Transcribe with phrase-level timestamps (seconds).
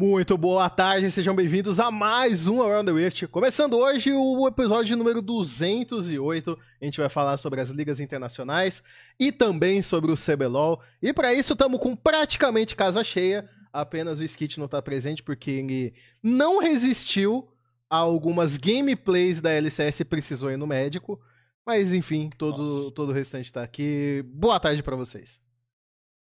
[0.00, 3.26] Muito boa tarde, sejam bem-vindos a mais um Around the Rift.
[3.26, 8.82] Começando hoje o episódio número 208, a gente vai falar sobre as ligas internacionais
[9.18, 10.80] e também sobre o CBLOL.
[11.02, 15.50] E para isso estamos com praticamente casa cheia, apenas o Skit não está presente porque
[15.50, 17.46] ele não resistiu
[17.90, 21.20] a algumas gameplays da LCS e precisou ir no médico.
[21.66, 24.24] Mas enfim, todo, todo o restante está aqui.
[24.28, 25.38] Boa tarde para vocês.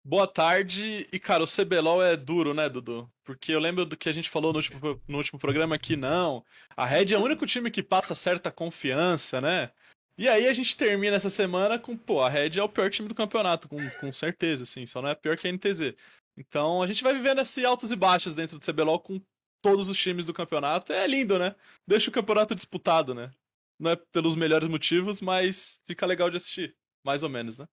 [0.05, 1.07] Boa tarde.
[1.13, 3.09] E, cara, o CBLOL é duro, né, Dudu?
[3.23, 6.43] Porque eu lembro do que a gente falou no último, no último programa aqui, não.
[6.75, 9.71] A Red é o único time que passa certa confiança, né?
[10.17, 13.07] E aí a gente termina essa semana com, pô, a Red é o pior time
[13.07, 15.95] do campeonato, com, com certeza, assim, só não é pior que a NTZ.
[16.37, 19.21] Então a gente vai vivendo esses altos e baixos dentro do CBLOL com
[19.61, 20.91] todos os times do campeonato.
[20.91, 21.55] É lindo, né?
[21.87, 23.31] Deixa o campeonato disputado, né?
[23.79, 26.75] Não é pelos melhores motivos, mas fica legal de assistir.
[27.05, 27.67] Mais ou menos, né?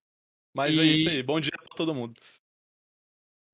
[0.55, 0.81] Mas e...
[0.81, 1.23] é isso aí.
[1.23, 2.15] Bom dia pra todo mundo.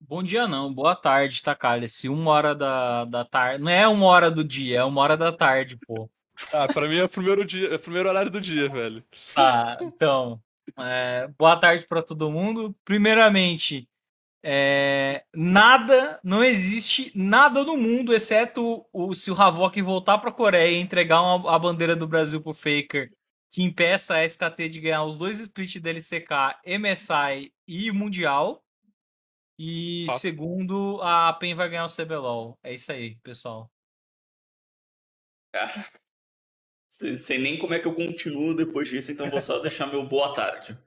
[0.01, 2.09] Bom dia não, boa tarde, tá, Cálice?
[2.09, 3.65] Uma hora da, da tarde.
[3.65, 6.09] Não é uma hora do dia, é uma hora da tarde, pô.
[6.53, 9.03] Ah, pra mim é o primeiro, dia, é o primeiro horário do dia, velho.
[9.35, 10.41] Ah, então.
[10.79, 12.77] É, boa tarde para todo mundo.
[12.85, 13.89] Primeiramente,
[14.45, 20.77] é, nada, não existe nada no mundo, exceto o, se o Havok voltar pra Coreia
[20.77, 23.11] e entregar uma, a bandeira do Brasil pro Faker
[23.51, 28.63] que impeça a SKT de ganhar os dois splits da LCK, MSI e Mundial.
[29.59, 30.19] E Nossa.
[30.19, 32.59] segundo, a PEN vai ganhar o CBLOL.
[32.63, 33.71] É isso aí, pessoal.
[35.55, 35.89] Cara,
[37.19, 40.35] sei nem como é que eu continuo depois disso, então vou só deixar meu boa
[40.35, 40.79] tarde.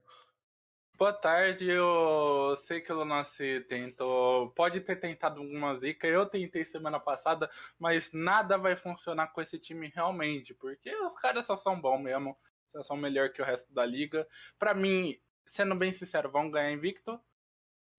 [1.00, 4.50] Boa tarde, eu sei que o Lunassi tentou.
[4.52, 9.58] Pode ter tentado alguma zica, eu tentei semana passada, mas nada vai funcionar com esse
[9.58, 12.38] time realmente, porque os caras só são bons mesmo
[12.84, 14.28] são melhor que o resto da liga.
[14.60, 17.18] Para mim, sendo bem sincero, vão ganhar invicto.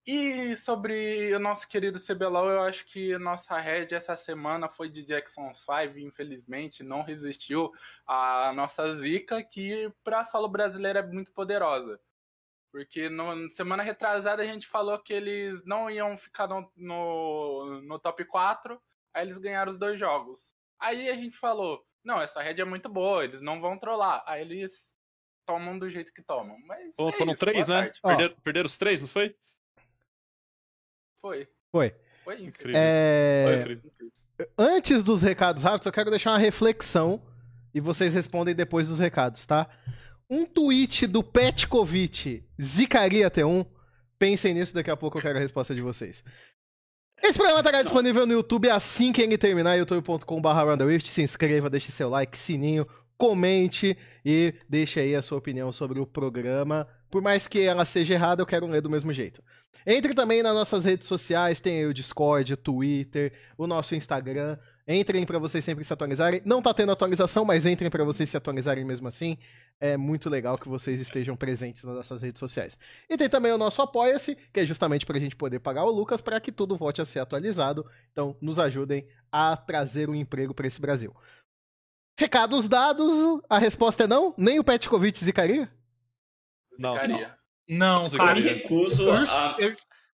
[0.05, 5.03] E sobre o nosso querido CBLOL, eu acho que nossa head essa semana foi de
[5.03, 7.71] Jackson's 5, infelizmente, não resistiu
[8.05, 11.99] à nossa zica, que para solo brasileiro é muito poderosa.
[12.71, 17.99] Porque no, semana retrasada a gente falou que eles não iam ficar no, no, no
[17.99, 18.81] top 4,
[19.13, 20.55] aí eles ganharam os dois jogos.
[20.79, 24.23] Aí a gente falou, não, essa rede é muito boa, eles não vão trollar.
[24.25, 24.95] Aí eles
[25.45, 26.57] tomam do jeito que tomam.
[26.65, 27.91] Mas Bom, é foram isso, três, né?
[28.01, 29.35] Perder, perderam os três, não foi?
[31.21, 31.47] Foi.
[31.71, 31.95] Foi.
[32.23, 32.81] Foi incrível.
[32.81, 33.43] É...
[33.45, 33.91] Foi incrível.
[34.57, 37.21] Antes dos recados rápidos, eu quero deixar uma reflexão
[37.73, 39.69] e vocês respondem depois dos recados, tá?
[40.33, 43.65] Um tweet do Petkovic zicaria T1?
[44.17, 46.23] Pensem nisso, daqui a pouco eu quero a resposta de vocês.
[47.21, 52.09] Esse programa estará disponível no YouTube assim que ele terminar, youtube.com.br Se inscreva, deixe seu
[52.09, 52.87] like, sininho,
[53.17, 56.87] comente e deixe aí a sua opinião sobre o programa.
[57.09, 59.43] Por mais que ela seja errada, eu quero ler do mesmo jeito.
[59.85, 64.57] Entre também nas nossas redes sociais, tem aí o Discord, o Twitter, o nosso Instagram.
[64.87, 66.41] Entrem para vocês sempre se atualizarem.
[66.45, 69.37] Não tá tendo atualização, mas entrem para vocês se atualizarem mesmo assim.
[69.83, 72.77] É muito legal que vocês estejam presentes nas nossas redes sociais.
[73.09, 75.89] E tem também o nosso Apoia-se, que é justamente para a gente poder pagar o
[75.89, 77.89] Lucas para que tudo volte a ser atualizado.
[78.11, 81.15] Então, nos ajudem a trazer um emprego para esse Brasil.
[82.15, 84.35] Recados dados, a resposta é não?
[84.37, 85.67] Nem o Petkovic zicaria?
[86.77, 87.35] Não, zicaria.
[87.67, 88.03] não.
[88.03, 88.37] Não, cara.
[88.39, 89.57] Eu me recuso a,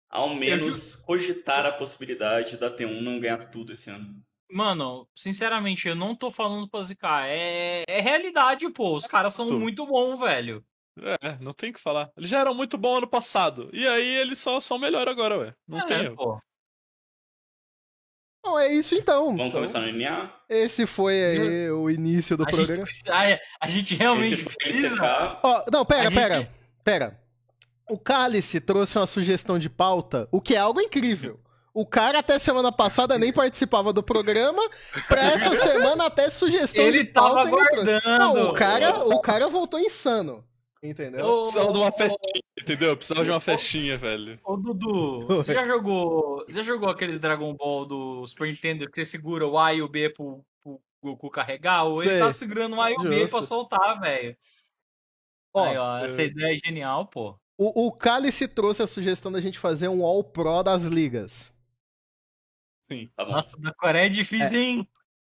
[0.10, 4.24] ao menos, cogitar a possibilidade da T1 não ganhar tudo esse ano.
[4.50, 7.26] Mano, sinceramente, eu não tô falando pra zicar.
[7.28, 8.96] É, é realidade, pô.
[8.96, 10.64] Os caras são muito bons, velho.
[11.00, 12.12] É, não tem o que falar.
[12.18, 13.70] Eles já eram muito bons ano passado.
[13.74, 15.54] E aí eles só são melhor agora, ué.
[15.68, 16.16] Não é, tem.
[16.16, 16.40] Pô.
[18.44, 19.26] Bom, é isso então.
[19.26, 20.34] Vamos então, começar no NA?
[20.48, 22.86] Esse foi aí o início do a programa.
[22.86, 25.40] Gente precisa, a gente realmente precisa.
[25.44, 26.52] Ó, não, pera, pera, gente...
[26.84, 27.22] pera.
[27.90, 31.40] O Cálice trouxe uma sugestão de pauta, o que é algo incrível.
[31.78, 34.68] O cara até semana passada nem participava do programa.
[35.08, 37.52] Pra essa semana até sugestão ele de pauta.
[37.52, 40.44] Tava ele Não, o cara, o cara voltou insano.
[40.82, 41.20] Entendeu?
[41.20, 42.90] Eu precisava de uma festinha, entendeu?
[42.90, 44.40] Eu precisava de uma festinha, velho.
[44.44, 46.44] Ô, Dudu, você já jogou.
[46.48, 49.84] Você já jogou aqueles Dragon Ball do Super Nintendo que você segura o A e
[49.84, 51.84] o B pro, pro Goku carregar?
[51.84, 54.36] Ou ele tá segurando o A e o B pra soltar, velho.
[55.56, 57.40] Aí, ó, essa ideia é genial, pô.
[57.56, 61.56] O, o Cálice trouxe a sugestão da gente fazer um All Pro das ligas.
[62.90, 63.10] Sim.
[63.16, 64.62] Tá Nossa, da Coreia é difícil, é.
[64.62, 64.88] hein?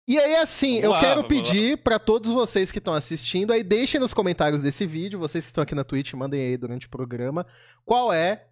[0.08, 3.62] E aí, assim, vamos eu lá, quero pedir para todos vocês que estão assistindo, aí
[3.62, 6.90] deixem nos comentários desse vídeo, vocês que estão aqui na Twitch, mandem aí durante o
[6.90, 7.46] programa,
[7.84, 8.48] qual é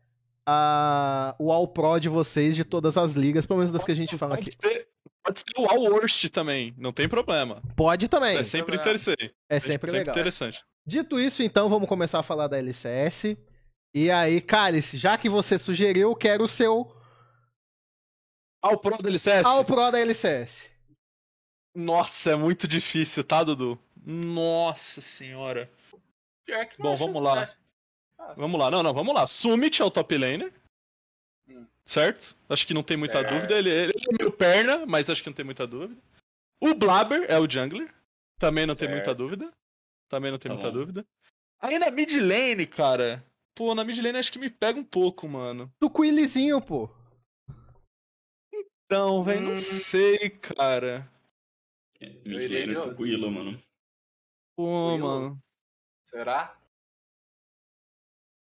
[0.45, 3.95] a, o All Pro de vocês de todas as ligas, pelo menos das que a
[3.95, 4.69] gente fala pode aqui.
[4.69, 4.87] Ser,
[5.23, 7.61] pode ser o All Worst também, não tem problema.
[7.73, 8.37] Pode também.
[8.37, 9.33] É sempre interessante.
[9.49, 10.13] É sempre, sempre legal.
[10.13, 10.61] interessante.
[10.85, 13.37] Dito isso, então, vamos começar a falar da LCS.
[13.93, 16.93] E aí, Cálice, já que você sugeriu, eu quero o seu
[18.65, 19.45] Ao Pro da LCS?
[19.45, 20.71] Ao Pro da LCS.
[21.75, 23.77] Nossa, é muito difícil, tá, Dudu?
[24.03, 25.69] Nossa senhora.
[26.45, 27.49] Pior que não Bom, vamos lá.
[28.17, 29.27] Ah, Vamos lá, não, não, vamos lá.
[29.27, 30.51] Summit é o top laner.
[31.47, 31.65] Hum.
[31.85, 32.35] Certo?
[32.49, 33.23] Acho que não tem muita É.
[33.23, 33.53] dúvida.
[33.55, 35.99] Ele, ele é meio perna, mas acho que não tem muita dúvida.
[36.59, 37.93] O Blabber é o jungler.
[38.39, 38.95] Também não tem Certo.
[38.95, 39.51] muita dúvida.
[40.09, 40.77] Também não tem Tá muita bom.
[40.79, 41.05] dúvida.
[41.59, 43.23] Aí na mid lane, cara.
[43.53, 45.71] Pô, na mid lane acho que me pega um pouco, mano.
[45.79, 46.89] Do Quillizinho, pô.
[48.85, 49.57] Então, velho, não Hum.
[49.57, 51.09] sei, cara.
[51.99, 52.95] iria Midlaner de do Ozzy.
[52.95, 53.63] Quilo, mano.
[54.55, 55.43] Pô, mano.
[56.09, 56.55] Será?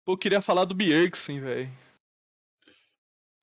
[0.04, 1.70] Pô, eu queria falar do Bjergsen, velho.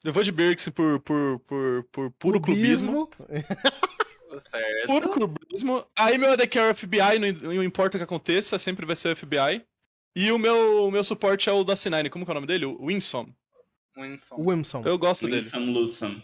[0.04, 3.10] Eu vou de Bjergsen por, por, por, por puro clubismo.
[4.40, 4.86] Certo.
[4.86, 5.84] Puro clubismo.
[5.98, 8.96] Aí meu AD Carry é o FBI, não, não importa o que aconteça, sempre vai
[8.96, 9.66] ser o FBI.
[10.16, 12.46] E o meu, o meu suporte é o da C9, como que é o nome
[12.46, 12.66] dele?
[12.66, 13.34] O Winsom.
[14.38, 14.84] Wilson.
[14.86, 15.42] Eu gosto dele.
[15.42, 16.24] Winsome Lusam.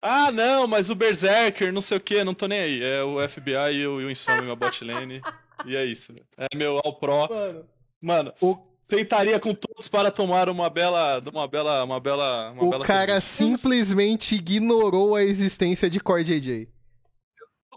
[0.00, 2.82] Ah, não, mas o Berserker, não sei o que, não tô nem aí.
[2.82, 5.20] É o FBI e o Winsom, minha bot lane.
[5.66, 6.14] e é isso.
[6.36, 7.28] É meu All Pro.
[7.28, 7.64] Mano,
[8.00, 11.22] Mano, o, sentaria com todos para tomar uma bela.
[11.32, 11.84] Uma bela.
[11.84, 12.52] Uma bela.
[12.52, 16.68] Uma o bela cara simplesmente ignorou a existência de Core JJ.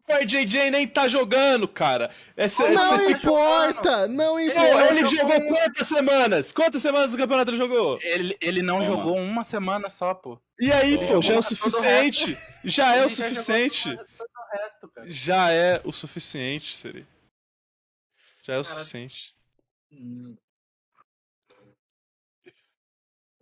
[0.10, 2.10] O RJJ nem tá jogando, cara.
[2.36, 4.94] É, cê- Não fica- importa, não Pô, importa.
[4.96, 6.52] ele jogou quantas semanas?
[6.52, 8.00] Quantas semanas do campeonato ele jogou?
[8.02, 8.86] Ele, ele não Toma.
[8.86, 10.40] jogou uma semana só, pô.
[10.60, 12.38] E aí, Ele pô, já é o o suficiente.
[12.64, 13.90] Já é o suficiente.
[13.90, 14.92] o resto.
[15.06, 17.08] Já é o suficiente, Siri.
[18.44, 19.36] Já é o Cara, suficiente.
[19.94, 20.36] Hum.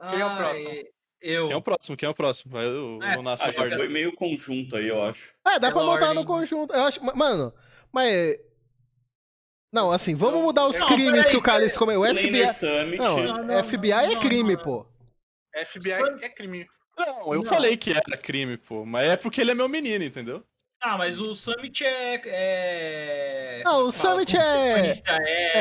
[0.10, 0.70] Quem é o próximo?
[1.22, 1.48] Eu.
[1.48, 1.98] Quem é o próximo?
[1.98, 2.52] Quem é o próximo?
[2.52, 5.34] Vai o, É, o Ah, foi meio conjunto aí, eu acho.
[5.46, 6.74] É, dá pra Pela montar no conjunto.
[6.74, 7.54] Eu acho, mano,
[7.92, 8.38] mas
[9.72, 12.04] Não, assim, vamos mudar os Não, crimes peraí, que o Cálice comeu.
[12.04, 12.98] FBI.
[12.98, 14.64] Não, Não, não, FBI é crime, não.
[14.64, 14.86] pô.
[15.66, 16.66] FBI é crime.
[16.98, 17.46] Não, eu Não.
[17.46, 18.86] falei que era crime, pô.
[18.86, 20.44] Mas é porque ele é meu menino, entendeu?
[20.82, 22.22] Ah, mas o Summit é.
[22.26, 23.62] é...
[23.66, 25.60] Não, o fala, Summit é- conspiracionista, É, É.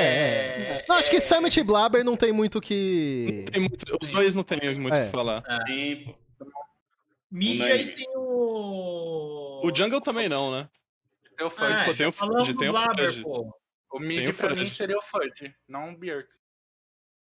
[0.79, 0.85] é.
[0.89, 3.45] Não, acho que Summit e Blabber não tem muito o que.
[3.51, 5.05] Tem muito- os dois não tem muito o É.
[5.07, 5.43] que falar.
[5.67, 6.15] Sim,
[7.31, 9.61] Mídia e tem o.
[9.65, 10.69] O Jungle também não, né?
[11.37, 11.85] Tem o Ah, Fudge.
[11.85, 13.23] pô, tem o Fudge, tem o Blabber, Fudge.
[13.23, 13.55] pô.
[13.93, 14.65] O Tem mid o pra Fudge.
[14.65, 16.41] mim seria o Fudge, não o Bjergsen.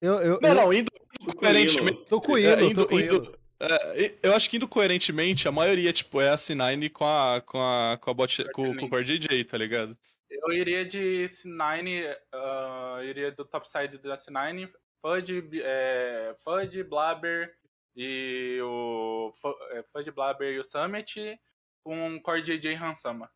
[0.00, 0.90] Eu, eu, Não, eu não, indo
[1.26, 2.04] do coerentemente.
[2.06, 3.38] tô com o É, Ilo, indo- tô com o indo-.
[3.62, 7.58] É, eu acho que indo coerentemente, a maioria, tipo, é a C9 com a, com
[7.60, 9.96] a, com a bot, com, com o Core JJ, tá ligado?
[10.30, 14.70] Eu iria de C9, ah, iria do topside da C9,
[15.00, 17.52] Fudge, é, Fudge, Blabber
[17.94, 19.32] e o
[19.72, 21.38] é, Fudge, Blabber e o Summit
[21.84, 23.28] com Core JJ Hansama.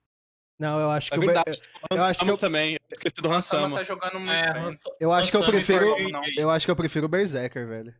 [0.58, 1.60] Não, eu acho que É o Ber- verdade.
[1.90, 2.76] eu acho que eu- também.
[2.90, 3.76] Esqueci do Hansama Hansama.
[3.78, 4.62] tá jogando muito É, bem.
[4.62, 5.94] Hans- eu acho que eu Hansama prefiro.
[6.38, 7.94] Eu acho que eu prefiro o Berserker, velho.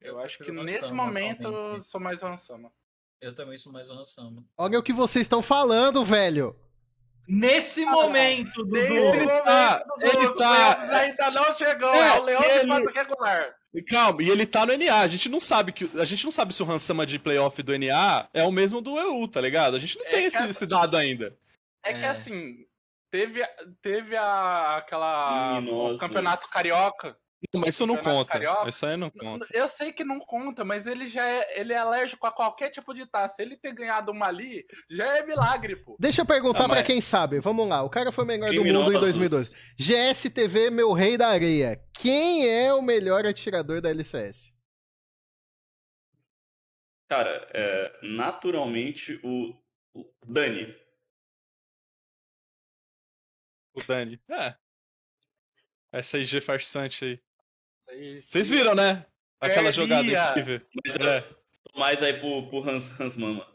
[0.00, 2.72] Eu acho que nesse Hansama, momento eu sou mais o Hansama.
[3.20, 4.44] Eu também sou mais o Hansama.
[4.56, 6.56] Olha o que vocês estão falando, velho.
[7.28, 8.72] Nesse momento, Dudu.
[8.72, 12.60] Nesse tá- momento, ele os tá- Leões ainda não chegou, É, é, o Leão ele-
[12.62, 13.54] de fato regular.
[13.88, 15.00] Calma, e ele tá no NA.
[15.00, 17.72] A gente não sabe que a gente não sabe se o Hansama de playoff do
[17.72, 19.76] NA é o mesmo do EU, tá ligado?
[19.76, 21.36] A gente não É tem que esse, essa- esse dado ainda.
[21.84, 22.08] É que É.
[22.08, 22.66] assim,
[23.12, 23.46] teve,
[23.80, 25.60] teve a, aquela.
[25.60, 27.16] O campeonato carioca.
[27.54, 28.32] Mas isso não conta.
[28.32, 28.68] Carioca?
[28.68, 29.46] Isso aí não conta.
[29.50, 32.92] Eu sei que não conta, mas ele já é, ele é alérgico a qualquer tipo
[32.92, 33.40] de taça.
[33.40, 35.96] Ele ter ganhado uma ali já é milagre, pô.
[35.98, 37.40] Deixa eu perguntar Ah, pra mas- quem sabe.
[37.40, 37.82] Vamos lá.
[37.82, 39.00] O cara foi o melhor do mundo em Criminosos.
[39.00, 39.54] 2012.
[39.78, 41.82] GSTV, meu rei da areia.
[41.94, 44.52] Quem é o melhor atirador da LCS?
[47.08, 49.56] Cara, é, naturalmente o,
[49.94, 50.76] o Dani.
[53.74, 54.20] O Dani.
[54.30, 54.54] É.
[55.92, 57.20] Essa IG farsante aí.
[58.20, 59.04] Vocês viram, né?
[59.40, 59.72] Aquela Perdia.
[59.72, 60.60] jogada incrível.
[60.84, 61.20] Mas É.
[61.20, 63.46] tô mais aí pro, pro Hans, Hans Mama.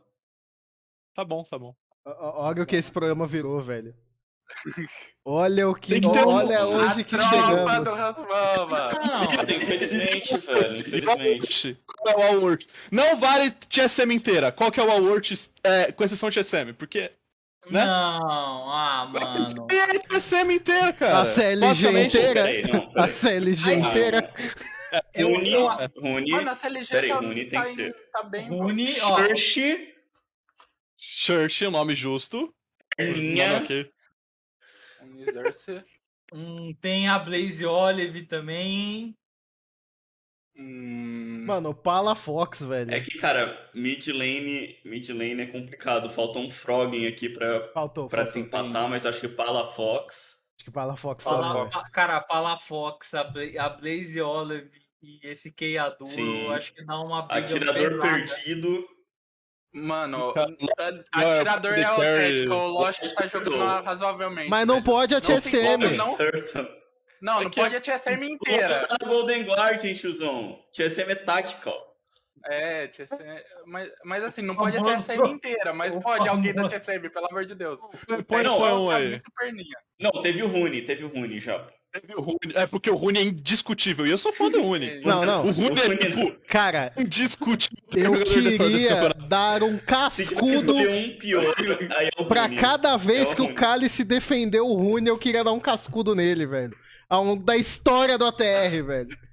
[1.14, 1.76] Tá bom, tá bom.
[2.06, 3.96] Olha o que esse programa virou, velho.
[5.24, 6.00] Olha o que.
[6.00, 7.84] Tem que um- olha A onde que tropa chegamos.
[7.84, 8.92] do Rasmama.
[9.06, 10.74] Não, Infelizmente, velho.
[10.80, 11.80] Infelizmente.
[11.86, 12.68] Qual é o Award?
[12.92, 14.52] Não vale TSM inteira.
[14.52, 16.74] Qual que é o Award, é, com exceção de TSM?
[16.74, 17.12] Porque
[17.70, 17.86] Né?
[17.86, 19.68] não, ah, mano.
[19.72, 21.22] é a TSM inteira, cara.
[21.22, 22.44] A CLG inteira?
[22.44, 23.08] Peraí, não, A.
[23.08, 24.34] CLG Ai, inteira.
[25.14, 25.68] Eu, Rune, eu,
[26.00, 27.96] Rune, Mano, a CLG Peraí, tá, Rune tem tá, que em- ser.
[28.12, 28.48] tá bem.
[28.48, 29.94] Rune, ó, Church,
[30.98, 32.54] Church, o nome justo.
[32.96, 33.60] Perninha.
[35.02, 35.84] Nome
[36.34, 39.16] hum, tem a Blaze Olive também.
[40.58, 42.94] Hum, Mano, o Palafox, velho.
[42.94, 46.10] É que, cara, mid lane, mid lane é complicado.
[46.10, 48.42] Falta um Froggen aqui pra, Faltou, pra faltou.
[48.44, 50.38] desempatar, mas acho que Palafox.
[50.58, 54.72] Acho que Palafox tá Pala, pa- cara, a Palafox, a, Bla- a Blaze Olive
[55.04, 56.48] e esse Keiaduro, Sim.
[56.54, 58.02] acho que dá uma briga Atirador pesada.
[58.12, 58.88] perdido.
[59.74, 60.34] Mano,
[61.12, 64.50] atirador é o Tactical, o Lost tá jogando razoavelmente.
[64.50, 64.86] Mas não velho.
[64.86, 65.98] pode a TSM.
[65.98, 66.18] Não, não,
[67.22, 68.68] não, pode a TSM inteira.
[68.68, 70.60] Lost tá na Golden Guard, hein, tiozão.
[70.72, 71.96] TSM é Tactical.
[72.48, 77.10] É, TSM, mas, mas assim, não pode a TSM inteira, mas pode alguém da TSM,
[77.10, 77.80] pelo amor de Deus.
[78.28, 79.22] Põe não, um tá aí.
[80.00, 81.68] Não, teve o Rune, teve o Rune já.
[82.54, 84.06] É porque o Rune é indiscutível.
[84.06, 85.02] E eu sou fã do Rune.
[85.06, 85.46] Não, não.
[85.46, 87.78] O Rune é, tipo, cara, indiscutível.
[87.94, 91.56] Eu queria dar um cascudo um pior,
[91.92, 95.60] é pra cada vez é que o Cálice defendeu o Rune, eu queria dar um
[95.60, 96.76] cascudo nele, velho.
[97.44, 99.25] Da história do ATR, velho.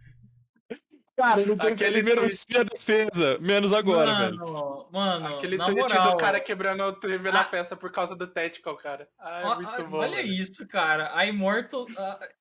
[1.22, 4.86] Cara, não tem Aquele merecia a defesa, menos agora, mano, velho.
[4.90, 8.76] Mano, Aquele tweet moral, do cara quebrando o TV na festa por causa do Tactical,
[8.76, 9.08] cara.
[9.20, 9.98] Ai, ah, muito bom.
[9.98, 11.16] Olha isso, cara.
[11.16, 11.86] A Immortal.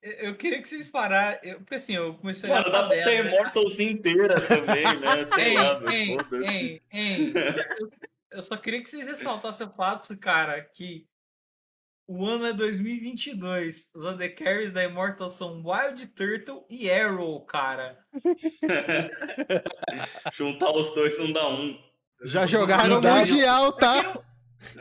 [0.01, 1.59] eu queria que vocês parassem.
[1.59, 2.71] Porque assim, eu comecei mano, a.
[2.71, 3.35] Mano, dá pra ser né?
[3.35, 5.25] Immortals inteira também, né?
[5.31, 7.33] Sei ei, lá, ei, ei, ei,
[8.31, 11.05] Eu só queria que vocês ressaltassem o fato, cara, que
[12.11, 13.89] o ano é 2022.
[13.95, 18.05] Os undercarries da Immortal são Wild Turtle e Arrow, cara.
[20.33, 21.81] Juntar os dois não dá um.
[22.23, 24.21] Já jogaram no Mundial, tá?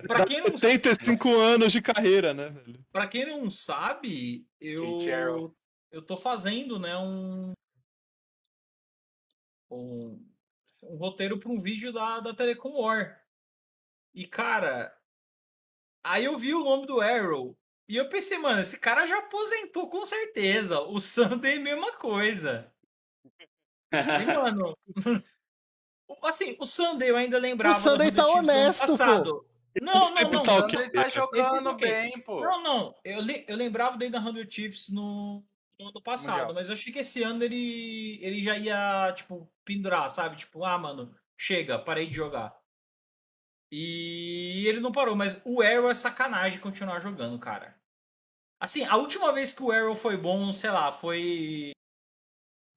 [0.06, 2.84] Pra quem não 85 anos de carreira, né, velho?
[2.90, 5.54] Pra quem não sabe, eu
[5.92, 7.52] eu tô fazendo, né, um
[9.70, 10.20] um,
[10.82, 13.20] um roteiro para um vídeo da, da Telecom War.
[14.12, 14.92] E, cara,
[16.04, 17.56] Aí eu vi o nome do Arrow.
[17.88, 20.80] E eu pensei, mano, esse cara já aposentou com certeza.
[20.80, 22.72] O Sunday, mesma coisa.
[23.92, 23.92] E,
[24.36, 24.76] mano.
[26.22, 27.76] assim, o Sunday eu ainda lembrava.
[27.76, 29.44] O Sunday tá honesto, pô.
[29.80, 30.42] Não, não, não.
[30.42, 32.40] Tá o Sunday tá jogando bem, pô.
[32.40, 32.94] Não, não.
[33.04, 35.44] Eu, eu lembrava dele da Hundred Chiefs no,
[35.78, 36.54] no ano passado, Mundial.
[36.54, 40.36] mas eu achei que esse ano ele, ele já ia, tipo, pendurar, sabe?
[40.36, 42.59] Tipo, ah, mano, chega, parei de jogar.
[43.70, 47.76] E ele não parou, mas o Arrow é sacanagem continuar jogando, cara.
[48.58, 51.72] Assim, a última vez que o Arrow foi bom, sei lá, foi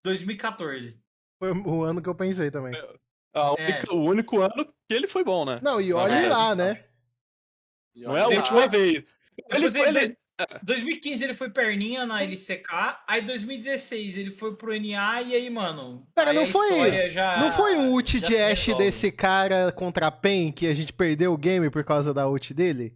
[0.05, 1.01] 2014.
[1.39, 2.73] Foi o ano que eu pensei também.
[3.35, 3.81] Ah, é.
[3.91, 5.59] O único ano que ele foi bom, né?
[5.63, 6.85] Não, e olha é, lá, né?
[7.95, 9.03] Não é a última vez.
[9.49, 10.17] Ele, foi, ele,
[10.63, 16.07] 2015 ele foi perninha na LCK, aí 2016 ele foi pro NA e aí, mano.
[16.15, 17.09] Pera, não foi.
[17.09, 20.91] Já, não foi um ult de Ash desse cara contra a PEN que a gente
[20.91, 22.93] perdeu o game por causa da ult dele?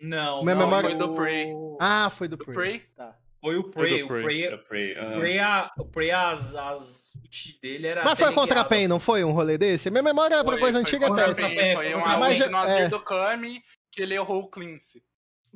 [0.00, 0.90] Não, Minha não memória...
[0.90, 1.52] foi do Prey.
[1.80, 2.54] Ah, foi do, do Prey.
[2.54, 2.82] Prey.
[2.94, 3.16] Tá.
[3.40, 4.02] Foi o Prey.
[4.02, 8.04] O Prey, o Prey, o Prey, a, o Prey as, as ult dele era.
[8.04, 9.90] Mas foi contra a PEN, não foi um rolê desse?
[9.90, 11.48] Minha memória é pra coisa antiga é péssima.
[11.74, 12.88] Foi uma mas, é...
[12.88, 15.02] do Kami que ele errou o cleanse.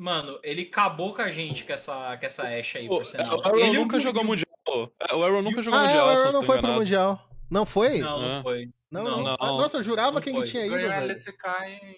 [0.00, 3.36] Mano, ele acabou com a gente com essa, com essa Ashe aí, por sinal.
[3.36, 4.48] O Arrow ele nunca jogou Mundial.
[4.66, 6.08] O Arrow nunca jogou ah, Mundial.
[6.08, 7.30] É, o Arrow não foi pro Mundial.
[7.50, 7.98] Não foi?
[7.98, 8.70] Não, não foi.
[8.90, 9.22] Não, não.
[9.22, 9.36] não.
[9.36, 11.12] Nossa, eu jurava não que ele tinha ido, Ganhou velho.
[11.12, 11.96] LCK em...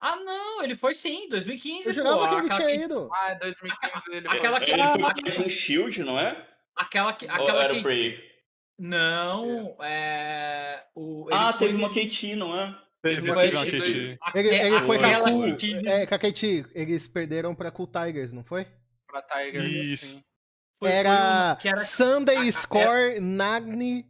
[0.00, 1.90] Ah, não, ele foi sim, 2015.
[1.90, 3.08] Eu jurava pô, que ele tinha ido.
[3.12, 4.58] Ah, é 2015 ele aquela.
[4.58, 4.72] Que...
[4.72, 6.48] Ele foi com Shield, não é?
[6.74, 7.28] Aquela que...
[7.28, 8.34] Aquela Ou era que...
[8.76, 10.82] Não, é...
[10.92, 11.28] O...
[11.32, 12.76] ah, teve uma KT, não é?
[13.04, 14.18] Teve uma KT.
[14.34, 15.44] Ele, ele foi com a Cool.
[15.86, 16.18] É, com a.
[16.74, 18.66] Eles perderam pra Cool Tigers, não foi?
[19.06, 20.06] Pra Tigers, Isso.
[20.14, 20.24] Sim.
[20.78, 24.06] Foi, era, foi um, era, Sunday Score, Nagni,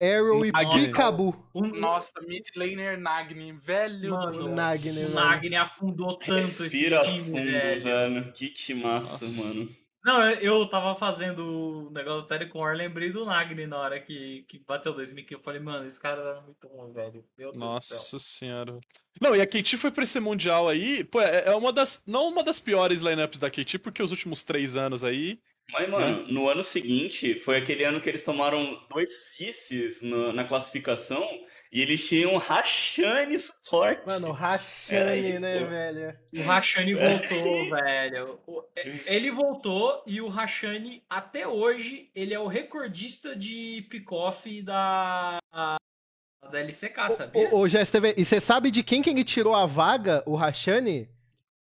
[0.00, 1.48] Arrow e Pikabu.
[1.54, 4.10] Nossa, mid laner Nagni, velho.
[4.10, 7.82] Mano, Nagni, o Nagni afundou tanto Respira esse time, fundo, velho.
[7.82, 8.32] velho.
[8.32, 9.42] Que que massa, Nossa.
[9.42, 9.76] mano.
[10.04, 14.44] Não, eu tava fazendo o negócio do Telecom War, lembrei do Nagni na hora que,
[14.48, 15.34] que bateu 2015.
[15.34, 17.24] Eu falei, mano, esse cara era muito bom, velho.
[17.38, 18.80] Meu Nossa senhora.
[19.20, 22.02] Não, e a KT foi pra esse Mundial aí, pô, é, é uma das.
[22.04, 25.38] Não uma das piores lineups da KT, porque os últimos três anos aí.
[25.70, 26.32] Mas, mano, né?
[26.32, 31.26] no ano seguinte, foi aquele ano que eles tomaram dois vices na classificação
[31.72, 34.06] e eles tinham Rachane suporte.
[34.06, 36.14] Mano, o Rachane, né, velho?
[36.34, 38.38] O Rachane voltou, velho.
[39.06, 46.60] Ele voltou e o Rachane, até hoje, ele é o recordista de pick-off da, da
[46.60, 47.48] LCK, sabia?
[47.50, 51.08] Ô, ô, GSTV, e você sabe de quem que ele tirou a vaga, o Rachane?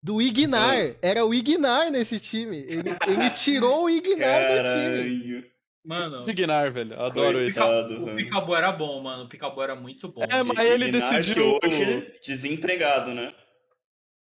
[0.02, 0.74] Do Ignar.
[0.74, 0.96] É.
[1.00, 2.58] Era o Ignar nesse time.
[2.58, 5.53] Ele, ele tirou o Ignar do time.
[5.84, 6.28] Mano.
[6.28, 7.00] Ignar, velho.
[7.00, 7.60] Adoro isso.
[7.62, 9.24] O Picabu era bom, mano.
[9.24, 10.22] O Picabu era muito bom.
[10.22, 11.58] É, mas ele decidiu.
[11.62, 13.34] hoje, desempregado, né?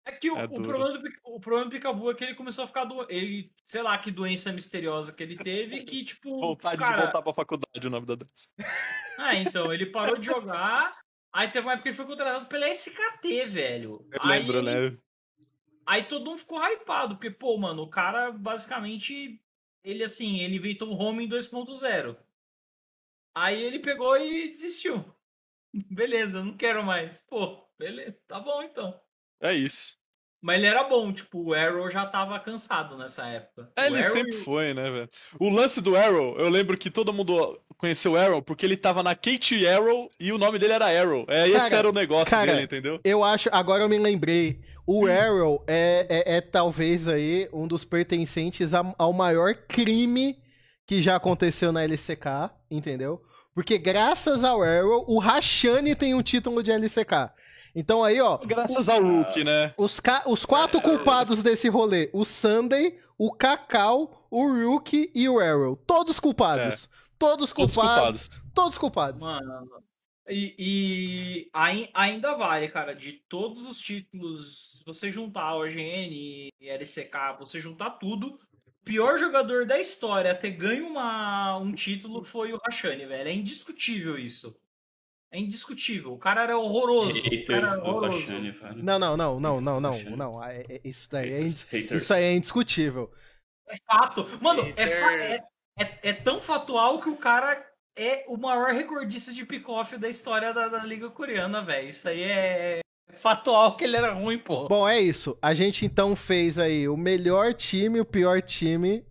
[0.07, 2.65] É que o, é o, problema do, o problema do Picabu é que ele começou
[2.65, 3.07] a ficar do.
[3.11, 6.41] Ele, sei lá, que doença misteriosa que ele teve, que, tipo.
[6.41, 6.97] Vontade cara...
[6.97, 8.49] de voltar pra faculdade o nome da doença.
[9.23, 10.99] Ah, então, ele parou de jogar.
[11.31, 14.09] Aí teve uma época que ele foi contratado pela SKT, velho.
[14.11, 14.97] Eu aí, lembro, né?
[15.87, 19.39] Aí todo mundo ficou hypado, porque, pô, mano, o cara basicamente
[19.85, 22.17] ele assim, ele inventou o home em 2.0.
[23.35, 25.05] Aí ele pegou e desistiu.
[25.91, 27.21] Beleza, não quero mais.
[27.23, 29.01] Pô, Beleza, tá bom então.
[29.41, 29.99] É isso.
[30.43, 33.71] Mas ele era bom, tipo, o Arrow já tava cansado nessa época.
[33.77, 35.09] É, O ele Arrow sempre foi, né, velho?
[35.39, 39.03] O lance do Arrow, eu lembro que todo mundo conheceu o Arrow porque ele tava
[39.03, 41.27] na Kate Arrow e o nome dele era Arrow.
[41.29, 43.01] É, esse Cara, era o negócio cara, dele, entendeu?
[43.05, 44.61] Eu acho, agora eu me lembrei.
[44.93, 50.37] O Arrow é, é, é talvez aí um dos pertencentes a- ao maior crime
[50.87, 53.23] que já aconteceu na LCK, entendeu?
[53.55, 57.31] Porque graças ao Arrow, o Rashani tem um título de LCK.
[57.75, 59.73] Então aí, ó, Graças ao Hulk, né?
[59.79, 65.77] os, os quatro culpados desse rolê, o Sunday, o Cacau, o Rookie e o Arrow.
[65.77, 66.89] Todos culpados.
[67.17, 68.29] Todos Todos culpados.
[68.29, 68.41] culpados.
[68.55, 69.23] Todos culpados.
[69.23, 69.69] Mano.
[70.31, 77.37] E, e ai- ainda vale, cara, de todos os títulos, você juntar OGN e LCK,
[77.39, 82.53] você juntar tudo, o pior jogador da história a ter ganho uma, um título foi
[82.53, 83.29] o Rashani, velho.
[83.29, 84.57] É indiscutível isso.
[85.33, 86.13] É indiscutível.
[86.13, 87.19] O cara era horroroso.
[87.19, 88.19] O cara Haters era do horroroso.
[88.21, 88.83] Rashani, velho.
[88.83, 90.45] Não, não, não, não, não, não, não.
[90.45, 92.03] É- é- Isso daí é, Haters, haters.
[92.03, 93.13] isso aí é indiscutível.
[93.69, 94.27] É fato.
[94.43, 95.41] Mano, é, fa- Haters.
[95.79, 100.09] é, é, é tão fatual que o cara é o maior recordista de pick-off da
[100.09, 101.89] história da, da Liga Coreana, velho.
[101.89, 102.81] Isso aí é
[103.17, 104.69] fatual que ele era ruim, pô.
[104.69, 105.37] Bom, é isso.
[105.43, 109.05] A gente então fez aí o melhor time, o pior time,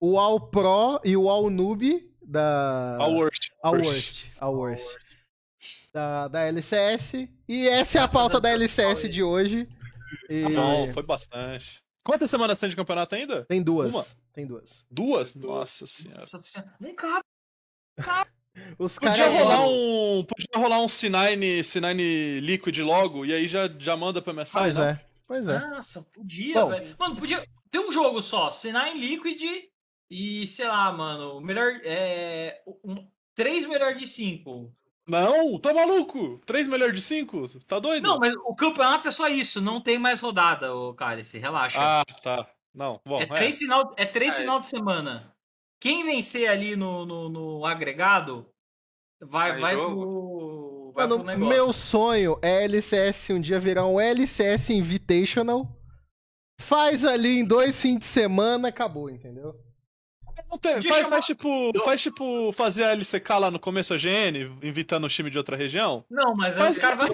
[0.00, 2.96] o All Pro e o All Noob da.
[3.00, 3.50] A worst.
[3.62, 4.26] All Worst.
[4.40, 4.96] All Worst.
[5.92, 7.28] Da, da LCS.
[7.48, 9.68] E essa é a pauta da LCS de hoje.
[10.28, 11.82] E Tá bom, foi bastante.
[12.04, 13.44] Quantas semanas tem de campeonato ainda?
[13.46, 13.94] Tem duas.
[13.94, 14.04] Uma?
[14.32, 14.84] Tem duas.
[14.90, 15.34] Duas?
[15.34, 16.20] Nossa senhora.
[16.20, 16.74] Nossa senhora.
[16.78, 17.23] Não cabe.
[18.78, 19.32] Os Podia caras.
[19.40, 20.24] rolar um.
[20.24, 24.74] Podia rolar um C9, C9 Liquid logo, e aí já, já manda pra MSI, Pois
[24.76, 24.90] né?
[25.00, 25.04] é.
[25.26, 25.58] Pois é.
[25.58, 26.68] Nossa, podia, Bom.
[26.70, 26.94] velho.
[26.98, 29.42] Mano, podia ter um jogo só, C9 Liquid
[30.10, 31.80] e, sei lá, mano, o melhor.
[31.84, 34.72] É, um, três melhor de cinco.
[35.06, 36.40] Não, tá maluco?
[36.46, 37.46] Três melhor de cinco?
[37.66, 38.02] Tá doido?
[38.06, 41.78] Não, mas o campeonato é só isso, não tem mais rodada, ô Cálice, relaxa.
[41.80, 42.46] Ah, tá.
[42.74, 43.20] Não, bom.
[43.20, 44.40] é três, final, é três É.
[44.40, 45.33] final de semana.
[45.84, 48.48] Quem vencer ali no, no, no agregado
[49.20, 50.00] vai, vai, jogo?
[50.00, 51.48] pro, vai Mano, pro negócio.
[51.54, 55.68] meu sonho é LCS um dia virar um LCS Invitational.
[56.58, 59.54] Faz ali em dois fins de semana, acabou, entendeu?
[60.48, 63.98] Não tem- faz, chamar- faz tipo, faz tipo fazer a LCK lá no começo a
[63.98, 66.02] GN, invitando o time de outra região.
[66.08, 67.08] Não, mas aí os caras vão.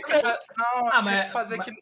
[0.92, 1.74] Ah, mas- fazer mas- que.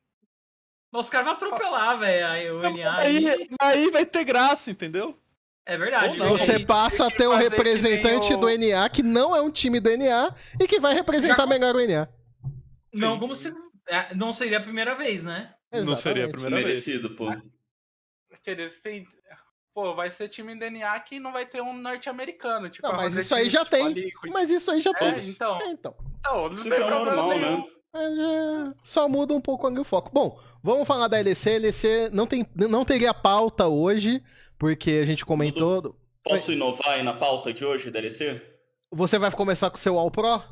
[0.90, 2.26] Mas os caras vão atropelar, velho.
[2.28, 5.14] Aí aí, aí vai ter graça, entendeu?
[5.68, 6.16] É verdade.
[6.16, 6.30] Não.
[6.30, 9.50] Você Aí- passa a tem ter um representante o- do NA que não é um
[9.50, 12.08] time do NA e que vai representar Já- melhor o NA.
[12.94, 13.20] Não, Sim.
[13.20, 13.54] como se.
[13.86, 15.52] é, Não seria a primeira vez, né?
[15.70, 16.30] Não seria a Exatamente.
[16.32, 16.66] primeira vez.
[16.86, 17.30] Merecido, pô.
[18.42, 19.06] que eles têm-
[19.74, 22.68] Pô, vai ser time DNA que não vai ter um norte-americano.
[22.70, 24.12] Tipo, Não, mas isso aí já tipo a tem.
[24.32, 25.08] Mas isso aí já tem.
[25.08, 25.60] É, então.
[25.60, 25.94] É, então.
[26.18, 27.56] Então, não Isso tem é problema normal, nenhum.
[27.58, 27.64] né?
[27.92, 30.10] Mas, é, só muda um pouco o foco.
[30.12, 31.58] Bom, vamos falar da LEC.
[31.58, 34.22] LEC não, tem, não teria pauta hoje,
[34.58, 35.96] porque a gente comentou.
[36.24, 38.42] Posso inovar aí na pauta de hoje, DLC?
[38.90, 40.42] Você vai começar com o seu All Pro?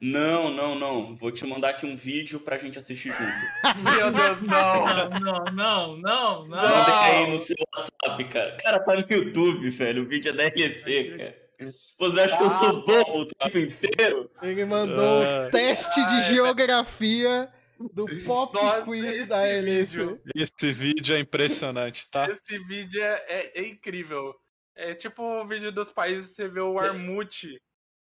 [0.00, 1.16] Não, não, não.
[1.16, 3.76] Vou te mandar aqui um vídeo pra gente assistir junto.
[3.82, 4.86] Meu Deus, não.
[4.86, 6.48] Não, não, não, não, não.
[6.48, 8.54] Mandei aí no seu WhatsApp, cara.
[8.54, 10.02] O cara tá no YouTube, velho.
[10.02, 11.46] O vídeo é da LEC, cara.
[11.98, 14.30] Você acha que eu sou bom o tempo inteiro?
[14.42, 15.46] Ele mandou Ah.
[15.48, 17.48] o teste de geografia
[17.92, 20.20] do Pop Nossa, Quiz da vídeo.
[20.34, 22.30] Esse vídeo é impressionante, tá?
[22.30, 24.34] Esse vídeo é, é- é incrível.
[24.74, 27.60] É tipo o vídeo dos países, você vê o Armute.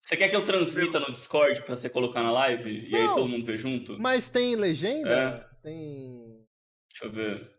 [0.03, 2.89] Você quer que eu transmita no Discord pra você colocar na live?
[2.91, 3.15] E aí Não.
[3.15, 3.99] todo mundo vê junto?
[3.99, 5.49] Mas tem legenda?
[5.51, 5.63] É.
[5.63, 6.47] Tem.
[6.91, 7.51] Deixa eu ver.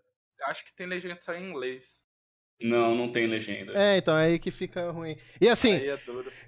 [0.43, 2.03] Acho que tem legenda só em inglês.
[2.61, 3.73] Não, não tem legenda.
[3.75, 5.17] É, então é aí que fica ruim.
[5.41, 5.99] E assim, Aí é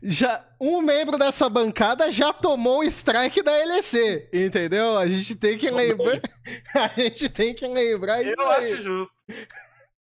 [0.01, 4.97] já um membro dessa bancada já tomou o strike da LEC, entendeu?
[4.97, 6.21] A gente tem que lembrar.
[6.73, 8.73] A gente tem que lembrar isso Eu aí.
[8.73, 9.13] acho justo.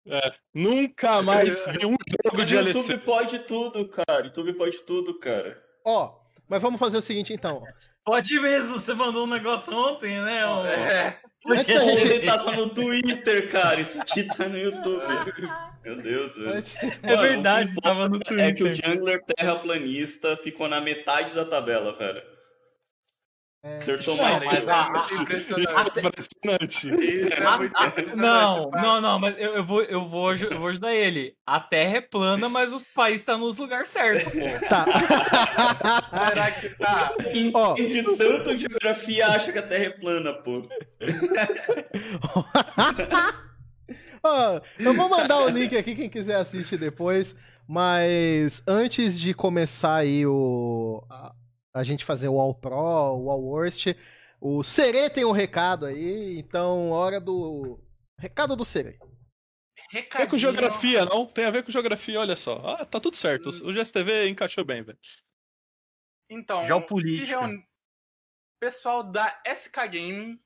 [0.06, 2.78] É, nunca mais vi um jogo de o LC.
[2.80, 4.26] YouTube pode tudo, cara.
[4.26, 5.58] YouTube pode tudo, cara.
[5.86, 7.64] Ó, mas vamos fazer o seguinte então.
[8.04, 10.42] Pode mesmo, você mandou um negócio ontem, né?
[10.76, 12.08] É, Antes da gente.
[12.08, 13.82] Ele tava no Twitter, cara.
[13.82, 15.04] Isso aqui tá no YouTube.
[15.84, 16.64] Meu Deus, velho.
[17.02, 18.92] É verdade, Mano, tava no importa É que o Twitter.
[18.92, 22.22] Jungler terraplanista ficou na metade da tabela, velho.
[23.66, 23.76] É.
[23.76, 24.48] Acertou mais é,
[24.92, 25.70] mas Isso impressionante.
[25.96, 26.76] é impressionante.
[26.76, 26.90] Isso
[27.34, 28.18] é muito impressionante.
[28.18, 31.34] não, não, não, mas eu, eu vou, eu, vou, eu vou ajudar ele.
[31.48, 34.40] A Terra é plana, mas os países estão nos lugares certos, pô.
[34.68, 34.84] Tá.
[36.28, 37.14] Será que tá?
[37.32, 37.72] Quem Ó.
[37.72, 40.68] entende tanto de geografia acha que a Terra é plana, pô.
[44.22, 47.34] Ó, eu vou mandar o link aqui, quem quiser assistir depois.
[47.66, 51.02] Mas antes de começar aí o.
[51.10, 51.32] A,
[51.74, 53.88] a gente fazer o All Pro, o All Worst,
[54.40, 57.80] O Serê tem um recado aí, então hora do.
[58.20, 59.00] Recado do Serê.
[59.92, 61.26] Tem a ver com geografia, não?
[61.26, 62.58] Tem a ver com geografia, olha só.
[62.66, 63.50] Ah, tá tudo certo.
[63.50, 64.98] O GSTV encaixou bem, velho.
[66.30, 67.26] Então, Geopolítica.
[67.26, 67.64] se reuni-
[68.60, 70.40] pessoal da SK Gaming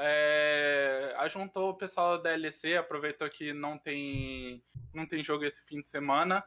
[0.00, 5.80] é, ajuntou o pessoal da LEC, aproveitou que não tem, não tem jogo esse fim
[5.82, 6.42] de semana.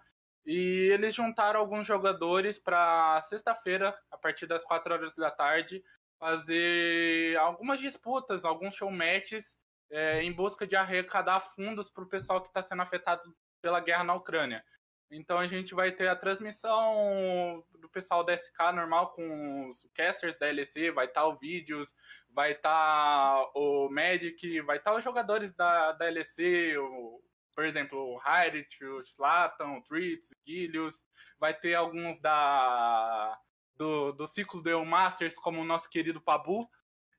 [0.45, 5.83] E eles juntaram alguns jogadores para sexta-feira, a partir das 4 horas da tarde,
[6.19, 9.57] fazer algumas disputas, alguns show matches,
[9.89, 14.03] é, em busca de arrecadar fundos para o pessoal que está sendo afetado pela guerra
[14.03, 14.63] na Ucrânia.
[15.11, 20.37] Então a gente vai ter a transmissão do pessoal da SK normal com os casters
[20.37, 21.95] da LEC, vai estar o vídeos,
[22.29, 27.21] vai estar o Magic, vai estar os jogadores da, da LEC, o,
[27.55, 31.03] por exemplo, o Hyrit, o Slatan, o Tritz, o Gilius,
[31.39, 33.39] vai ter alguns da
[33.75, 36.69] do, do ciclo do EU Masters, como o nosso querido Pabu,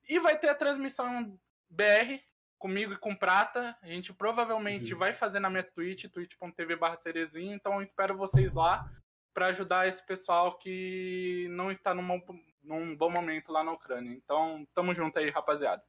[0.08, 2.20] e vai ter a transmissão BR
[2.58, 3.76] comigo e com Prata.
[3.82, 8.88] A gente provavelmente vai fazer na minha Twitch, twitch.tv barra cerezinho, então espero vocês lá
[9.34, 14.12] para ajudar esse pessoal que não está num, bom- num bom momento lá na Ucrânia.
[14.12, 15.84] Então, tamo junto aí, rapaziada.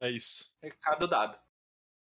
[0.00, 0.52] É isso.
[0.60, 1.38] Recado dado.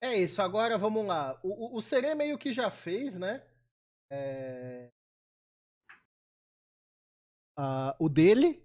[0.03, 1.39] É isso, agora vamos lá.
[1.43, 3.43] O, o, o Serê meio que já fez, né?
[4.11, 4.91] É...
[7.57, 8.63] Ah, o dele,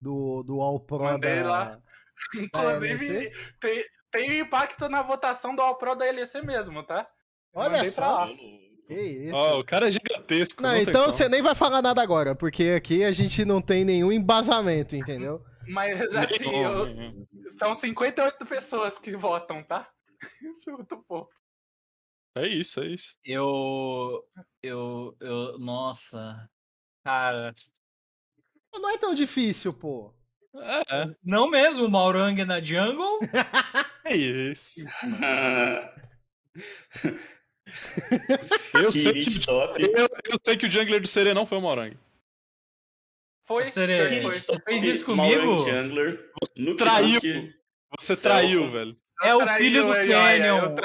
[0.00, 1.48] do, do All Pro Mandei da...
[1.48, 1.64] lá.
[2.34, 7.08] da Inclusive, tem, tem impacto na votação do All Pro da LEC mesmo, tá?
[7.54, 8.00] Olha mandei só.
[8.00, 8.28] lá.
[8.86, 9.34] Que isso.
[9.34, 10.62] Ó, o cara é gigantesco.
[10.62, 13.84] não, tem então você nem vai falar nada agora, porque aqui a gente não tem
[13.84, 15.42] nenhum embasamento, entendeu?
[15.68, 17.26] Mas assim, eu-
[17.58, 19.88] são 58 pessoas que votam, tá?
[20.66, 21.32] Muito pouco.
[22.36, 23.16] É isso, é isso.
[23.24, 24.24] Eu.
[24.62, 25.16] Eu.
[25.20, 25.58] Eu.
[25.58, 26.48] Nossa.
[27.04, 27.54] Cara.
[28.72, 30.12] Não é tão difícil, pô.
[30.56, 33.20] É, Não mesmo, o Maurang na jungle.
[34.04, 34.80] é isso.
[38.72, 41.98] Eu sei, que, eu, eu sei que o jungler do Serê não foi o Morangue.
[43.44, 43.66] Foi?
[43.66, 44.62] Serê, top.
[44.64, 45.64] fez isso Maurang comigo?
[45.64, 46.32] Jungler.
[46.58, 47.20] Nuke Traiu.
[47.98, 48.96] Você traiu, velho.
[49.24, 50.76] É o filho do Canyon.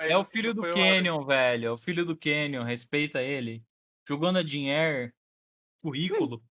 [0.00, 1.66] É- o filho do Canyon, velho.
[1.68, 2.62] É o filho do Canyon.
[2.64, 3.64] Respeita ele.
[4.06, 5.12] Jogando a Dinheiro.
[5.82, 6.42] Currículo.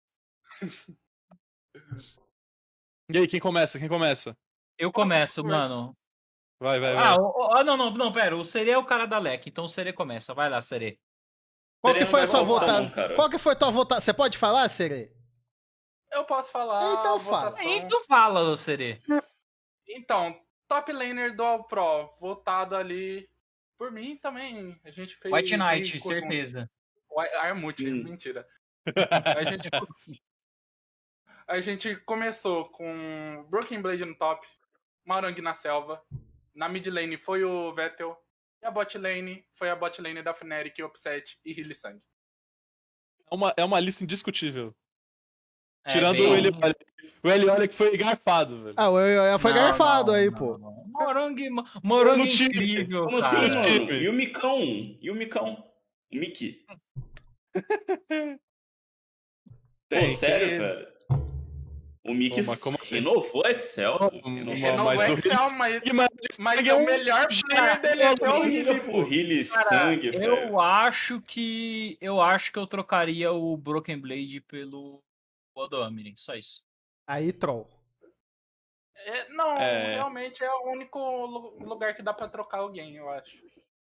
[3.12, 3.80] E aí, quem começa?
[3.80, 4.38] Quem começa?
[4.78, 5.68] Eu começo, conversa.
[5.70, 5.98] mano.
[6.62, 7.04] Vai, vai, vai.
[7.08, 8.36] Ah, o- o- ah, não, não, não, pera.
[8.36, 10.34] O Serê é o cara da LEC, então o Serê começa.
[10.34, 11.00] Vai lá, Serê.
[11.82, 13.16] Qual que foi a sua vai votação?
[13.16, 14.02] Qual que foi a tua votação?
[14.02, 15.12] Você pode falar, Serê?
[16.12, 17.00] Eu posso falar.
[17.00, 17.50] Então fala.
[17.52, 17.72] votação.
[17.78, 19.02] Então fala, Serê.
[19.88, 20.40] Então,
[20.70, 23.28] top laner do All Pro, votado ali
[23.78, 24.80] por mim também.
[24.86, 25.34] A gente fez.
[25.34, 26.70] White Knight, certeza.
[27.12, 28.04] White- Armut, Sim.
[28.04, 28.48] mentira.
[29.38, 29.70] A gente,
[31.48, 34.48] a gente começou com Broken Blade no top,
[35.06, 36.02] Marang na selva.
[36.56, 38.18] Na mid lane foi o Vettel.
[38.62, 42.02] E a bot lane foi a bot lane da Fnatic, Upset e Hillisang.
[43.32, 44.76] É uma, é uma lista indiscutível.
[45.86, 46.52] É, Tirando bem- o ele
[47.22, 48.74] O ele olha que foi garfado, velho.
[48.78, 50.58] Ah, o eu foi Não, garfado não, aí, não, pô.
[50.88, 51.50] Morangue,
[51.84, 52.50] morangue No time.
[52.50, 53.60] incrível, Como cara.
[53.60, 53.94] assim.
[53.94, 54.62] E o Micão?
[55.02, 55.64] E o Micão?
[56.14, 56.66] O Mickey?
[59.90, 60.60] Pô, sério, tem.
[60.60, 60.88] velho?
[62.06, 62.96] O Mickey Pô, mas como assim?
[62.96, 63.98] renovou Excel?
[64.24, 64.86] Uma- Renovou.
[64.96, 68.88] Mas o Excel, Hillis- mas, mas mas é o melhor player dele é o Hillis.
[68.88, 70.24] O Hilly sangue, velho.
[70.36, 71.98] Eu acho que.
[72.00, 75.02] Eu acho que eu trocaria o Broken Blade pelo
[75.60, 76.14] Odomini.
[76.18, 76.64] Só isso.
[77.08, 77.68] Aí, troll.
[78.96, 79.94] É, não, É.
[79.96, 83.38] realmente é o único lu- lugar que dá pra trocar alguém, eu acho.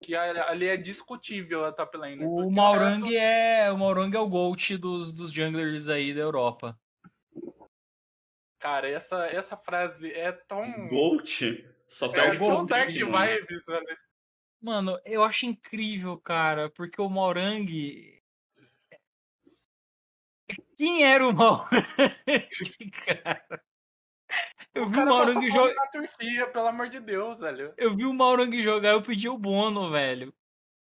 [0.01, 2.17] Que ali é discutível a top lane.
[2.23, 3.71] porque O Maurang resto- é.
[3.71, 6.79] O Maurang é o GOAT dos, dos junglers aí da Europa.
[8.59, 10.87] Cara, essa, essa frase é tão.
[10.87, 11.65] Gold?
[11.87, 13.25] Só É perde dark Gold, mano.
[13.31, 13.97] vibes, velho.
[14.61, 18.18] Mano, eu acho incrível, cara, porque o Maurang.
[20.79, 21.69] Quem era o Maurang,
[23.05, 23.61] cara?
[24.73, 25.75] Eu O vi o cara Maurang passou jogar.
[25.75, 27.75] na turquia, pelo amor de Deus, velho.
[27.77, 30.33] Eu vi o Maurang jogar, eu pedi o bono, velho.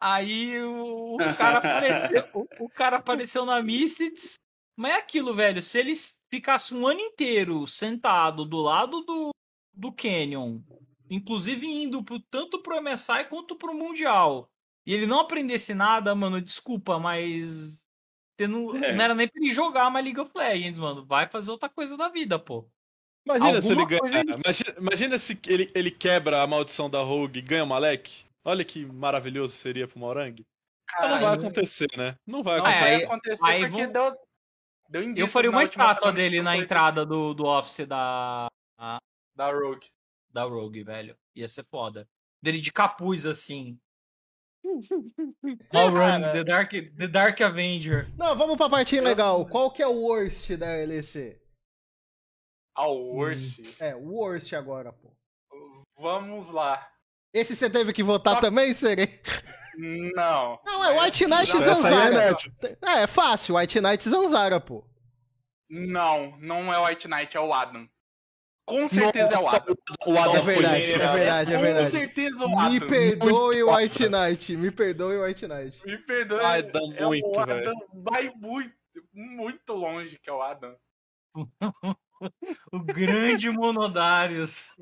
[0.02, 4.36] Aí o, o cara apareceu, o, o cara apareceu na Mystics.
[4.78, 5.62] Mas é aquilo, velho.
[5.62, 9.32] Se eles ficassem um ano inteiro sentado do lado do,
[9.74, 10.62] do Canyon,
[11.10, 14.50] inclusive indo pro, tanto pro MSI quanto pro Mundial,
[14.86, 17.81] e ele não aprendesse nada, mano, desculpa, mas.
[18.47, 18.93] Você Não, É.
[18.93, 21.06] não era nem pra ele jogar mais League of Legends, mano.
[21.06, 22.67] Vai fazer outra coisa da vida, pô.
[23.25, 24.25] Imagina se ele Alguma ganha.
[24.25, 28.25] coisa Imagina, imagina se ele, ele quebra a maldição da Rogue e ganha o Malek.
[28.43, 30.43] Olha que maravilhoso seria pro Morang.
[30.93, 32.15] Então não vai acontecer, né?
[32.25, 33.06] Não vai não vai acontecer.
[33.06, 34.17] acontecer aí porque vão- deu,
[34.89, 38.47] Deu Eu indícios faria uma estátua dele na entrada do, do office da,
[39.38, 39.88] Da Rogue.
[40.30, 41.15] da Rogue, velho.
[41.36, 42.06] Ia ser foda.
[42.43, 43.77] Dele de capuz, assim.
[45.73, 46.21] All Run.
[46.34, 48.10] The Dark, The Dark Avenger.
[48.17, 49.45] Não, vamos pra partinha legal.
[49.47, 51.39] Qual que é o worst da LEC?
[52.75, 53.60] Ao worst.
[53.79, 55.12] É, o worst agora, pô.
[55.99, 56.88] Vamos lá.
[57.34, 58.41] Esse você teve que votar Tá.
[58.41, 59.21] também, Serei?
[59.77, 60.60] Não.
[60.65, 62.36] Não, é White Knight Não, é Zanzara.
[62.81, 64.84] É, é fácil, White Knight Zanzara, pô.
[65.69, 67.88] Não, não é o White Knight, é o Adam.
[68.71, 69.75] Com certeza é o Nossa, Adam.
[70.07, 71.01] o Adam É foi verdade, lindo.
[71.03, 71.89] é verdade, é Com verdade.
[71.91, 72.88] certeza o Me Adam.
[72.88, 74.57] perdoe, Muito White Knight.
[74.57, 75.86] Me perdoe, White Knight.
[75.86, 76.41] Me perdoe.
[76.41, 77.73] Vai dar é muito, o Adam velho.
[77.93, 78.73] vai muito,
[79.13, 80.75] muito longe que é o Adam.
[82.71, 84.75] O grande Monodarius.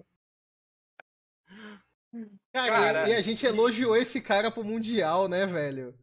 [2.52, 3.10] Cara, Cara.
[3.10, 5.98] e a gente elogiou esse cara pro Mundial, né, velho?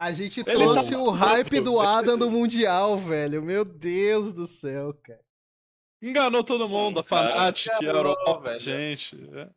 [0.00, 3.42] A gente Ele trouxe tá o hype do Adam do Mundial, velho.
[3.42, 5.20] Meu Deus do céu, cara.
[6.02, 8.58] Enganou todo mundo, a Fnatic, a Europa, velho.
[8.58, 9.16] gente.
[9.32, 9.48] é.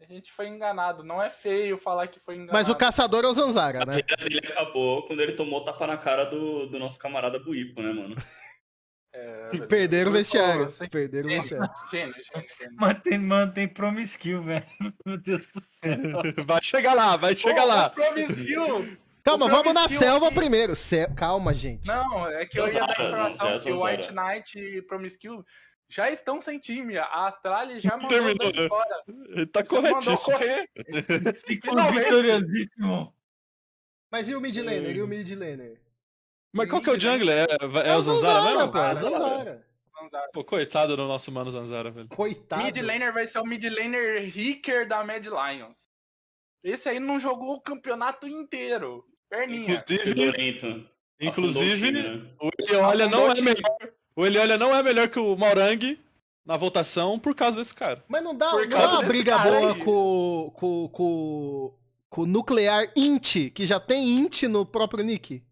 [0.00, 1.02] A gente foi enganado.
[1.02, 2.52] Não é feio falar que foi enganado.
[2.52, 3.96] Mas o caçador é o Zanzara, né?
[4.20, 7.92] Ele acabou quando ele tomou o tapa na cara do, do nosso camarada Buipo, né,
[7.92, 8.14] mano?
[9.14, 10.68] É, E perderam o vestiário.
[10.68, 11.70] sem- Perderam o vestiário.
[11.90, 12.74] gênio, gênio, gênio.
[12.76, 14.66] Mantém, mantém promiscue, velho.
[15.06, 16.44] Meu Deus do céu.
[16.44, 17.86] Vai chegar lá, vai chegar lá.
[17.86, 18.98] ô, Promiscue!
[19.24, 20.76] Calma, vamos na selva aqui- primeiro.
[20.76, 21.86] Ce- Calma, gente.
[21.86, 23.82] Não, é que eu ia dar informação é que o.
[23.84, 25.42] White Knight e Promiscue
[25.88, 26.98] já estão sem time.
[26.98, 29.02] A Astralis já mandou Terminou, dois fora.
[29.08, 30.36] Ele tá corretíssimo.
[30.38, 30.70] correr.
[31.36, 32.04] Ciclo Finalmente.
[32.04, 33.14] vitoriosíssimo.
[34.12, 34.96] Mas e o mid laner?
[34.96, 35.80] E o mid laner?
[36.52, 37.46] Mas qual que é o jungler?
[37.50, 38.70] É, é o Zanzara mesmo?
[38.70, 38.78] pô.
[38.78, 39.18] É o Zanzara.
[39.18, 39.66] Zanzara.
[40.00, 40.30] Zanzara.
[40.32, 42.08] Pô, coitado do nosso mano Zanzara, velho.
[42.08, 42.62] Coitado.
[42.62, 45.88] Mid laner vai ser o mid laner Ricker da Mad Lions.
[46.62, 49.04] Esse aí não jogou o campeonato inteiro.
[49.34, 49.62] Perninha.
[49.62, 50.80] Inclusive,
[51.20, 52.22] o inclusive né?
[52.40, 53.92] o Eliolha não Afundou é melhor.
[54.16, 55.98] O Eliolha não é melhor que o Maurang
[56.44, 58.04] na votação por causa desse cara.
[58.06, 61.74] Mas não dá, Por não dá uma briga boa com, com, com,
[62.08, 65.42] com o Nuclear Int, que já tem Int no próprio nick.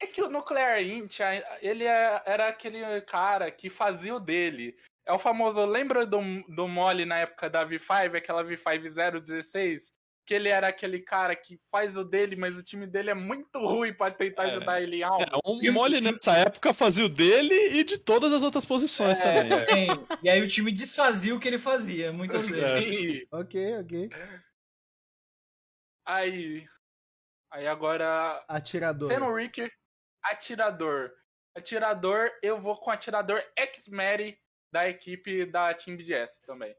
[0.00, 1.20] É que o Nuclear Int,
[1.60, 4.76] ele é- era aquele cara que fazia o dele.
[5.06, 9.92] É o famoso, lembra do, do Mole na época da V5, aquela V5 016?
[10.26, 13.60] Que ele era aquele cara que faz o dele, mas o time dele é muito
[13.64, 14.50] ruim pra tentar É.
[14.56, 15.22] ajudar ele em algo.
[15.22, 19.44] É, um mole nessa época fazia o dele e de todas as outras posições É.
[19.44, 19.88] também.
[19.88, 20.18] é.
[20.22, 22.62] E aí o time desfazia o que ele fazia, muitas vezes.
[22.64, 22.80] É.
[22.80, 24.10] E Ok, ok.
[26.04, 26.66] aí.
[27.52, 28.44] Aí agora.
[28.48, 29.08] Atirador.
[29.08, 29.70] Sendo o Ricker,
[30.24, 31.12] atirador.
[31.56, 34.38] Atirador, eu vou com atirador X-Mary
[34.72, 36.74] da equipe da Team BDS também.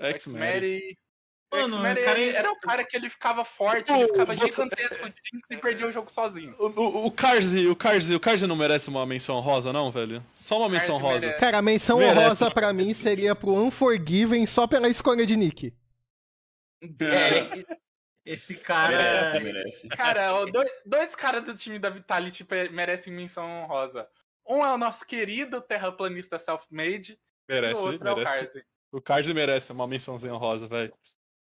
[0.00, 0.14] X-Men.
[0.14, 0.98] X-Mary.
[1.52, 4.06] Mano, X-Mary o cara ele- é- era o cara que ele ficava forte, Tipo, ele
[4.08, 5.08] ficava você- gigantesco
[5.50, 6.54] e perdia o jogo sozinho.
[6.58, 10.24] O, o, o Karzi, o Karzi, o Karzi não merece uma menção rosa, não, velho?
[10.34, 11.26] Só uma menção rosa.
[11.26, 11.40] merece.
[11.40, 12.18] Cara, a menção Merece.
[12.18, 15.72] honrosa pra mim seria pro Unforgiven só pela escolha de nick.
[17.00, 17.64] É,
[18.24, 18.96] esse cara.
[18.96, 19.88] Merece, merece.
[19.88, 24.06] Cara, dois, dois caras do time da Vitality pe- merecem menção honrosa.
[24.48, 27.12] Um é o nosso querido terraplanista self-made,
[27.48, 28.64] e o Merece, outro é o merece.
[29.04, 30.92] Karzi merece uma mençãozinha rosa, velho.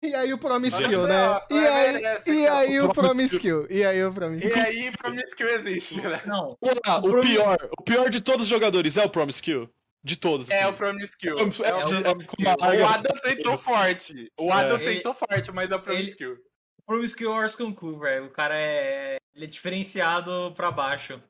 [0.02, 1.26] E aí o Promiscue, né?
[1.26, 3.66] nossa, E é aí, merece, e aí O o Promiscue.
[3.70, 4.60] E aí o E Promiscue.
[4.60, 6.20] aí, Promiscue existe, né?
[6.26, 9.68] Não, Ah, o Promis- pior, o pior de todos os jogadores é o Promiscue?
[10.04, 10.72] De todos, É assim.
[10.72, 11.28] o Promiscue.
[11.28, 11.34] É, É
[11.74, 14.32] o é, é, O Adam tentou forte.
[14.36, 16.26] O Adam Ele- tentou forte, mas é o Promiscue.
[16.26, 16.38] o
[16.84, 18.26] Promiscue Orsconcu, velho.
[18.26, 19.18] O cara é.
[19.36, 21.22] Ele é diferenciado pra baixo.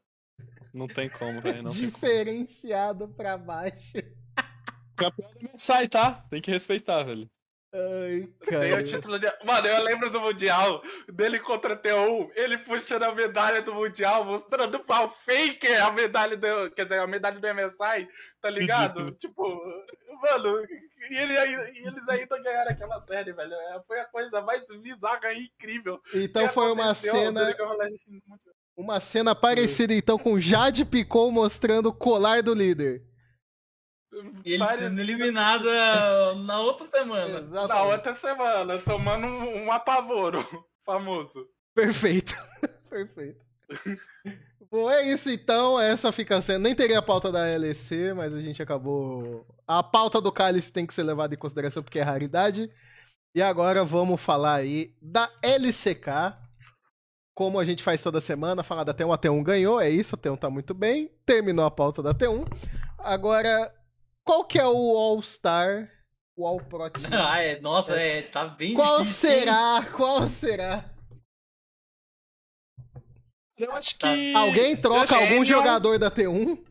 [0.72, 1.62] Não tem como, velho.
[1.62, 2.06] Não tem como.
[2.06, 3.92] Diferenciado pra baixo.
[4.96, 6.24] Campeão da MSI, tá?
[6.30, 7.28] Tem que respeitar, velho.
[7.74, 8.82] Ai, Tem o cara.
[8.82, 9.32] título de.
[9.44, 14.26] Mano, eu lembro do Mundial dele contra o T1, ele puxando a medalha do Mundial,
[14.26, 16.70] mostrando pra o Faker a medalha do.
[16.72, 18.08] Quer dizer, a medalha do MSI,
[18.42, 19.12] tá ligado?
[19.12, 19.42] Tipo,
[20.20, 20.58] mano,
[21.10, 23.54] e, ele, e eles ainda ganharam aquela série, velho.
[23.54, 25.98] É, Foi a coisa mais bizarra e incrível.
[26.14, 27.56] Então foi uma cena,
[28.76, 33.02] uma cena parecida então com Jade Picou mostrando o colar do líder.
[34.44, 37.40] E ele sendo eliminado eh, na outra semana.
[37.40, 37.86] Na Exatamente.
[37.86, 40.46] outra semana, tomando um, um apavoro
[40.84, 41.48] famoso.
[41.74, 42.36] Perfeito.
[42.90, 43.40] Perfeito.
[44.70, 45.80] Bom, é isso então.
[45.80, 46.62] Essa fica sendo.
[46.62, 49.46] Nem teria a pauta da LEC, mas a gente acabou.
[49.66, 52.70] A pauta do Cálice tem que ser levada em consideração porque é raridade.
[53.34, 56.36] E agora vamos falar aí da LCK.
[57.34, 59.14] Como a gente faz toda semana, falar da T1.
[59.14, 60.14] A T1 ganhou, é isso.
[60.14, 61.10] A T1 tá muito bem.
[61.24, 62.46] Terminou a pauta da T1.
[62.98, 63.72] Agora,
[64.24, 65.90] qual que é o All-Star?
[66.36, 67.10] O All-Pro Team?
[67.12, 67.60] Ah, é.
[67.60, 68.22] Nossa, é.
[68.22, 69.30] Tá bem Qual difícil.
[69.30, 69.38] hein?
[69.40, 69.86] será?
[69.96, 70.90] Qual será?
[73.58, 74.34] Eu acho que.
[74.34, 75.44] Alguém troca algum Canyon.
[75.44, 76.56] jogador da T1?
[76.56, 76.64] Pô,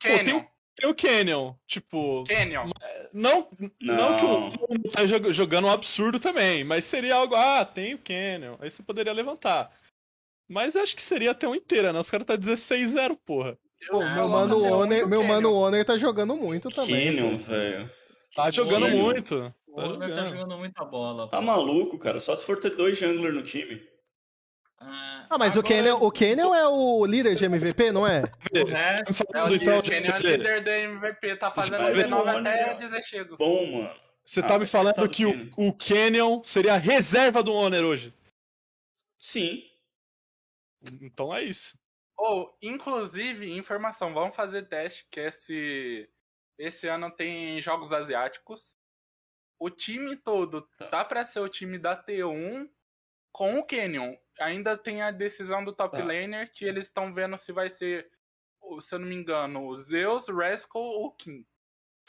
[0.00, 1.54] tem, tem o Canyon.
[1.66, 2.24] Tipo.
[2.24, 2.70] Canyon.
[3.12, 3.48] Não,
[3.80, 3.96] não.
[3.96, 4.16] Não.
[4.16, 7.34] que o Canyon tá jog- jogando um absurdo também, mas seria algo.
[7.34, 8.56] Ah, tem o Canyon.
[8.60, 9.74] Aí você poderia levantar.
[10.48, 12.00] Mas eu acho que seria até um inteira, né?
[12.00, 13.56] Os caras tá 16-0, porra.
[13.88, 17.06] Pô, meu mano Oner, meu mano Oner tá jogando muito também.
[17.16, 17.90] Canyon, velho.
[18.34, 19.02] Tá jogando Canyon.
[19.02, 19.54] muito.
[19.68, 20.28] O Tá Warner tá jogando.
[20.28, 21.28] jogando muita bola.
[21.28, 21.42] Tá pô.
[21.44, 22.20] maluco, cara.
[22.20, 23.74] Só se for ter dois jungler no time.
[24.82, 24.84] É,
[25.30, 28.22] Ah, mas o agora- Canyon, o Canyon é o líder de MVP, não é?
[28.52, 31.50] O resto- Tá É o falando, então, líder, Canyon é o líder do MVP, tá
[31.50, 33.36] fazendo Vai ver 19 no até Warner, dizer chego.
[33.36, 33.94] Bom, mano.
[34.24, 35.50] Você Ah, tá me falando coitado que o, Canyon.
[35.56, 38.12] o Canyon seria a reserva do Honor hoje.
[39.18, 39.62] Sim.
[41.02, 41.78] Então é isso.
[42.22, 46.06] Ou, inclusive, informação, vamos fazer teste que esse,
[46.58, 48.74] esse ano tem jogos asiáticos.
[49.58, 52.68] O time todo tá pra ser o time da T1
[53.32, 54.14] com o Canyon.
[54.38, 56.04] Ainda tem a decisão do top Tá.
[56.04, 58.10] laner que eles estão vendo se vai ser,
[58.60, 61.46] o- se eu não me engano, o Zeus, Rascal ou Kim.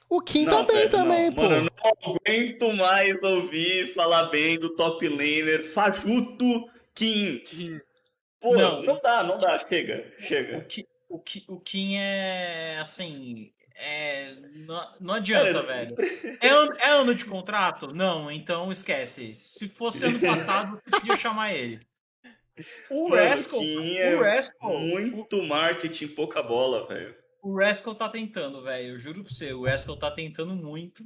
[0.09, 1.35] O Kim Não, tá bem velho, também, não.
[1.35, 1.41] pô.
[1.43, 7.39] Mano, eu não aguento mais ouvir falar bem do top laner Fajuto Kim.
[7.45, 7.79] Kim.
[8.41, 8.81] Pô, Não.
[8.81, 9.57] não, dá, não dá.
[9.59, 10.61] Chega, O, chega.
[10.61, 13.53] Ki, o, Ki, o Kim é assim.
[13.75, 15.95] É, não, não adianta, Cara, velho.
[16.41, 17.93] É ano, é ano de contrato?
[17.93, 19.33] Não, então esquece.
[19.33, 21.79] Se fosse ano passado, você podia chamar ele.
[22.89, 23.61] O Rascal.
[23.61, 24.79] É O Rascal.
[24.79, 27.15] Muito marketing, pouca bola, velho.
[27.41, 28.89] O Rascal tá tentando, velho.
[28.89, 29.51] Eu juro pra você.
[29.53, 31.03] O Rascal tá tentando muito.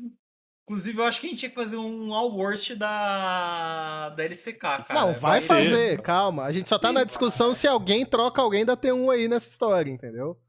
[0.67, 4.57] Inclusive, eu acho que a gente tinha que fazer um All Worst da, da LCK,
[4.59, 4.93] cara.
[4.95, 5.45] Não, vai ter.
[5.47, 6.43] fazer, calma.
[6.43, 9.91] A gente só tá na discussão se alguém troca alguém da T1 aí nessa história,
[9.91, 10.39] entendeu?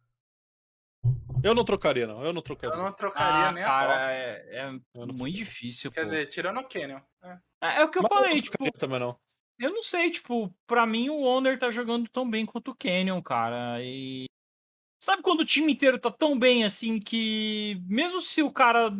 [1.45, 2.25] Eu não trocaria, não.
[2.25, 2.77] Eu não Eu trocaria.
[2.77, 6.05] não trocaria Ah, nem cara, é, é Eu muito difícil, Quer pô.
[6.07, 7.01] dizer, tirando o Canyon.
[7.23, 7.39] É.
[7.63, 9.19] É, é o que eu Mas falei, não tipo, também, não.
[9.59, 13.21] Eu não sei, tipo, pra mim o Wonder tá jogando tão bem quanto o Canyon,
[13.23, 13.83] cara.
[13.83, 14.25] E.
[14.99, 17.81] Sabe quando o time inteiro tá tão bem assim que.
[17.87, 18.91] Mesmo se o cara.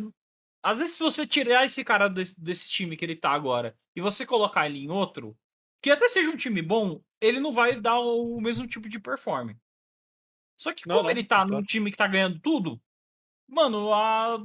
[0.63, 4.01] Às vezes, se você tirar esse cara desse, desse time que ele tá agora e
[4.01, 5.37] você colocar ele em outro,
[5.81, 9.59] que até seja um time bom, ele não vai dar o mesmo tipo de performance.
[10.57, 11.51] Só que Não, como não, ele tá claro.
[11.51, 12.81] num time que tá ganhando tudo,
[13.47, 14.43] mano, a...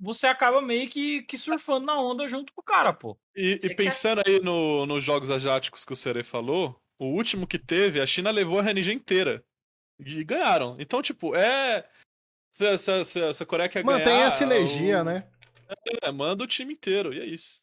[0.00, 3.18] você acaba meio que, que surfando na onda junto com o cara, pô.
[3.36, 7.46] E, e É pensando aí no- nos jogos asiáticos que o Sere falou, o último
[7.46, 9.44] que teve, a China levou a RNG inteira.
[10.00, 10.76] E ganharam.
[10.80, 11.88] Então, tipo, é.
[12.50, 14.26] Se, se, se, se a Coreia quer Mantém ganhar.
[14.28, 15.28] a sinergia, o- né?
[16.02, 17.62] É, manda o time inteiro, e é isso.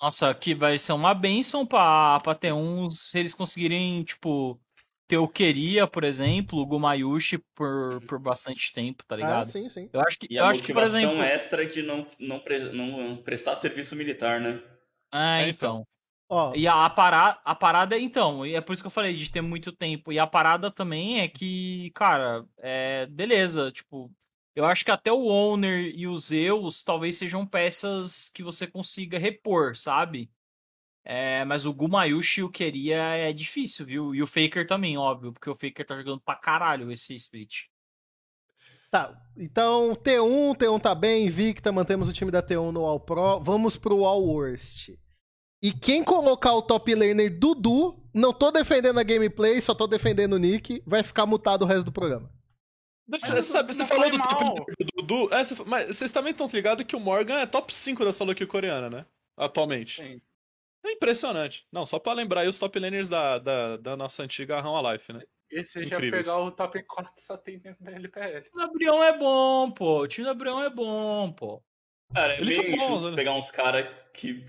[0.00, 3.10] Nossa, que vai ser uma benção pra, pra ter uns.
[3.10, 4.60] Se eles conseguirem, tipo,
[5.08, 9.44] ter o Queria, por exemplo, o Gumayushi por, por bastante tempo, tá Ah, ligado?
[9.44, 9.90] sim, sim.
[9.92, 11.16] eu acho que, E eu a acho que, por exemplo.
[11.22, 14.62] extra de não, não, pre- não prestar serviço militar, né?
[15.12, 15.86] É, É, então.
[16.28, 18.90] Ó, E a, a, parada, a parada é, então, e é por isso que eu
[18.92, 20.12] falei de ter muito tempo.
[20.12, 24.12] E a parada também é que, cara, é, beleza, tipo,
[24.58, 29.16] eu acho que até o Owner e os Zeus talvez sejam peças que você consiga
[29.16, 30.28] repor, sabe?
[31.04, 34.12] É, mas o Gumayushi e o Queria é difícil, viu?
[34.12, 37.66] E o Faker também, óbvio, porque o Faker tá jogando pra caralho esse split.
[38.90, 39.16] tá.
[39.36, 43.38] Então, T1, T1 tá bem, invicta, mantemos o time da T1 no All Pro.
[43.38, 44.90] Vamos pro All Worst.
[45.62, 50.32] E quem colocar o top laner Dudu, não tô defendendo a gameplay, só tô defendendo
[50.32, 52.28] o Nick, vai ficar mutado o resto do programa.
[53.08, 54.44] Deixa, Mas sabe, você falou do top
[54.84, 55.34] do Dudu.
[55.34, 58.34] é, você- mas vocês também estão ligados que o Morgan é top 5 da solo
[58.46, 59.06] coreana, né?
[59.36, 60.02] Atualmente.
[60.02, 60.20] Sim.
[60.84, 61.66] É impressionante.
[61.72, 65.12] Não, só pra lembrar aí os top laners da, da, da nossa antiga Run Alive,
[65.14, 65.22] né?
[65.50, 68.38] E se já pegar o top 4, só tem dentro da LPL.
[68.38, 70.00] O time do Abrião é bom, pô.
[70.02, 71.62] O time do Abrião é bom, pô.
[72.14, 73.16] Cara, é Eles são bons, né?
[73.16, 74.44] pegar uns caras que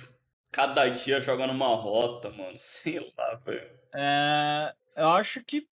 [0.51, 2.55] cada dia jogam numa rota, mano.
[2.59, 3.79] Sei lá, velho.
[3.95, 5.67] É, eu acho que.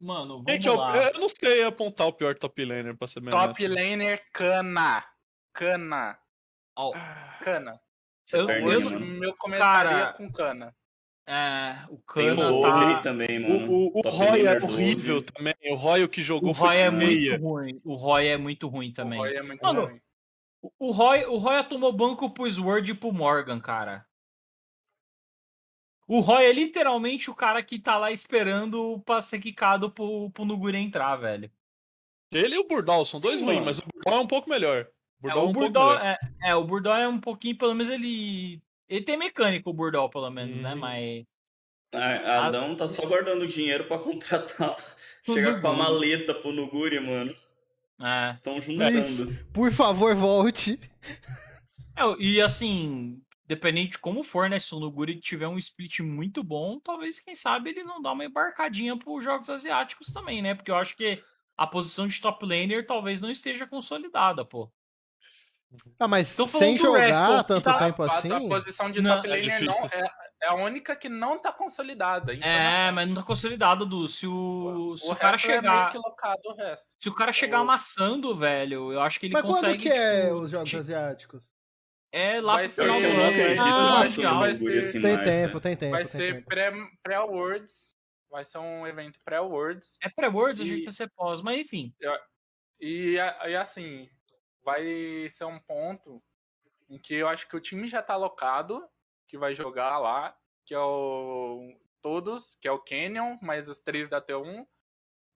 [0.00, 0.96] Mano, vamos o- lá.
[1.10, 3.68] eu não sei apontar o pior top laner, pra ser bem Top honesto.
[3.68, 5.04] laner Cana.
[5.52, 6.18] Cana.
[6.76, 6.92] Ó,
[7.42, 7.80] Cana.
[8.32, 9.00] eu, perde, eu- mano.
[9.00, 10.76] Meu começaria Cara, com Cana.
[11.28, 13.00] é, o Tem o Cana Dove tá...
[13.02, 13.68] também, mano.
[13.68, 15.32] O, o, o Roy é horrível Dove.
[15.32, 15.54] também.
[15.70, 17.32] O Roy, o que jogou O Roy foi é feia.
[17.32, 17.80] muito ruim.
[17.84, 19.18] O Roy é muito ruim também.
[19.18, 20.00] O Roy é muito Mano, ruim.
[20.62, 24.06] O- O Roy, o Roy tomou banco pro Sword e pro Morgan, cara.
[26.08, 30.44] O Roy é literalmente o cara que tá lá esperando pra ser quicado pro, pro
[30.46, 31.50] Nuguri entrar, velho.
[32.32, 34.88] Ele e o Burdal são dois ruins, mas o Burdal é um pouco melhor.
[35.22, 36.04] O É, Burdal é, o um pouco Burdal melhor.
[36.06, 36.18] é,
[36.50, 38.60] é, o Burdal é um pouquinho, pelo menos ele.
[38.88, 40.72] Ele tem mecânico, o Burdal, pelo menos, né?
[40.72, 40.78] Uhum.
[40.80, 41.24] Mas.
[41.94, 44.76] A- Adão tá só guardando dinheiro pra contratar.
[45.24, 47.34] Chegar com a maleta pro Nuguri, mano.
[48.00, 48.30] É.
[48.32, 49.36] Estão juntando.
[49.52, 50.78] Por favor, volte.
[52.00, 54.58] É, e assim, dependente de como for, né?
[54.60, 58.24] Se o Nuguri tiver um split muito bom, talvez, quem sabe, ele não dá uma
[58.26, 60.54] embarcadinha pros jogos asiáticos também, né?
[60.54, 61.22] Porque eu acho que
[61.56, 64.70] a posição de top laner talvez não esteja consolidada, pô.
[65.98, 68.32] Ah, mas sem jogar Rascal, tanto tá- tempo A, assim.
[68.32, 69.90] a posição de Não, top é laner não, difícil.
[69.98, 70.10] é,
[70.42, 72.32] é a única que não tá consolidada.
[72.32, 74.06] então, É, mas não tá consolidado, Du.
[74.08, 75.90] Se o, se o, resto cara é meio chegar.
[75.92, 76.86] que locado o resto.
[76.98, 79.78] Se o cara chegar O- amassando, velho, eu acho que ele Mas consegue.
[79.78, 81.50] quando que é tipo, os jogos ti- asiáticos?
[82.10, 83.62] É lá Vai pro ser- final do Eu Eu não ano, acredito?
[84.26, 85.60] Ah, vai ser- assim Tem mais, tempo, né?
[85.60, 86.46] tem tempo, Vai tem ser tempo.
[86.48, 87.96] pré- pré-Worlds.
[88.30, 89.98] vai ser um evento pré-Worlds.
[90.02, 91.94] É pré-Worlds, a gente E- vai ser pós, mas enfim.
[92.80, 94.08] E, e assim,
[94.62, 96.22] vai ser um ponto
[96.90, 98.86] em que eu acho que o time já tá alocado,
[99.26, 101.74] que vai jogar lá, que é o.
[102.00, 104.64] Todos, que é o Canyon, mais os três da T1.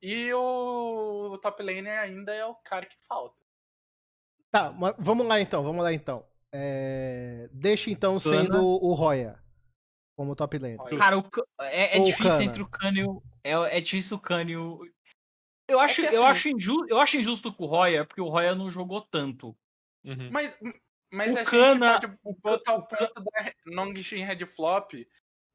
[0.01, 3.37] E o top laner ainda é o cara que falta.
[4.51, 6.25] Tá, mas vamos lá então, vamos lá então.
[6.53, 8.43] É, Deixa então Kana.
[8.43, 9.39] sendo o Roya
[10.17, 10.77] como top lane.
[10.99, 11.25] Cara, o
[11.61, 12.45] é, é difícil Cana.
[12.45, 13.23] entre o Cânio.
[13.43, 14.81] É, é difícil o Cânio.
[15.69, 18.29] Eu acho, que, eu, assim- acho injusto, eu acho injusto com o Roya, porque o
[18.29, 19.57] Roya não jogou tanto.
[20.05, 20.31] Uhum.
[20.31, 20.55] Mas,
[21.11, 24.93] mas O a Kana- gente pode botar o ponto da Nongshin Red Flop,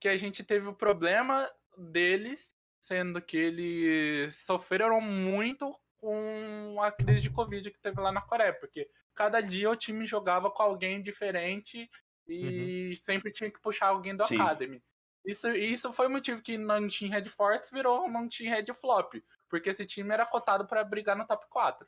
[0.02, 7.22] que a gente teve o problema deles, sendo que eles sofreram muito com a crise
[7.22, 11.01] de Covid que teve lá na Coreia, porque cada dia o time jogava com alguém
[11.01, 11.89] diferente
[12.28, 14.39] e sempre tinha que puxar alguém do Sim.
[14.39, 14.82] Academy.
[15.26, 19.15] Isso, isso foi o motivo que Nanjing Red Force virou Nanjing Red Flop,
[19.49, 21.86] porque esse time era cotado para brigar no top 4.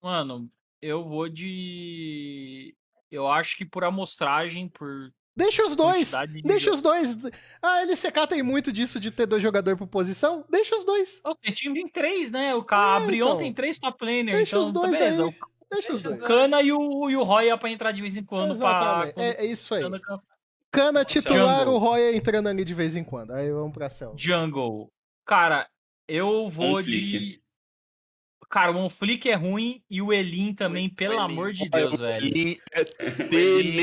[0.00, 0.48] Mano,
[0.80, 2.76] eu vou de.
[3.10, 5.12] Eu acho que por amostragem, por.
[5.38, 6.10] Deixa os dois!
[6.28, 7.16] de Deixa os dois!
[7.62, 10.44] A LCK tem muito disso de ter dois jogadores por posição.
[10.50, 11.20] Deixa os dois!
[11.42, 12.54] Tem time tem três, né?
[12.54, 13.36] O Ca- É, então.
[13.38, 15.24] tem três top laner, Deixa então os dois tá beleza.
[15.26, 15.34] aí.
[15.70, 16.16] Deixa os dois.
[16.20, 18.68] O Cana e o, e o Roya pra entrar de vez em quando pra.
[18.68, 19.14] Exatamente.
[19.14, 19.84] quando É, é isso aí.
[19.84, 19.90] o
[20.70, 21.74] Cana titular, Jungle.
[21.74, 23.30] o Roya entrando ali de vez em quando.
[23.32, 24.14] Aí vamos pra céu.
[24.16, 24.90] Jungle.
[25.24, 25.68] Cara,
[26.08, 27.40] eu vou de.
[28.50, 31.22] Cara, o Monflick é ruim e o Elin também, pelo Elin.
[31.22, 32.26] amor de Deus, velho.
[32.26, 32.84] Ele é é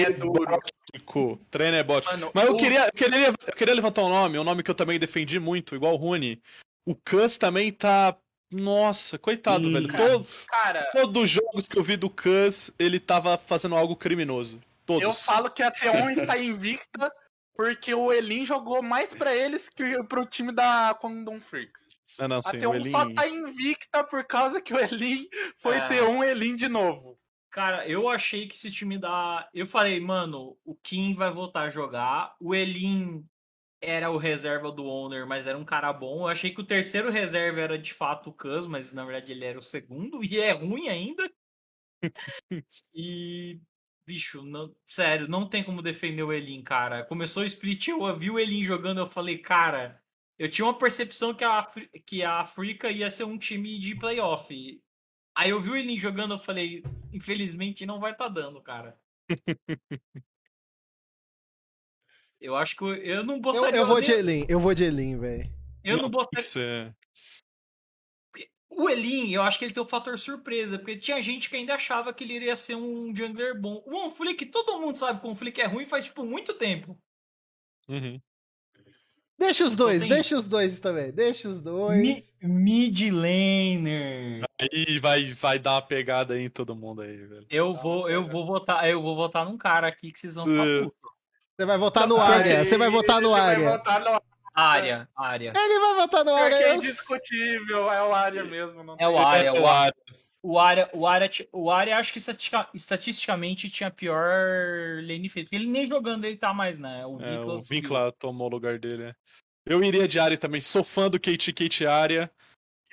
[0.09, 1.39] tenebrótico.
[1.51, 2.05] Treino é bot.
[2.05, 4.71] Mano, Mas eu o- queria, eu, queria, eu queria levantar um nome, um nome que
[4.71, 6.41] eu também defendi muito, igual o Rune.
[6.85, 8.15] O Cus também tá.
[8.51, 9.87] Nossa, coitado, Hum, velho.
[9.87, 10.09] cara.
[10.09, 14.61] Todo- Cara, todos os jogos que eu vi do Cus, ele tava fazendo algo criminoso.
[14.85, 15.01] Todos.
[15.03, 17.11] Eu falo que a T1 está invicta
[17.55, 21.89] porque o Elin jogou mais pra eles que pro time da Condom Freaks.
[22.17, 22.91] Ah, não, A sim, T1 o Elin...
[22.91, 25.87] só tá invicta por causa que o Elin foi É.
[25.87, 27.19] T1 Elin de novo.
[27.51, 29.49] Cara, eu achei que esse time da.
[29.53, 32.35] Eu falei, mano, o Kim vai voltar a jogar.
[32.39, 33.25] O Elin
[33.81, 36.21] era o reserva do Owner, mas era um cara bom.
[36.21, 39.45] Eu achei que o terceiro reserva era de fato o Cus, mas na verdade ele
[39.45, 41.31] era o segundo, e é ruim ainda.
[42.93, 43.59] e.
[44.07, 47.03] Bicho, não, sério, não tem como defender o Elin, cara.
[47.05, 49.99] Começou o split, eu vi o Elin jogando, eu falei, cara,
[50.37, 53.95] eu tinha uma percepção que a, Afri- que a África ia ser um time de
[53.95, 54.81] playoff.
[55.37, 56.83] Aí eu vi o Elin jogando, eu falei,
[57.13, 58.97] infelizmente não vai tá dando, cara.
[62.39, 63.79] eu acho que eu, eu não Eu, botaria.
[63.79, 65.49] eu vou nem- de Elin, eu vou de Elin, velho.
[65.83, 66.43] eu não botaria.
[66.45, 66.95] ser-
[68.69, 71.75] O Elin, eu acho que ele tem o fator surpresa, porque tinha gente que ainda
[71.75, 73.81] achava que ele iria ser um jungler bom.
[73.85, 76.97] O Onflick, todo mundo sabe que o Onflick é ruim faz, tipo, muito tempo.
[77.87, 78.21] Uhum.
[79.37, 81.11] Deixa os dois, tem- deixa os dois também.
[81.11, 81.99] Deixa os dois.
[81.99, 84.43] Mi- Mid laner.
[84.61, 87.45] Aí vai, vai dar uma pegada aí em todo mundo aí, velho.
[87.49, 90.63] Eu vou, eu vou votar, eu vou votar num cara aqui que vocês vão ficar
[90.83, 90.95] puto.
[91.57, 92.63] Você vai votar no área.
[92.65, 93.69] Você vai votar no Ele vai área.
[93.77, 94.21] votar no
[94.57, 95.51] Área, área.
[95.53, 96.55] Ele vai votar no área.
[96.55, 98.83] é eu- indiscutível, é o área mesmo.
[98.85, 99.93] Não É o área, o área.
[100.47, 105.47] O área, o área, o área acho que estatica- estatisticamente tinha pior lane feito.
[105.47, 107.03] Porque ele nem jogando ele tá mais, né?
[107.03, 107.65] O É, Vinclas o.
[107.65, 109.15] Vincla tomou o lugar dele, né?
[109.65, 110.61] Eu iria de área também.
[110.61, 112.31] Sou fã do Kate Kate área,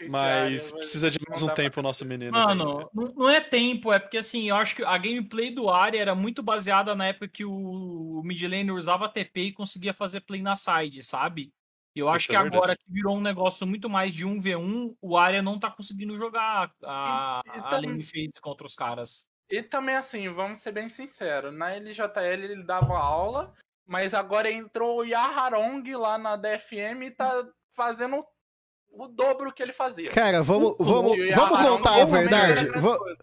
[0.08, 2.32] mas área, precisa de mais um tempo o nosso menino.
[2.32, 6.00] Mano, não não é tempo, é porque assim, eu acho que a gameplay do área
[6.00, 10.40] era muito baseada na época que o mid laner usava TP e conseguia fazer play
[10.40, 11.52] na side, sabe?
[11.94, 14.96] E eu acho Isso que é agora que virou um negócio muito mais de 1v1,
[15.00, 19.26] o área não tá conseguindo jogar a, E- e a lane phase contra os caras.
[19.50, 23.52] E também assim, vamos ser bem sinceros, na LJL ele dava aula,
[23.86, 28.24] mas agora entrou o Yaharong lá na DFM e tá fazendo
[28.90, 30.10] o dobro que ele fazia.
[30.10, 32.68] Cara, vamos, vamos, vamos contar a também verdade.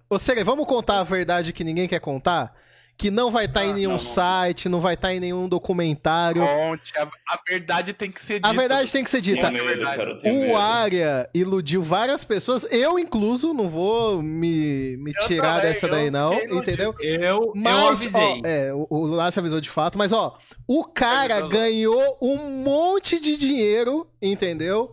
[0.10, 2.56] Ô, Sere, vamos contar a verdade que ninguém quer contar?
[3.00, 4.00] Que não vai estar Ah, em nenhum não, não.
[4.00, 6.42] site, não vai estar em nenhum documentário.
[6.46, 8.50] Conte, a, a verdade tem que ser dita.
[8.50, 9.50] A verdade tem que ser dita.
[9.50, 10.58] Medo, cara, eu O medo.
[10.58, 15.92] Arya iludiu várias pessoas, eu incluso, não vou me, me Eu tirar também, dessa eu
[15.92, 16.94] daí não, entendeu?
[17.00, 18.22] Eu, eu Mas, avisei.
[18.22, 20.38] ó, é, o, o Lance avisou de fato, mas ó,
[20.68, 24.92] o cara ganhou um monte de dinheiro, entendeu?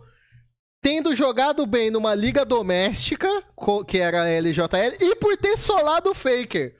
[0.81, 3.27] Tendo jogado bem numa liga doméstica,
[3.85, 6.73] que era a LJL, e por ter solado o Faker.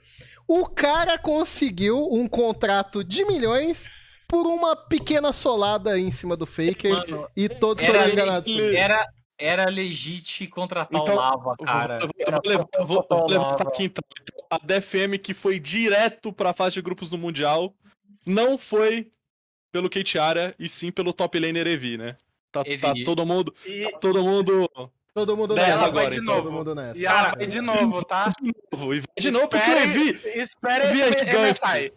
[0.48, 3.90] O cara conseguiu um contrato de milhões
[4.26, 8.50] por uma pequena solada em cima do Faker Mano, e todos foram enganados.
[8.74, 9.06] era,
[9.38, 11.94] era legit contratar Então, o Lava, cara.
[11.96, 14.02] eu vou, eu Era vou levar- eu vou- vou o levantar aqui então.
[14.22, 17.74] Então, A DFM que foi direto pra fase de grupos do Mundial
[18.26, 19.10] não foi
[19.70, 22.16] pelo Kate Ara e sim pelo top laner Evi, né?
[22.50, 22.80] Tá, Evi.
[22.80, 23.52] tá todo mundo.
[23.66, 24.66] E, tá todo mundo.
[25.18, 26.52] Todo mundo Dessa nessa, agora, todo então.
[26.52, 26.98] mundo nessa.
[26.98, 28.30] e ela vai de novo, tá?
[28.72, 30.40] novo, E vai de novo porque o Espere- Evi.
[30.40, 31.60] Espere Evi é gigante.
[31.64, 31.92] MSI.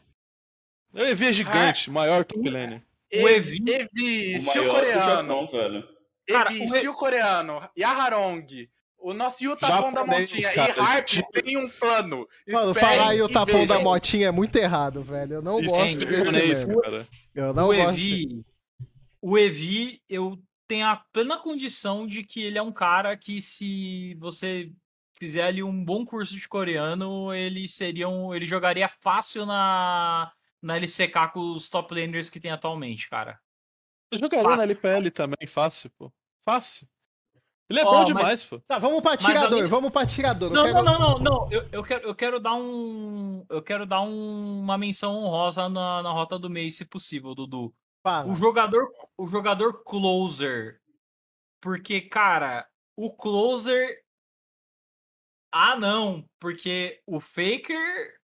[0.94, 2.82] O Evi é gigante, maior top laner.
[3.14, 5.06] O Evi- Evi, O estilo coreano.
[5.06, 5.88] Japão, velho.
[6.28, 7.70] Cara, Evi, o estilo coreano.
[7.78, 8.46] Yaharong.
[8.98, 12.28] O nosso Yutapão da cara, e Harp tem um plano.
[12.48, 15.36] Mano, falar aí o e tapão da motinha é muito errado, velho.
[15.36, 17.08] Eu não Isso gosto é desse cara.
[17.34, 17.90] Eu não o gosto.
[17.94, 18.46] Evi,
[19.20, 20.38] o Evi, eu
[20.72, 24.72] tenho a plena condição de que ele é um cara que se você
[25.20, 30.78] fizer ali um bom curso de coreano, ele seria um, ele jogaria fácil na na
[30.78, 33.38] LCK com os top laners que tem atualmente, cara.
[34.12, 34.64] Eu jogaria na Fácil.
[34.72, 36.10] LPL também, fácil, pô.
[36.46, 36.88] Fácil.
[37.70, 38.60] Ele é Ó, bom mas- demais, pô.
[38.68, 40.50] Tá, vamos pra Mas tirador, ali- vamos pra tirador.
[40.50, 41.52] Eu Não, quero- não, não, não, não.
[41.52, 43.46] Eu, eu, quero, eu quero dar um.
[43.50, 47.74] Eu quero dar um- uma menção honrosa na, na rota do mês, se possível, Dudu.
[48.04, 48.32] Fala.
[48.32, 50.82] O jogador, o jogador closer.
[51.62, 54.04] Porque, cara, o closer.
[55.52, 56.28] Ah, não.
[56.40, 58.18] Porque o Faker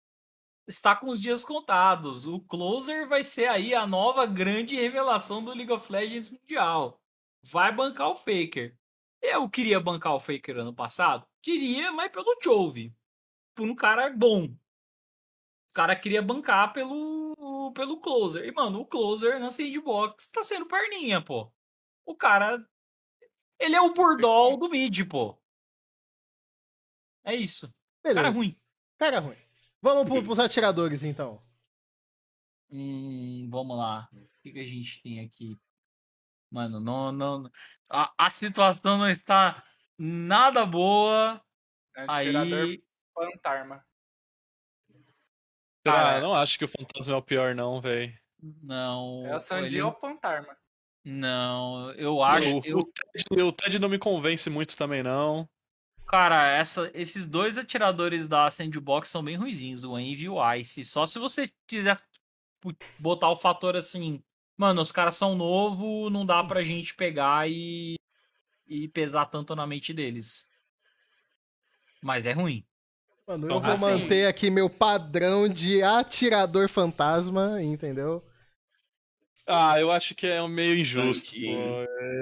[0.67, 2.25] está com os dias contados.
[2.25, 6.99] O closer vai ser aí a nova grande revelação do League of Legends Mundial.
[7.43, 8.75] Vai bancar o Faker.
[9.21, 11.25] Eu queria bancar o Faker ano passado?
[11.41, 12.93] Queria, mas pelo Jove.
[13.55, 14.45] Por um cara bom.
[14.45, 17.26] O cara queria bancar pelo,
[17.71, 18.45] pelo closer.
[18.45, 21.51] E, mano, o closer na sandbox tá sendo perninha, pô.
[22.05, 22.65] O cara.
[23.59, 25.37] Ele é o burdol do mid, pô.
[27.23, 27.73] É isso.
[28.03, 28.21] Beleza.
[28.21, 28.59] Cara ruim.
[28.97, 29.37] Cara ruim.
[29.81, 31.41] Vamos pro, pros atiradores, então.
[32.69, 34.09] Hum, vamos lá.
[34.13, 35.59] O que, que a gente tem aqui?
[36.49, 37.51] Mano, não, não.
[37.89, 39.63] A, a situação não está
[39.97, 41.41] nada boa.
[41.95, 42.83] Atirador Aí.
[43.13, 43.86] Fantasma.
[45.91, 46.17] Será?
[46.17, 48.13] Ah, não acho que o fantasma é o pior, não, velho.
[48.61, 49.23] Não.
[49.25, 50.55] É o Sandy ele- ou o Fantasma.
[51.03, 52.57] Não, eu acho.
[52.57, 55.47] O, eu- o Ted, o Ted não me convence muito também, não.
[56.05, 60.83] Cara, essa, esses dois atiradores da Sandbox são bem ruizinhos, o Envy e o Ice.
[60.85, 62.01] Só se você quiser
[62.99, 64.21] botar o fator assim,
[64.57, 67.95] mano, os caras são novo, não dá pra gente pegar e,
[68.67, 70.49] e pesar tanto na mente deles.
[72.01, 72.65] Mas é ruim.
[73.27, 78.23] Mano, eu Então, vou assim- manter aqui meu padrão de atirador fantasma, entendeu?
[79.49, 81.33] Ah, eu acho que é meio injusto.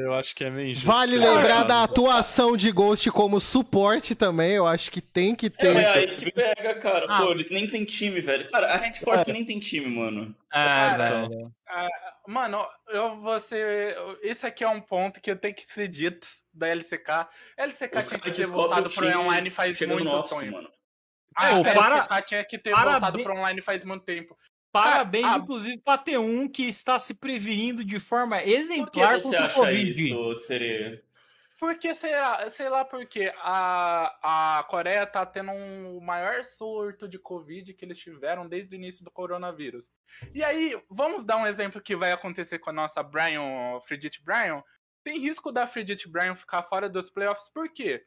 [0.04, 0.86] Eu acho que é meio injusto.
[0.86, 4.52] Vale lembrar da atuação de Ghost como suporte também.
[4.52, 5.76] Eu acho que tem que ter.
[5.76, 7.08] É, aí que pega, cara.
[7.10, 7.22] Ah.
[7.24, 8.48] Pô, eles nem tem time, velho.
[8.52, 10.36] Cara, a Red Force nem tem time, mano.
[10.54, 11.52] É, Cara, velho.
[12.28, 13.96] Mano, eu vou ser.
[14.22, 17.28] Esse aqui é um ponto que eu tenho que ser dito da LCK.
[17.58, 20.52] LCK Os tinha que ter voltado o pro online faz muito nosso, tempo.
[20.52, 20.70] mano.
[21.36, 24.38] A Pô, para- LCK tinha que ter parabéns- voltado pro online faz muito tempo.
[24.72, 29.16] Parabéns, Cara, a- inclusive, pra T1 que está se prevenindo de forma Por que exemplar
[29.16, 30.04] você contra o acha Covid.
[30.06, 31.04] isso, Sereia?
[31.58, 37.18] Porque, sei lá, sei lá porque a, a Coreia tá tendo um maior surto de
[37.18, 39.90] Covid que eles tiveram desde o início do coronavírus.
[40.34, 44.62] E aí, vamos dar um exemplo que vai acontecer com a nossa Brian, Fredit Brian.
[45.02, 48.04] Tem risco da Fredit Brian ficar fora dos playoffs, por quê?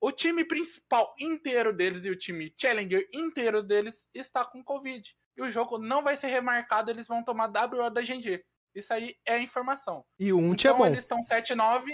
[0.00, 5.14] O time principal inteiro deles e o time Challenger inteiro deles está com Covid.
[5.36, 8.44] E o jogo não vai ser remarcado, eles vão tomar WO da GG.
[8.74, 10.04] Isso aí é informação.
[10.18, 10.86] E o Unt é Então bom.
[10.86, 11.84] eles estão 7-9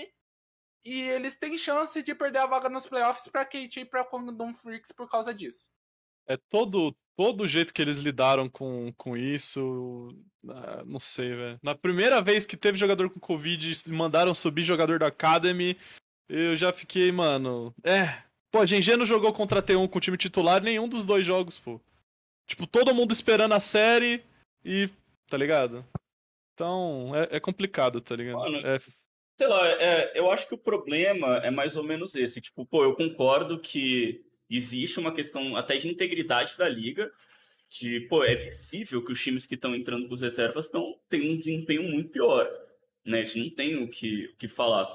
[0.84, 4.54] e eles têm chance de perder a vaga nos playoffs pra KT e pra Condom
[4.54, 5.68] Freaks por causa disso.
[6.26, 10.08] É todo, todo o jeito que eles lidaram com, com isso.
[10.48, 11.58] ah, não sei, velho.
[11.62, 15.76] Na primeira vez que teve jogador com Covid mandaram subir jogador da Academy,
[16.28, 17.74] eu já fiquei, mano.
[17.82, 18.22] É.
[18.50, 21.26] Pô, a GG não jogou contra a T1 com o time titular nenhum dos dois
[21.26, 21.80] jogos, pô.
[22.46, 24.22] Tipo, todo mundo esperando a série
[24.64, 24.88] e.
[25.26, 25.84] Tá ligado?
[26.52, 28.38] Então, é, é complicado, tá ligado?
[28.38, 28.78] Mano, É,
[29.36, 32.40] Sei lá, é, eu acho que o problema é mais ou menos esse.
[32.40, 37.10] Tipo, pô, eu concordo que existe uma questão até de integridade da liga,
[37.68, 41.32] de, pô, é visível que os times que estão entrando com as reservas estão tendo
[41.32, 42.48] um desempenho muito pior,
[43.04, 43.22] né?
[43.22, 44.86] Isso não tem o que, o que falar.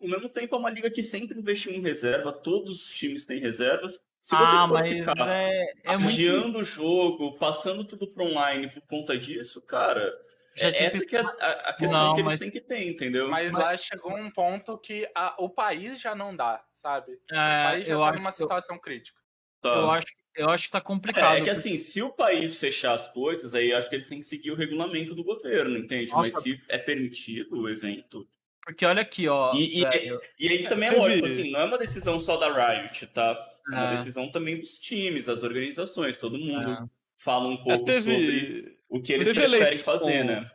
[0.00, 3.40] Ao mesmo tempo, é uma liga que sempre investiu em reserva, todos os times têm
[3.40, 4.00] reservas.
[4.20, 6.12] Se você ah, for mas ficar é, é muito...
[6.12, 10.10] adiando o jogo, passando tudo para online por conta disso, cara,
[10.54, 11.28] Já é tive- essa que é a,
[11.70, 13.28] a questão Não, que eles mas- têm que ter, entendeu?
[13.30, 17.12] Mas lá chegou um ponto que a- o país já não dá, sabe?
[17.12, 19.18] O É, país já eu, tá acho, numa eu, situação crítica.
[19.62, 19.68] Tá.
[19.70, 21.36] eu acho, eu acho que tá complicado.
[21.36, 24.20] É, é que assim, se o país fechar as coisas, aí acho que eles têm
[24.20, 26.10] que seguir o regulamento do governo, entende?
[26.10, 26.32] Nossa.
[26.32, 28.26] Mas se é permitido o evento.
[28.64, 29.52] Porque olha aqui, ó.
[29.54, 33.06] E, e, e aí também é lógico, assim, não é uma decisão só da Riot,
[33.08, 33.48] tá?
[33.72, 33.96] É uma É.
[33.96, 36.84] decisão também dos times, das organizações, todo mundo É.
[37.18, 39.84] fala um É, pouco sobre teve, o que eles teve preferem eleição.
[39.84, 40.50] fazer, né?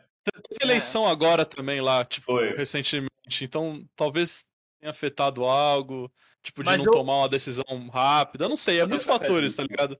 [0.48, 2.54] teve eleição agora também lá, tipo, Foi.
[2.56, 3.10] recentemente.
[3.42, 4.44] Então, talvez
[4.80, 6.10] tenha afetado algo,
[6.42, 8.44] tipo, de Mas não eu- tomar uma decisão rápida.
[8.44, 9.98] Eu não sei, é Mas muitos fatores, tá ligado?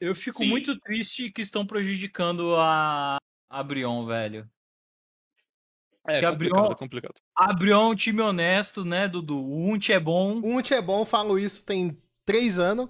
[0.00, 0.48] eu fico Sim.
[0.48, 3.18] muito triste que estão prejudicando a,
[3.50, 4.48] a Brion, velho.
[6.08, 7.14] É Que complicado, abriu- é complicado.
[7.36, 9.36] A Brion é um time honesto, né, Dudu?
[9.38, 10.36] O Unt é bom.
[10.42, 12.88] Um é bom, falo isso tem três anos.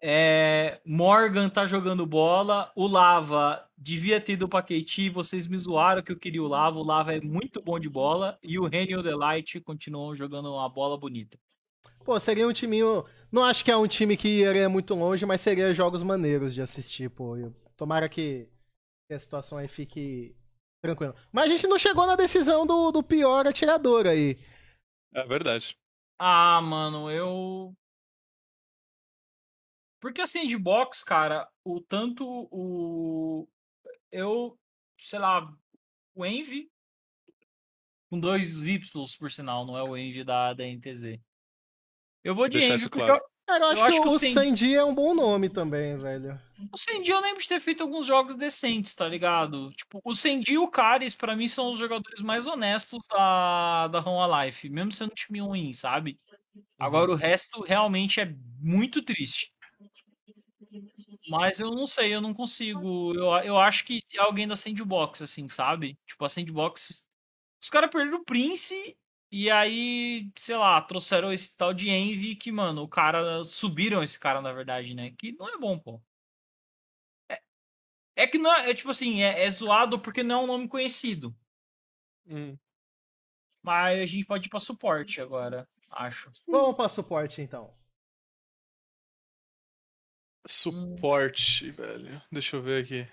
[0.00, 2.70] É, Morgan tá jogando bola.
[2.76, 5.10] O Lava devia ter ido pra KT.
[5.10, 6.78] Vocês me zoaram que eu queria o Lava.
[6.78, 8.38] O Lava é muito bom de bola.
[8.42, 11.38] E o Reni e o Delight continuam jogando uma bola bonita.
[12.04, 13.04] Pô, seria um timinho.
[13.30, 16.62] Não acho que é um time que iria muito longe, mas seria jogos maneiros de
[16.62, 17.36] assistir, pô.
[17.36, 18.48] Eu- Tomara que
[19.08, 20.36] que a situação aí fique
[20.80, 21.14] tranquila.
[21.32, 24.38] Mas a gente não chegou na decisão do, do pior atirador aí.
[25.14, 25.76] É verdade.
[26.18, 27.74] Ah, mano, eu.
[30.00, 33.48] Porque a sandbox, cara, o tanto o.
[34.10, 34.58] Eu.
[34.98, 35.52] Sei lá.
[36.14, 36.70] O Envy.
[38.10, 41.20] Com dois Ys, por sinal, não é o Envy da, da NTZ.
[42.24, 43.22] Eu vou de Deixar Envy isso porque claro.
[43.22, 45.48] eu- Cara, eu acho, Eu acho que, que o o Sandy- é um bom nome
[45.48, 46.38] também, velho.
[46.70, 49.70] o Sandy eu lembro de ter feito alguns jogos decentes, tá ligado?
[49.72, 54.00] Tipo, o Sandy e o Caris, pra mim, são os jogadores mais honestos da, da
[54.00, 56.20] Home Life, mesmo sendo um time ruim, sabe?
[56.78, 58.30] Agora o resto realmente é
[58.60, 59.50] muito triste.
[61.30, 63.14] Mas eu não sei, eu não consigo.
[63.14, 65.98] Eu, eu acho que é alguém da Sandbox, assim, sabe?
[66.06, 67.06] Tipo, a Sandbox.
[67.62, 68.96] Os caras perderam o Prince
[69.30, 73.44] e aí, sei lá, trouxeram esse tal de Envy que, mano, o cara.
[73.44, 75.10] Subiram esse cara, na verdade, né?
[75.12, 76.02] Que não é bom, pô.
[77.30, 77.42] É,
[78.16, 80.68] é que não é, é tipo assim, é, é zoado porque não é um nome
[80.68, 81.36] conhecido.
[82.26, 82.56] Hum.
[83.62, 86.30] Mas a gente pode ir pra suporte agora, acho.
[86.48, 87.76] Vamos pra suporte então.
[90.46, 92.22] Suporte, velho.
[92.32, 93.06] Deixa eu ver aqui.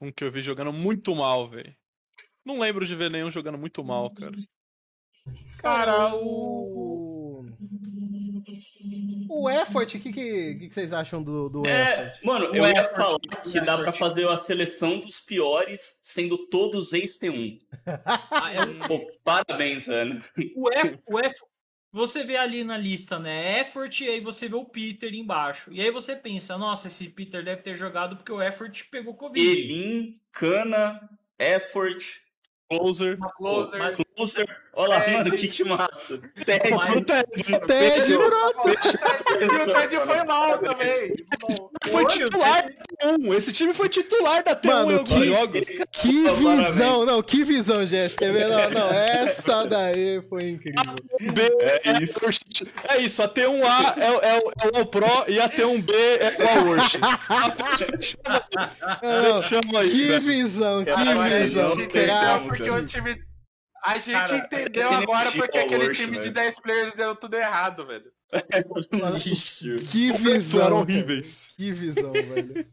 [0.00, 1.76] Um que eu vi jogando muito mal, velho.
[2.44, 4.36] Não lembro de ver nenhum jogando muito mal, cara.
[5.58, 7.46] Cara, o.
[9.28, 12.24] O Effort, o que, que, que vocês acham do, do É, Effort?
[12.24, 13.98] mano, O eu ia effort, falar o que dá pra effort.
[13.98, 17.58] fazer a seleção dos piores, sendo todos ex-T1.
[18.30, 20.22] Ah, é um- Pô, parabéns, velho.
[20.56, 21.34] O F, o F,
[21.92, 23.60] você vê ali na lista, né?
[23.60, 25.72] Effort, e aí você vê o Peter embaixo.
[25.72, 29.40] E aí você pensa, nossa, esse Peter deve ter jogado porque o Effort pegou Covid.
[29.48, 31.00] Elin, Cana,
[31.38, 32.20] Effort,
[32.74, 33.16] Closer.
[33.16, 33.96] Uma Closer.
[34.16, 34.46] Closer.
[34.74, 35.16] Olha lá, Ted.
[35.16, 36.20] mano, que time massa.
[36.46, 36.72] Ted.
[36.72, 37.26] O Ted.
[37.66, 38.68] Ted, pronto!
[39.40, 41.12] E o Ted foi mal também.
[41.88, 43.34] Foi titular da T1.
[43.34, 45.66] Esse time foi titular da T1 Mano, em que- jogos.
[45.90, 47.04] Que visão!
[47.04, 48.26] Não, que visão, Jéssica.
[48.26, 48.46] Quer ver?
[48.46, 50.94] Não, não, essa daí foi incrível.
[51.20, 52.20] B é isso.
[52.88, 55.92] É isso, a T1A é, o- é, o- é o All Pro e a T1B
[55.92, 57.00] é o All Worship.
[59.02, 60.92] Não, Chama aí, que visão, que
[61.40, 61.68] visão.
[61.70, 62.59] gente entendeu, Craque.
[62.64, 63.22] Porque o time.
[63.82, 66.34] A gente Cara, entendeu agora porque aquele Worst, time de velho.
[66.34, 68.12] 10 players deu tudo errado, velho.
[69.24, 69.72] Lixo.
[69.90, 70.76] Que visão.
[70.80, 71.50] horríveis.
[71.56, 72.66] Que visão, velho.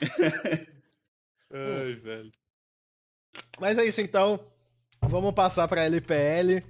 [1.52, 2.32] Ai, velho.
[3.60, 4.40] Mas é isso então.
[5.02, 6.62] Vamos passar pra LPL.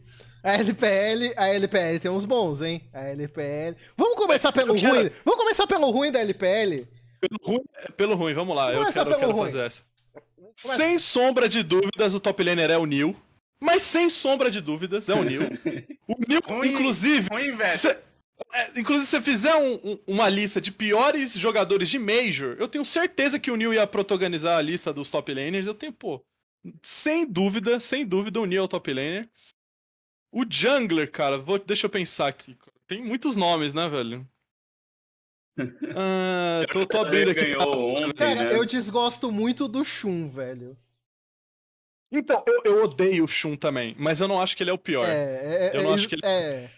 [0.42, 2.86] A LPL, a LPL tem uns bons, hein?
[2.92, 3.76] A LPL.
[3.96, 5.10] Vamos começar pelo eu quero- ruim.
[5.24, 6.86] Vamos começar pelo ruim da LPL.
[7.18, 7.64] Pelo ruim,
[7.96, 8.70] pelo ruim, vamos lá.
[8.70, 9.82] Eu Começa quero, eu quero fazer essa.
[10.56, 13.16] Sem sombra de dúvidas, o top laner é o Neil.
[13.60, 15.42] Mas sem sombra de dúvidas, é o Neil.
[16.06, 17.56] O Neil, inclusive, Ruim,
[18.52, 22.68] é, inclusive, se você fizer um- um- uma lista de piores jogadores de Major, eu
[22.68, 25.66] tenho certeza que o Neil ia protagonizar a lista dos top laners.
[25.66, 26.22] Eu tenho, pô,
[26.82, 29.28] sem dúvida, sem dúvida, o Neil é o top laner.
[30.32, 32.56] O Jungler, cara, vou, deixa eu pensar aqui.
[32.86, 34.28] Tem muitos nomes, né, velho?
[35.96, 37.40] Ah, tô, tô abrindo aqui.
[37.40, 38.56] ganhou ontem, Cara, né?
[38.56, 40.76] eu desgosto muito do Shun, velho.
[42.10, 44.78] Então, eu, eu odeio o Shun também, mas eu não acho que ele é o
[44.78, 45.08] pior.
[45.08, 46.70] É, é, Eu não é, acho que ele- é.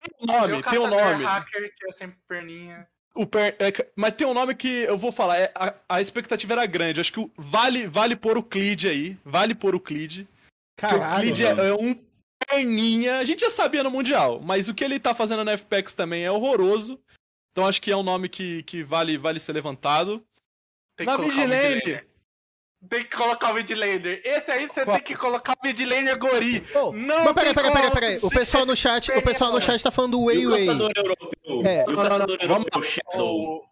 [0.00, 1.24] Tem o nome, tem caçador nome.
[1.24, 2.86] hacker, que é sempre perninha.
[3.14, 3.56] O per...
[3.58, 7.00] é, mas tem um nome que eu vou falar, é, a, a, expectativa era grande.
[7.00, 9.18] Acho que o, vale, vale pôr o Clid aí.
[9.24, 10.26] Vale pôr o Clid.
[10.76, 11.98] Caralho, o Clid é, é, um
[12.48, 13.18] perninha.
[13.18, 16.24] A gente já sabia no Mundial, mas o que ele tá fazendo na FPX também
[16.24, 16.98] é horroroso.
[17.52, 20.24] Então acho que é um nome que, que vale, vale ser levantado.
[20.96, 22.04] Tem na Vigilante.
[22.88, 24.22] Tem que colocar o midlaner.
[24.24, 24.96] Esse aí você Qual?
[24.96, 26.62] tem que colocar o midlaner Gori.
[26.74, 28.18] Oh, não mas peraí, peraí, peraí, peraí.
[28.22, 30.62] O pessoal no chat, o pessoal no chat tá falando do Wei Wei.
[30.62, 30.66] É.
[30.66, 33.64] Não, não, não, vamos, Shadow.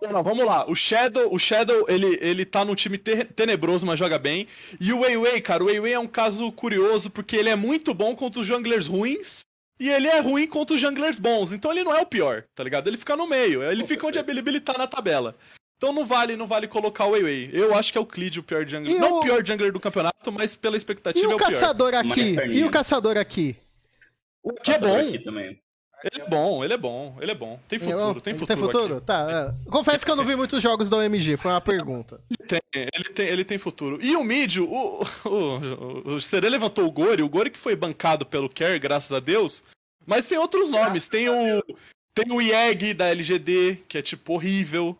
[0.00, 0.64] Não, não, vamos lá.
[0.70, 4.46] O Shadow, o Shadow, ele, ele tá num time tenebroso, mas joga bem.
[4.80, 7.56] E o Wei Wei, cara, o Wei Wei é um caso curioso porque ele é
[7.56, 9.40] muito bom contra os junglers ruins.
[9.78, 12.64] E ele é ruim contra os junglers bons, então ele não é o pior, tá
[12.64, 12.88] ligado?
[12.88, 15.36] Ele fica no meio, ele fica onde a Bilibili tá na tabela.
[15.76, 17.50] Então não vale, não vale colocar o Weiwei.
[17.52, 18.96] Eu acho que é o Clid o pior jungler.
[18.96, 21.90] E não o pior jungler do campeonato, mas pela expectativa e é o, o caçador
[21.90, 22.00] pior.
[22.00, 22.34] aqui?
[22.54, 23.56] E o caçador aqui?
[24.42, 24.96] O que é bom.
[24.96, 25.60] Aqui também.
[26.04, 27.58] Ele é bom, ele é bom, ele é bom.
[27.68, 28.46] Tem futuro, tem futuro.
[28.46, 28.96] Tem futuro?
[28.96, 29.06] Aqui.
[29.06, 29.54] Tá.
[29.66, 29.70] É.
[29.70, 32.20] Confesso que eu não vi muitos jogos da OMG, foi uma pergunta.
[32.30, 33.98] Ele tem, ele tem, ele tem futuro.
[34.02, 34.64] E o mid, o,
[35.24, 39.20] o, o, Serê levantou o Gori, o Gori que foi bancado pelo Care, graças a
[39.20, 39.64] Deus.
[40.06, 41.62] Mas tem outros nomes, tem o.
[42.14, 44.96] Tem o IEG da LGD, que é tipo horrível.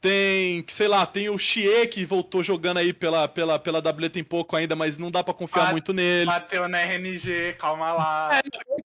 [0.00, 4.24] Tem, sei lá, tem o Xie que voltou jogando aí pela, pela, pela W tem
[4.24, 6.24] pouco ainda, mas não dá para confiar Bate, muito nele.
[6.24, 8.30] Bateu na RNG, calma lá.
[8.32, 8.40] É,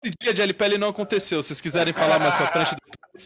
[0.04, 2.76] esse dia de LPL não aconteceu, se vocês quiserem falar mais pra frente.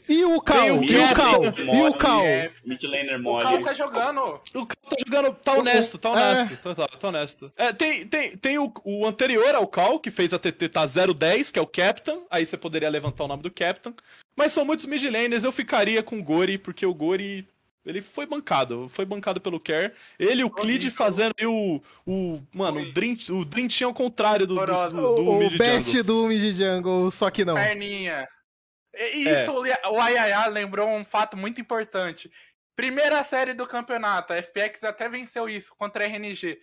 [0.10, 0.84] E o Cal?
[0.84, 1.42] E o Cal?
[1.46, 2.24] E o Cal?
[2.66, 3.46] Midlaner mole.
[3.46, 4.42] O Cal tá jogando.
[4.54, 6.58] O Cal tá jogando, tá honesto, tá honesto, é.
[6.58, 7.54] tá, tá, tá, honesto.
[7.56, 11.52] É, tem tem, tem o, o anterior ao Cal, que fez a TT tá 010,
[11.52, 13.94] que é o Captain, aí você poderia levantar o nome do Captain.
[14.36, 17.48] Mas são muitos midlaners, eu ficaria com o Gori, porque o Gori
[17.88, 19.94] ele foi bancado, foi bancado pelo Care.
[20.20, 22.42] Ele e o Clid fazendo o, o.
[22.54, 26.28] Mano, o Dream, o tinha ao contrário do, do, do, do o, o best do
[26.28, 27.56] Mid Jungle, só que não.
[27.56, 28.28] Perninha.
[29.14, 29.88] Isso, é.
[29.88, 32.30] o Ayaya lembrou um fato muito importante.
[32.76, 36.60] Primeira série do campeonato, a FPX até venceu isso contra a RNG.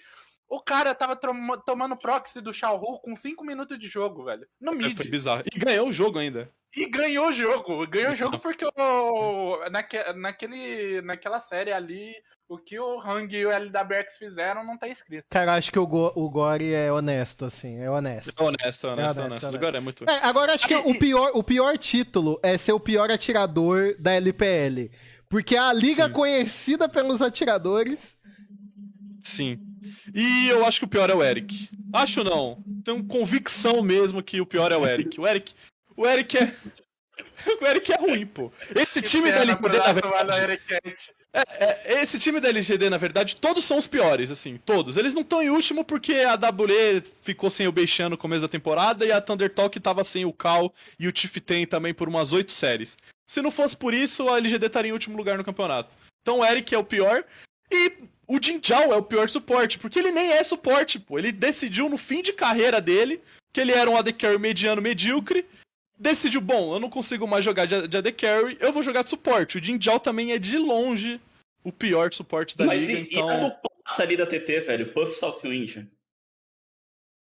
[0.49, 4.47] O cara tava tomando proxy do Xiao Hu com 5 minutos de jogo, velho.
[4.61, 4.97] No é, mid.
[4.97, 5.43] Foi bizarro.
[5.53, 6.53] E ganhou o jogo ainda.
[6.77, 7.87] E ganhou o jogo.
[7.87, 12.15] Ganhou o jogo porque o, naque, naquele, naquela série ali,
[12.49, 15.25] o que o Hang e o LWX fizeram não tá escrito.
[15.31, 17.79] Cara, acho que o, Go, o Gore é honesto, assim.
[17.79, 18.35] É honesto.
[18.37, 19.21] É honesto, honesto, é honesto.
[19.21, 19.47] honesto.
[19.47, 19.57] honesto.
[19.57, 20.05] Agora é muito.
[20.09, 24.13] É, agora acho que o, pior, o pior título é ser o pior atirador da
[24.13, 24.91] LPL.
[25.29, 26.13] Porque é a liga Sim.
[26.13, 28.17] conhecida pelos atiradores.
[29.21, 29.59] Sim.
[30.15, 31.69] E eu acho que o pior é o Eric.
[31.93, 32.63] Acho não.
[32.85, 35.19] Tenho convicção mesmo que o pior é o Eric.
[35.21, 35.55] O Eric,
[35.97, 36.55] o Eric é.
[37.61, 38.51] O Eric é ruim, pô.
[38.75, 40.61] Esse que time da LGD, na verdade.
[41.33, 41.43] É,
[41.93, 44.97] é, esse time da LGD, na verdade, todos são os piores, assim, todos.
[44.97, 48.49] Eles não estão em último porque a WE ficou sem o Beixan no começo da
[48.49, 52.33] temporada e a Thunder Talk tava sem o Cal e o Tiften também por umas
[52.33, 52.97] oito séries.
[53.27, 55.97] Se não fosse por isso, a LGD estaria em último lugar no campeonato.
[56.23, 57.25] Então o Eric é o pior.
[57.71, 57.93] E
[58.27, 61.19] o Jinjao é o pior suporte, porque ele nem é suporte, pô.
[61.19, 63.21] Ele decidiu no fim de carreira dele
[63.53, 65.47] que ele era um AD Carry mediano medíocre.
[65.97, 69.59] Decidiu, bom, eu não consigo mais jogar de, AD Carry, eu vou jogar de suporte.
[69.59, 71.21] O Jinjao também é de longe
[71.63, 73.29] o pior suporte da Mas liga, e, então...
[73.29, 74.93] e a do ali da TT, velho?
[74.93, 75.87] Puff Southwind.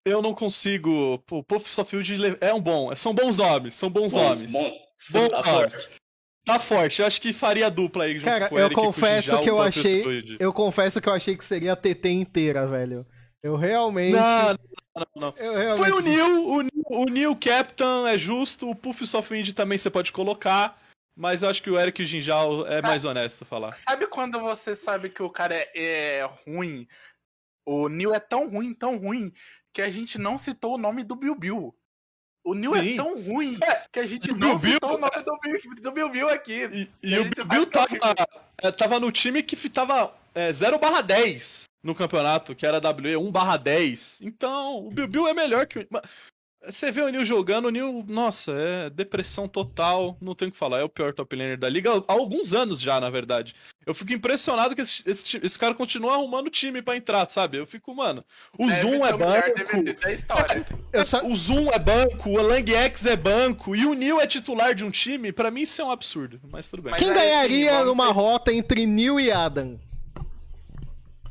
[0.06, 1.22] Eu não consigo.
[1.30, 2.96] O Puff Southwind é um bom.
[2.96, 4.52] São bons nomes, são bons, bons nomes.
[4.52, 4.72] Bons,
[5.10, 5.76] bons tá nomes.
[5.76, 6.06] Forte.
[6.46, 9.42] Tá forte, eu acho que faria dupla aí junto Cara, com o Eric eu confesso
[9.42, 10.04] que eu achei,
[10.40, 13.04] eu confesso que eu achei que seria a TT inteira, velho.
[13.46, 14.58] Eu realmente Não, não,
[14.96, 15.08] não.
[15.16, 15.32] não.
[15.38, 15.78] Realmente...
[15.78, 19.88] Foi o Neil, o Neil, o Neil Captain é justo, o Puff Softwind também você
[19.88, 20.82] pode colocar.
[21.16, 23.78] Mas eu acho que o Eric o Jinjal é mais honesto falar.
[23.78, 26.88] Sabe quando você sabe que o cara é, é ruim?
[27.64, 29.32] O Neil é tão ruim, tão ruim,
[29.72, 31.76] que a gente não citou o nome do Bill Bill.
[32.44, 35.40] O Neil é tão ruim é, que a gente não Bill citou o nome do
[35.40, 36.64] Bill, do Bill, Bill aqui.
[36.74, 37.96] E, e o Bill, Bill tava,
[38.64, 43.16] é, tava no time que tava é, 0 barra 10 no campeonato, que era WE
[43.16, 44.22] 1 barra 10.
[44.22, 45.88] Então, o Bill, Bill é melhor que o...
[46.68, 50.58] Você vê o Neil jogando, o Neil, nossa, é depressão total, não tem o que
[50.58, 53.54] falar, é o pior top laner da liga há alguns anos já, na verdade.
[53.86, 57.58] Eu fico impressionado que esse, esse, esse cara continua arrumando time para entrar, sabe?
[57.58, 58.26] Eu fico, mano,
[58.58, 59.52] o Deve Zoom é banco.
[60.92, 61.24] É, só...
[61.24, 64.84] O Zoom é banco, o Lang X é banco e o Neil é titular de
[64.84, 66.96] um time, para mim isso é um absurdo, mas tudo bem.
[66.96, 68.14] Quem ganharia numa ser...
[68.14, 69.80] rota entre Neil e Adam?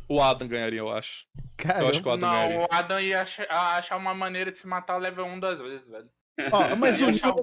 [0.09, 1.25] O Adam ganharia, eu acho.
[1.57, 1.85] Caramba.
[1.85, 2.61] Eu acho que o Adam não, ganharia.
[2.61, 6.11] o Adam ia achar uma maneira de se matar level 1 duas vezes, velho.
[6.53, 7.35] Oh, mas o Neil,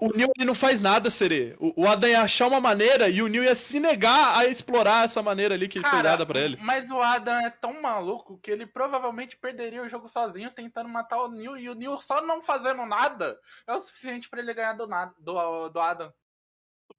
[0.00, 1.56] o, o Neil, não faz nada, Serê.
[1.58, 5.04] O, o Adam ia achar uma maneira e o Neil ia se negar a explorar
[5.04, 6.58] essa maneira ali que Cara, foi dada pra ele.
[6.60, 11.22] Mas o Adam é tão maluco que ele provavelmente perderia o jogo sozinho tentando matar
[11.22, 14.74] o Neil e o Neil só não fazendo nada é o suficiente para ele ganhar
[14.74, 16.12] do, nada, do, do Adam.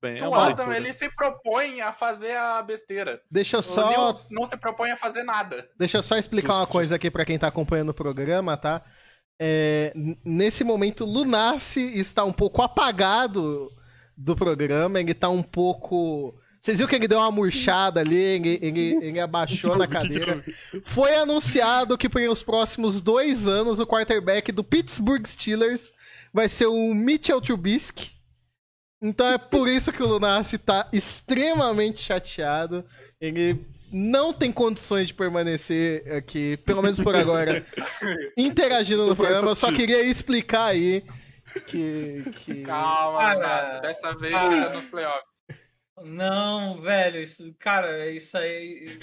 [0.02, 0.20] Bem.
[0.20, 0.78] É O uma Adam, leitura.
[0.78, 3.22] ele se propõe a fazer a besteira.
[3.30, 5.68] Deixa só, Neil não se propõe a fazer nada.
[5.78, 8.82] deixa eu só explicar uma Justo, coisa aqui pra quem tá acompanhando o programa, tá?
[9.40, 9.92] É,
[10.24, 13.72] nesse momento, Lunassi está um pouco apagado
[14.16, 16.36] do programa, ele tá um pouco.
[16.62, 20.44] Vocês viram que ele deu uma murchada ali, ele, ele, ele abaixou na cadeira.
[20.84, 25.92] Foi anunciado que por os próximos dois anos o quarterback do Pittsburgh Steelers
[26.32, 28.12] vai ser o Mitchell Trubisky.
[29.02, 32.86] Então é por isso que o Lunassi tá extremamente chateado.
[33.20, 37.66] Ele não tem condições de permanecer aqui, pelo menos por agora,
[38.38, 39.50] interagindo no programa.
[39.50, 41.04] Eu só queria explicar aí
[41.68, 42.24] que.
[42.46, 42.62] que...
[42.64, 44.70] Calma, Cara, Lunassi, dessa vez ah.
[44.70, 45.32] nos playoffs.
[46.04, 49.00] Não, velho, isso, cara, isso aí.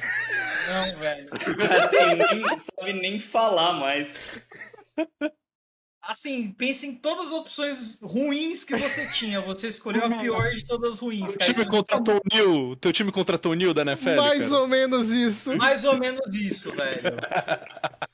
[0.69, 1.29] Não, velho.
[1.91, 4.17] Tem nem, não sabe nem falar mais.
[6.09, 9.43] Assim, pense em todas as opções ruins que você tinha.
[9.43, 12.75] Você escolheu a pior de todas as ruins, O time contratou o Neil.
[12.77, 14.17] Teu time contratou o Neil da NFL?
[14.17, 14.61] Mais cara?
[14.63, 15.55] ou menos isso.
[15.59, 17.03] Mais ou menos isso, velho.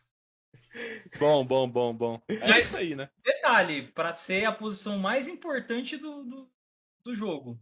[1.20, 2.20] Bom, bom, bom, bom.
[2.28, 3.08] É Mas- isso aí, né?
[3.24, 6.50] Detalhe, pra ser a posição mais importante do, do,
[7.06, 7.56] do jogo.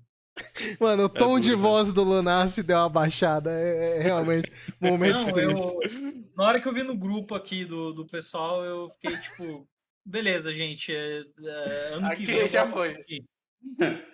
[0.80, 3.50] Mano, o tom duro, de voz do Lunassi deu uma baixada.
[3.52, 6.02] É, é realmente momentos Não, tristes.
[6.02, 6.24] eu.
[6.34, 9.68] Na hora que eu vi no grupo aqui do, do pessoal, eu fiquei tipo.
[10.04, 10.94] Beleza, gente.
[10.94, 12.90] É, é, ano que Aqui vem eu já foi.
[12.90, 13.24] aqui.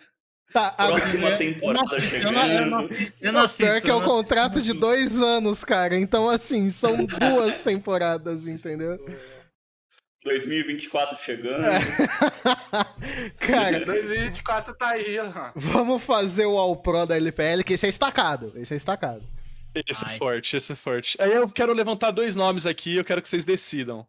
[0.50, 3.12] Tá, agora, Próxima Eu não temporada eu não, eu não, chegando.
[3.20, 3.64] eu não assisto.
[3.64, 5.98] pior que é assisto contrato de dois anos, cara.
[5.98, 8.96] Então, assim, são duas temporadas, entendeu?
[10.24, 11.64] 2024 chegando.
[11.66, 11.80] É.
[13.38, 15.52] cara, 2024 tá aí, ó.
[15.54, 18.52] vamos fazer o All Pro da LPL, que esse é estacado.
[18.56, 19.22] Esse é estacado.
[19.74, 20.14] Esse Ai.
[20.14, 21.16] é forte, esse é forte.
[21.20, 24.06] Aí eu quero levantar dois nomes aqui, eu quero que vocês decidam.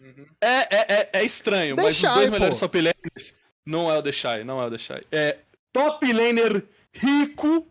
[0.00, 0.26] Uhum.
[0.40, 2.34] É, é, é, é estranho, mas Deixai, os dois pô.
[2.34, 3.34] melhores top laners
[3.66, 5.02] não é o Deixai, não é o Deixai.
[5.10, 5.38] É
[5.72, 7.66] top laner rico,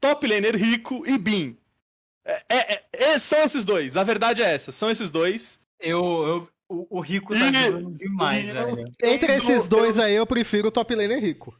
[0.00, 1.56] top laner rico e Bin.
[2.24, 5.60] É, é- é- é- são esses dois, a verdade é essa, são esses dois.
[5.80, 8.84] Eu, eu, o, o Rico tá jogando demais, velho.
[9.02, 11.56] Entre esses dois aí, eu prefiro o top laner rico.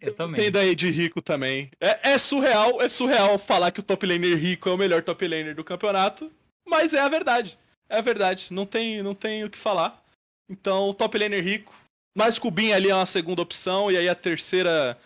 [0.00, 0.40] Eu também.
[0.40, 1.70] Tem daí de rico também.
[1.80, 5.26] É, é surreal, é surreal falar que o top laner rico é o melhor top
[5.26, 6.30] laner do campeonato,
[6.66, 7.58] mas é a verdade.
[7.92, 10.02] É verdade, não tem, não tem o que falar.
[10.48, 11.74] Então, o top laner rico,
[12.16, 14.98] mas com o Bin ali é uma segunda opção, e aí a terceira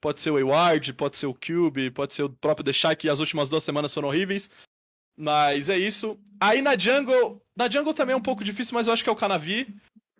[0.00, 3.20] pode ser o Wayward, pode ser o Cube, pode ser o próprio Deixar, que as
[3.20, 4.50] últimas duas semanas foram horríveis.
[5.16, 6.18] Mas é isso.
[6.40, 9.12] Aí na jungle, na jungle também é um pouco difícil, mas eu acho que é
[9.12, 9.72] o Canavi.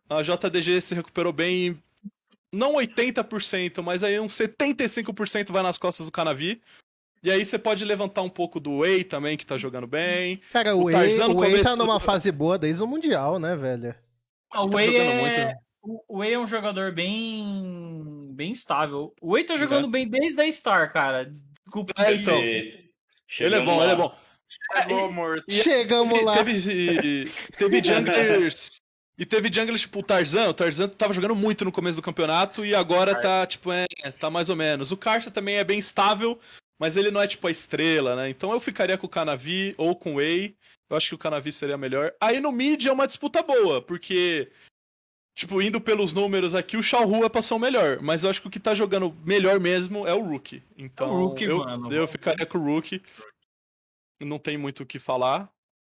[0.09, 1.83] A JDG se recuperou bem,
[2.53, 6.63] não 80%, mas aí uns 75% vai nas costas do Canavi.
[7.23, 10.41] E aí você pode levantar um pouco do Wei também, que tá jogando bem.
[10.53, 12.87] Cara, O o Wei, Tarzan o Wei tá começo do- numa fase boa desde o
[12.87, 13.95] Mundial, né, velho?
[14.53, 15.21] Ah, o Tá Wei jogando é...
[15.21, 15.59] muito.
[16.09, 19.13] O Wei é um jogador bem bem estável.
[19.21, 19.91] O Wei tá jogando É.
[19.91, 21.25] bem desde a Star, cara.
[21.65, 21.93] Desculpa.
[21.99, 22.37] É, então.
[22.39, 22.83] Ele é
[23.29, 23.85] Chegamos bom, lá.
[23.85, 24.15] ele é bom.
[24.89, 25.45] Chegou morto.
[25.49, 26.35] E- Chegamos E lá.
[26.37, 28.81] Teve, teve junglers.
[29.19, 30.49] E teve junglers tipo o Tarzan.
[30.49, 33.87] O Tarzan tava jogando muito no começo do campeonato e agora tá, tipo, é,
[34.19, 34.91] tá mais ou menos.
[34.93, 36.39] O Karsa também é bem estável,
[36.83, 38.29] mas ele não é, tipo, a estrela, né?
[38.29, 40.57] Então eu ficaria com o Canavi ou com o Wei.
[40.91, 42.13] Eu acho que o Canavi seria melhor.
[42.21, 44.51] Aí no mid é uma disputa boa, porque.
[45.33, 48.01] Tipo, indo pelos números aqui, o Xiaohu é pra ser o melhor.
[48.03, 50.61] Mas eu acho que o que tá jogando melhor mesmo é o Rookie.
[50.77, 51.93] Então, É o Rookie, eu, mano.
[51.93, 53.01] eu ficaria com o Rookie.
[54.21, 55.49] Não tem muito o que falar.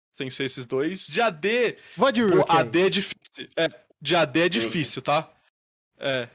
[0.10, 1.06] Sem ser esses dois.
[1.06, 2.50] De AD, Vou de pô, Rook.
[2.50, 3.50] AD é difícil.
[3.58, 3.68] É,
[4.02, 5.30] de AD é difícil, tá?
[6.00, 6.30] É.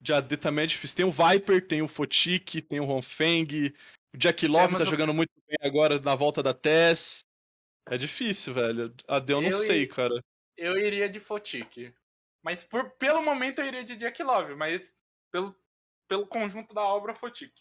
[0.00, 0.96] De AD também é difícil.
[0.96, 3.72] Tem o Viper, tem o Fotik, tem o Ronfeng.
[4.14, 7.20] O Jack Love Temos tá o- jogando muito bem agora na volta da Tess.
[7.88, 8.94] É difícil, velho.
[9.08, 10.22] AD eu não Eu sei, e- cara.
[10.56, 11.92] Eu iria de Fotic.
[12.42, 14.94] Mas por, pelo momento eu iria de Jack Love, mas
[15.32, 15.54] pelo,
[16.08, 17.52] pelo conjunto da obra, Fotic.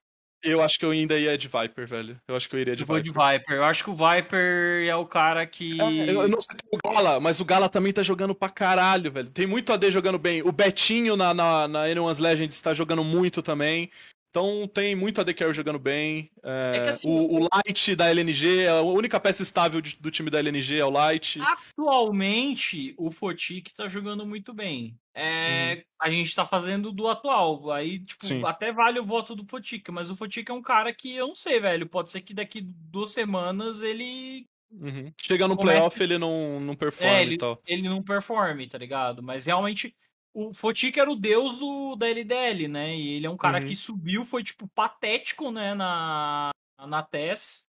[0.46, 2.18] Eu acho que eu ainda ia de Viper, velho.
[2.28, 3.12] Eu acho que eu iria de Eu vou Viper.
[3.12, 3.56] de Viper.
[3.58, 5.82] Eu acho que o Viper é o cara que.
[5.82, 9.30] É, Eu, não sei o Gala, mas o Gala também tá jogando pra caralho, velho.
[9.30, 10.42] Tem muito AD jogando bem.
[10.44, 13.90] O Betinho na, na, na N1's Legends tá jogando muito também.
[14.30, 16.30] Então tem muito AD Carry jogando bem.
[16.44, 20.12] É, É que assim, o, o Light da LNG, a única peça estável de- do
[20.12, 21.40] time da LNG é o Light.
[21.42, 24.94] Atualmente, o Fotic tá jogando muito bem.
[25.18, 27.72] É, A gente tá fazendo do atual.
[27.72, 28.44] Aí, tipo, Sim.
[28.44, 31.36] até vale o voto do Fotic, mas o Fotic é um cara que eu não
[31.36, 31.88] sei, velho.
[31.88, 35.14] Pode ser que daqui duas semanas ele, Uhum.
[35.22, 37.62] Chega no é playoff, ele não, não é, e ele, tal.
[37.66, 39.24] ele não performe, tá ligado?
[39.24, 39.96] Mas realmente.
[40.38, 42.94] O Fotic era o deus do, da LDL, né?
[42.94, 43.68] E ele é um cara Uhum.
[43.68, 45.74] que subiu, foi, tipo, patético, né?
[45.74, 47.70] Na, na TES.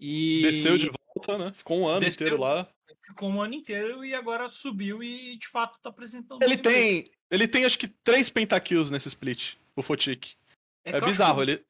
[0.00, 0.40] E...
[0.42, 1.52] Desceu de volta, né?
[1.52, 2.26] Ficou um ano Desceu.
[2.26, 2.68] inteiro lá.
[3.06, 6.42] Ficou um ano inteiro e agora subiu e de fato tá apresentando.
[6.42, 7.04] Ele muito bem.
[7.04, 7.14] tem.
[7.30, 10.34] Ele tem acho que três pentakills nesse split, o Fotik.
[10.84, 11.64] É, eu bizarro, acho, ele.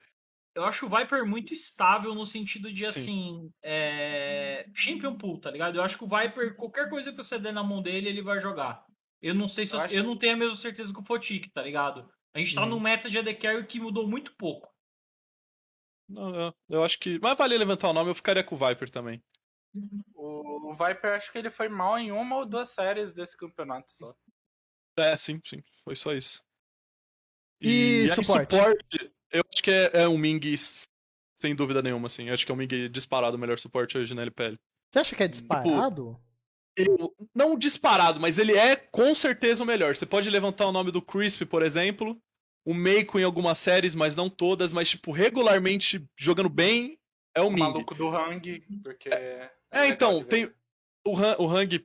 [0.54, 4.66] Eu acho o Viper muito estável no sentido de, assim, é...
[4.74, 5.76] champion pool, tá ligado?
[5.76, 8.40] Eu acho que o Viper, qualquer coisa que você der na mão dele, ele vai
[8.40, 8.84] jogar.
[9.20, 11.50] Eu não sei se eu, Eu eu, não tenho a mesma certeza que o Fotic,
[11.52, 12.08] tá ligado?
[12.34, 12.70] A gente tá Uhum.
[12.70, 14.70] num meta de AD Carry que mudou muito pouco.
[16.08, 17.18] Não, eu, eu acho que.
[17.20, 19.22] Mas vale levantar o nome, eu ficaria com o Viper também.
[20.14, 23.90] O, o Viper, acho que ele foi mal em uma ou duas séries desse campeonato
[23.90, 24.14] só.
[24.96, 25.62] É, sim, sim.
[25.84, 26.42] Foi só isso.
[27.60, 29.12] E aí, suporte?
[29.30, 30.40] eu acho que é, é um Ming
[31.38, 32.28] sem dúvida nenhuma, assim.
[32.28, 34.56] Eu acho que é um Ming disparado o melhor suporte hoje na LPL.
[34.90, 36.18] Você acha que é disparado?
[36.76, 39.96] Eu, não disparado, mas ele é com certeza o melhor.
[39.96, 42.20] Você pode levantar o nome do Crisp, por exemplo.
[42.64, 44.72] O Meiko em algumas séries, mas não todas.
[44.72, 46.98] Mas, tipo, regularmente jogando bem,
[47.36, 47.60] é o O Ming.
[47.60, 49.08] maluco do Hang, porque.
[49.08, 49.50] É,
[49.88, 50.26] então, legal de ver.
[50.48, 50.54] tem.
[51.06, 51.78] O, Han, o Hang,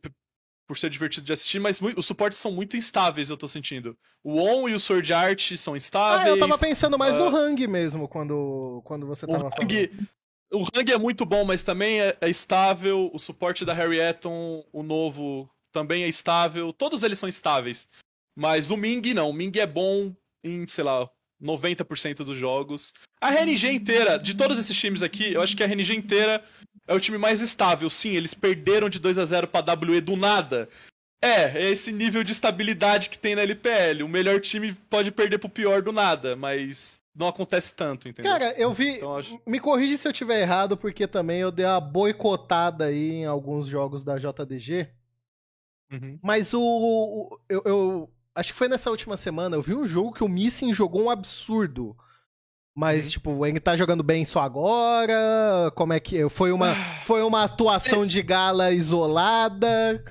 [0.67, 3.95] por ser divertido de assistir, mas mui- os suportes são muito instáveis, eu tô sentindo.
[4.23, 6.27] O On e o Sword Art são Ah, instáveis.
[6.29, 9.61] eu tava pensando mais no ah, Hang mesmo, quando, quando você O tava falando.
[9.61, 10.07] Hang,
[10.53, 13.11] o Hang é muito bom, mas também é, é estável.
[13.13, 16.71] O suporte da Harry Eton, o novo, também é estável.
[16.73, 17.87] Todos eles são estáveis.
[18.35, 19.29] Mas o Ming não.
[19.29, 21.07] O Ming é bom em, sei lá,
[21.41, 22.93] 90% dos jogos.
[23.19, 26.43] A RNG inteira, de todos esses times aqui, eu acho que a RNG inteira
[26.87, 27.89] é o time mais estável.
[27.89, 30.69] Sim, eles perderam de 2 a 0 pra WE do nada.
[31.23, 34.01] É, é esse nível de estabilidade que tem na LPL.
[34.03, 38.31] O melhor time pode perder pro pior do nada, mas não acontece tanto, entendeu?
[38.31, 38.95] Cara, eu vi.
[38.95, 43.11] Então, acho- Me corrige se eu tiver errado, porque também eu dei uma boicotada aí
[43.11, 44.89] em alguns jogos da JDG.
[45.91, 46.17] Uhum.
[46.23, 46.61] Mas o.
[46.61, 49.55] o- eu, eu- Acho que foi nessa última semana.
[49.55, 51.95] Eu vi um jogo que o Missing jogou um absurdo.
[52.73, 53.11] Mas, Uhum.
[53.11, 55.71] tipo, ele tá jogando bem só agora?
[55.75, 56.29] Como é que.
[56.29, 56.73] Foi uma,
[57.05, 60.01] foi uma atuação de gala isolada?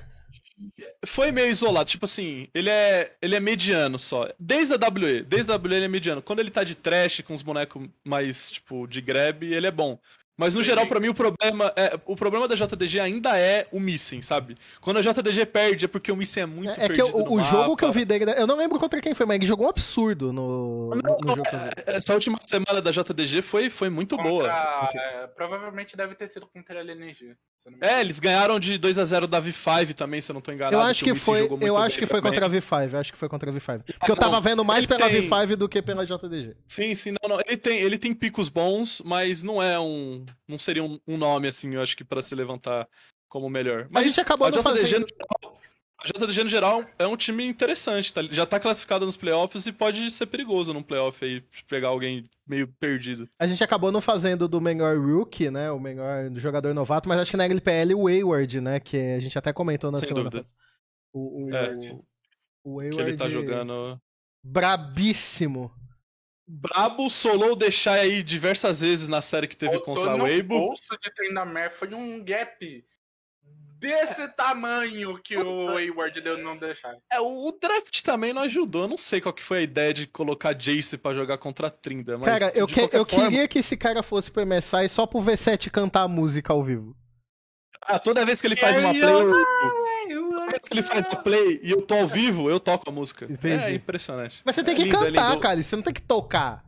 [1.07, 4.29] Foi meio isolado, tipo assim, ele é, ele é mediano só.
[4.39, 6.21] Desde a WE, desde a WE ele é mediano.
[6.21, 9.97] Quando ele tá de trash com os bonecos mais, tipo, de grab, ele é bom.
[10.37, 11.99] Mas no geral, pra mim, o problema é.
[12.05, 14.55] O problema da JDG ainda é o missing, sabe?
[14.79, 17.23] Quando a JDG perde é porque o missing é muito É, é que perdido o,
[17.25, 17.75] no o jogo mapa.
[17.77, 18.25] que eu vi dele.
[18.31, 21.43] Eu não lembro contra quem foi, mas ele jogou um absurdo no, no, no jogo
[21.43, 21.69] que eu vi.
[21.85, 24.49] Essa última semana da JDG foi, foi muito boa.
[24.49, 27.35] Contra- é, provavelmente deve ter sido contra a LNG.
[27.65, 30.41] Eu não É, eles ganharam de 2 a 0 da V5 também, se eu não
[30.41, 30.75] tô enganado.
[30.75, 32.39] Eu acho que Missing foi, eu acho que foi também.
[32.39, 33.83] contra a V5, eu acho que foi contra a V5.
[33.85, 36.55] Porque eu não, tava vendo mais pela tem- V5 do que pela JDG.
[36.67, 37.41] Sim, sim, não, não.
[37.45, 40.25] Ele tem, ele tem picos bons, mas não é um.
[40.47, 42.87] Não seria um, um nome, assim, eu acho que pra se levantar
[43.29, 43.87] como o melhor.
[43.89, 45.01] Mas a gente acabou a não JDG, fazendo.
[45.01, 45.61] no geral,
[46.03, 48.21] a JDG no geral é um time interessante, tá?
[48.23, 52.67] já tá classificado nos playoffs e pode ser perigoso num playoff aí, pegar alguém meio
[52.67, 53.29] perdido.
[53.39, 55.71] A gente acabou não fazendo do melhor rookie, né?
[55.71, 58.79] O melhor jogador novato, mas acho que na LPL o Wayward, né?
[58.79, 60.43] Que a gente até comentou na Sem semana dúvida.
[60.43, 60.61] passada.
[61.13, 61.73] O, o, É.
[61.75, 61.99] o Que
[62.65, 64.01] Wayward ele tá jogando.
[64.43, 65.71] brabíssimo.
[66.47, 70.57] Brabo solou deixar aí diversas vezes na série que teve Botou contra a no Weibo.
[70.57, 72.85] bolso de Trindamere foi um gap
[73.81, 76.93] desse tamanho que o Wayward deu não deixar.
[77.11, 78.83] É, o draft também não ajudou.
[78.83, 81.69] Eu não sei qual que foi a ideia de colocar Jace pra jogar contra a
[81.71, 84.87] Trinda, mas cara, eu, de que- eu forma- queria que esse cara fosse pro MSI
[84.87, 86.95] só pro V7 cantar a música ao vivo.
[87.83, 89.31] Ah, toda vez que ele faz uma play, eu...
[90.29, 92.93] toda vez que ele faz uma play e eu tô ao vivo, eu toco a
[92.93, 93.25] música.
[93.27, 93.63] Entendi.
[93.63, 94.41] É impressionante.
[94.45, 95.41] Mas você tem É que lindo, é cantar, lindo.
[95.41, 95.59] cara.
[95.61, 96.63] Você não tem que tocar.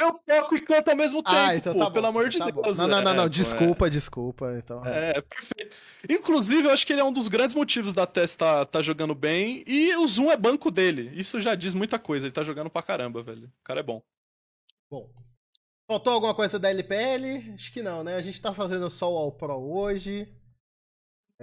[0.00, 1.92] Eu toco e canto ao mesmo tempo, ah, então pô, tá bom.
[1.92, 2.62] pelo amor de tá bom.
[2.62, 2.78] Deus.
[2.78, 3.22] Não, não, não, é, não.
[3.24, 4.54] pô, Desculpa, desculpa.
[4.56, 4.84] Então.
[4.86, 5.76] É, é, perfeito.
[6.08, 9.14] Inclusive, eu acho que ele é um dos grandes motivos da Tess tá, tá jogando
[9.14, 11.10] bem e o Zoom é banco dele.
[11.14, 12.26] Isso já diz muita coisa.
[12.26, 13.46] Ele tá jogando pra caramba, velho.
[13.48, 14.02] O cara é bom.
[14.90, 15.08] Bom.
[15.88, 17.52] Faltou alguma coisa da LPL?
[17.54, 18.14] Acho que não, né?
[18.16, 20.32] A gente tá fazendo só o All Pro hoje.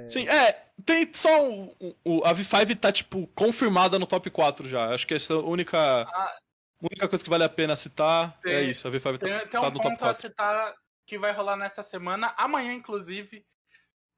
[0.07, 0.53] Sim, é,
[0.85, 1.67] tem só o,
[2.05, 4.93] o- a V5 tá, tipo, confirmada no top 4 já.
[4.93, 6.37] Acho que essa é a única, Ah.
[6.81, 8.87] Única coisa que vale a pena citar é Tem- isso.
[8.87, 10.21] A V5 tá, Tem, tem tá um no top ponto a 4.
[10.21, 10.75] citar
[11.05, 13.45] que vai rolar nessa semana, amanhã inclusive.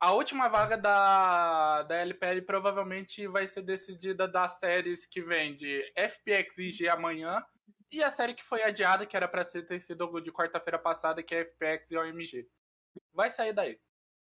[0.01, 5.83] A última vaga da, da LPL provavelmente vai ser decidida das séries que vem de
[5.95, 7.43] FPX e G amanhã.
[7.91, 11.21] E a série que foi adiada, que era pra ser- ter sido de quarta-feira passada,
[11.21, 12.47] que é FPX e OMG.
[13.13, 13.77] Vai sair daí.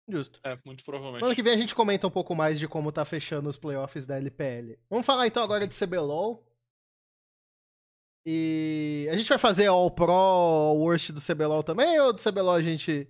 [0.08, 0.40] Justo.
[0.42, 1.24] É, muito provavelmente.
[1.24, 4.04] Ano que vem a gente comenta um pouco mais de como tá fechando os playoffs
[4.06, 4.76] da LPL.
[4.88, 6.44] Vamos falar então agora de CBLOL.
[8.26, 12.54] E a gente vai fazer All Pro, All Worst do CBLOL também, ou do CBLOL
[12.54, 13.08] a gente.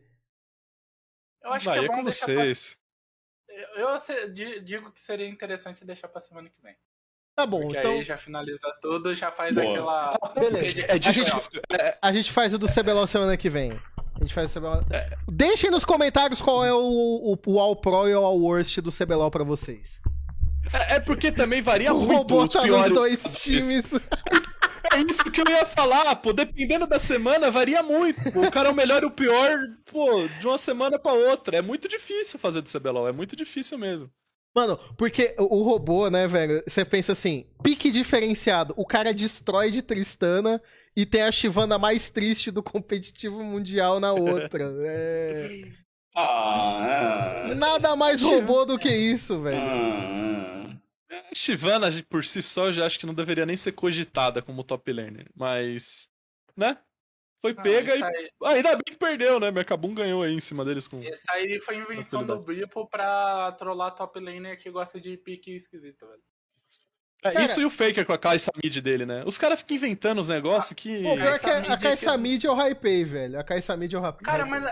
[1.42, 2.76] Eu acho Vai, que é é bom com vocês.
[2.76, 2.80] pra...
[3.82, 6.76] Eu, digo que seria interessante deixar pra semana que vem.
[7.34, 9.68] Tá bom, Porque então aí já finaliza tudo, já faz Boa.
[9.68, 10.18] aquela.
[10.34, 10.82] Beleza.
[10.88, 11.60] É difícil.
[11.72, 13.72] É, a gente faz o do CBLOL semana que vem.
[14.14, 14.82] A gente faz o CBLOL.
[15.28, 18.92] Deixem nos comentários qual é o, o, o All Pro e o All Worst do
[18.92, 20.00] CBLOL pra vocês.
[20.72, 23.90] é- é porque também varia O muito robô os tá nos dois times.
[24.92, 26.32] É isso que eu ia falar, pô.
[26.32, 28.32] Dependendo da semana, varia muito.
[28.32, 28.42] Pô.
[28.42, 29.56] O cara é o melhor e o pior,
[29.90, 31.58] pô, de uma semana pra outra.
[31.58, 34.10] É muito difícil fazer do CBLOL, é muito difícil mesmo.
[34.54, 36.62] Mano, porque o robô, né, velho?
[36.66, 38.74] Você pensa assim, pique diferenciado.
[38.76, 40.60] O cara destrói de Tristana
[40.96, 44.70] e tem a Chivana mais triste do competitivo mundial na outra.
[44.82, 45.80] É...
[46.16, 47.54] Ah, é.
[47.54, 49.60] Nada mais robô do que isso, velho.
[49.62, 50.76] Ah,
[51.10, 54.62] A Shivana, por si só, eu já acho que não deveria nem ser cogitada como
[54.64, 55.26] top laner.
[55.34, 56.08] Mas,
[56.56, 56.78] né?
[57.42, 58.02] Foi Não, pega e.
[58.02, 59.50] aí- Ah, ainda bem que perdeu, né?
[59.50, 61.02] Mercabum ganhou aí em cima deles com.
[61.02, 66.06] Esse aí foi invenção do Bripo pra trollar top laner que gosta de pique esquisito,
[66.06, 66.20] velho.
[67.22, 69.22] É, Cara- isso e o Faker com a Kai'Sa mid dele, né?
[69.26, 71.02] Os caras ficam inventando os negócios que.
[71.02, 73.38] Pô, pior Essa que a- Kaisa que- Mid eu hypei, velho.
[73.38, 74.24] A Kaisa Mid eu hypei.
[74.24, 74.62] Cara, mas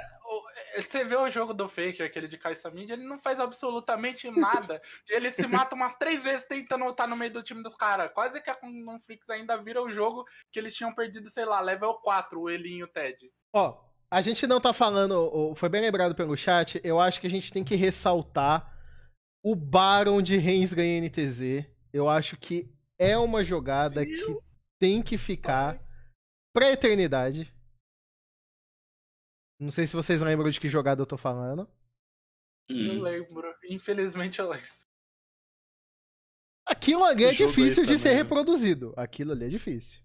[0.83, 4.81] você vê o jogo do Faker, aquele de Kai'Sa Mid, ele não faz absolutamente nada.
[5.09, 8.11] e ele se mata umas três vezes tentando estar no meio do time dos caras.
[8.13, 11.95] Quase que a Conflix ainda vira o jogo que eles tinham perdido, sei lá, level
[11.95, 13.31] 4, o Elinho e o Ted.
[13.53, 13.79] Ó,
[14.11, 17.53] a gente não tá falando, foi bem lembrado pelo chat, eu acho que a gente
[17.53, 18.75] tem que ressaltar
[19.43, 21.65] o Baron de Reigns ganha NTZ.
[21.93, 24.37] Eu acho que é uma jogada que
[24.79, 25.81] tem que ficar
[26.53, 27.53] pra eternidade.
[29.59, 31.69] Não sei se vocês lembram de que jogada eu tô falando.
[32.69, 33.03] Eu hum.
[33.03, 33.55] lembro.
[33.65, 34.69] Infelizmente eu lembro.
[36.67, 38.93] Aquilo ali é difícil de ser também, reproduzido.
[38.97, 40.03] Aquilo ali é difícil.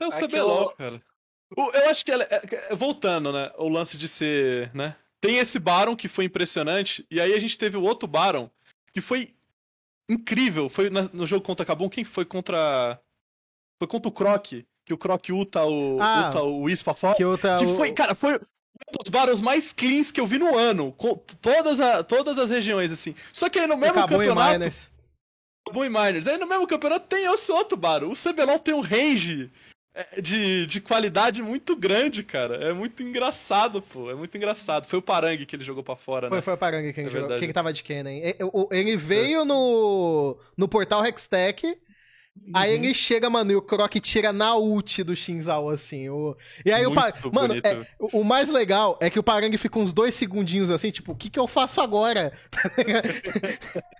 [0.00, 1.02] É o Aquilo- CBLOL, cara.
[1.56, 2.42] O- Eu acho que ela, é-
[2.72, 3.50] é- voltando, né?
[3.56, 4.96] O lance de ser, né?
[5.20, 8.48] Tem esse Baron que foi impressionante, e aí a gente teve o outro Baron
[8.92, 9.34] que foi
[10.08, 10.68] incrível.
[10.68, 13.00] Foi na- no jogo contra Kabum, quem foi contra.
[13.80, 17.14] Foi contra o Croc, que o Croc uta o, Ah, uta o pra fora.
[17.14, 17.58] Que outra.
[17.58, 18.38] Que o- foi, cara, foi um
[19.02, 20.92] dos Barons mais cleans que eu vi no ano.
[20.92, 23.14] Com todas, a- todas as regiões, assim.
[23.32, 24.52] Só que aí no mesmo acabou em campeonato.
[24.58, 24.90] Miners.
[25.68, 26.26] Kabum e Miners.
[26.26, 28.10] Aí no mesmo campeonato tem esse outro Baron.
[28.10, 29.50] O CBLOL tem um range
[29.94, 32.56] é, de, de qualidade muito grande, cara.
[32.70, 34.10] É muito engraçado, pô.
[34.10, 34.86] É muito engraçado.
[34.88, 36.36] Foi o Parangue que ele jogou pra fora, né?
[36.36, 37.22] Foi, foi o Parangue quem É jogou.
[37.28, 37.40] verdade.
[37.44, 38.22] Quem tava de Kennen.
[38.54, 41.76] O- Ele veio no, no portal Hextech.
[42.54, 42.84] Aí Uhum.
[42.84, 46.08] ele chega, mano, e o Croc tira na ult do Shinzal, assim.
[46.08, 46.36] O...
[46.64, 47.32] E aí o Muito Par...
[47.32, 47.66] Mano, bonito.
[47.66, 51.12] é- o o mais legal é que o Parangue fica uns dois segundinhos assim, tipo,
[51.12, 52.32] o que que eu faço agora?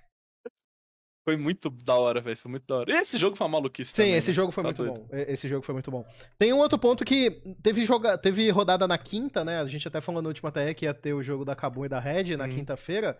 [1.24, 2.38] Foi muito da hora, velho.
[2.38, 2.90] Foi muito da hora.
[2.90, 4.34] E esse jogo foi uma maluquice Sim, também, esse né?
[4.34, 5.00] jogo foi Tá muito doido.
[5.02, 5.08] bom.
[5.12, 6.02] Esse jogo foi muito bom.
[6.38, 8.16] Tem um outro ponto que teve, joga...
[8.16, 9.60] teve rodada na quinta, né?
[9.60, 11.88] A gente até falou no último ATE que ia ter o jogo da Kabum e
[11.88, 12.50] da Red na Uhum.
[12.54, 13.18] quinta-feira.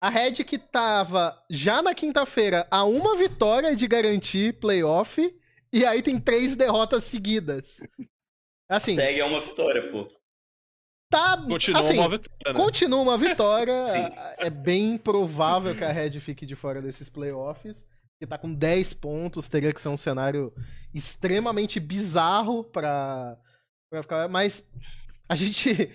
[0.00, 5.34] A Red que tava já na quinta-feira a uma vitória de garantir playoff,
[5.72, 7.80] e aí tem três derrotas seguidas.
[8.68, 10.08] Assim, Tag é uma vitória, pô.
[11.10, 11.36] tá.
[11.48, 12.64] Continua assim, uma vitória, né?
[12.64, 13.86] Continua uma vitória.
[13.88, 14.14] Sim.
[14.38, 17.86] é bem provável que a Red fique de fora desses playoffs.
[18.20, 20.52] Que tá com 10 pontos, teria que ser um cenário
[20.92, 23.38] extremamente bizarro pra,
[23.88, 24.28] pra ficar.
[24.28, 24.64] Mas
[25.28, 25.90] a gente.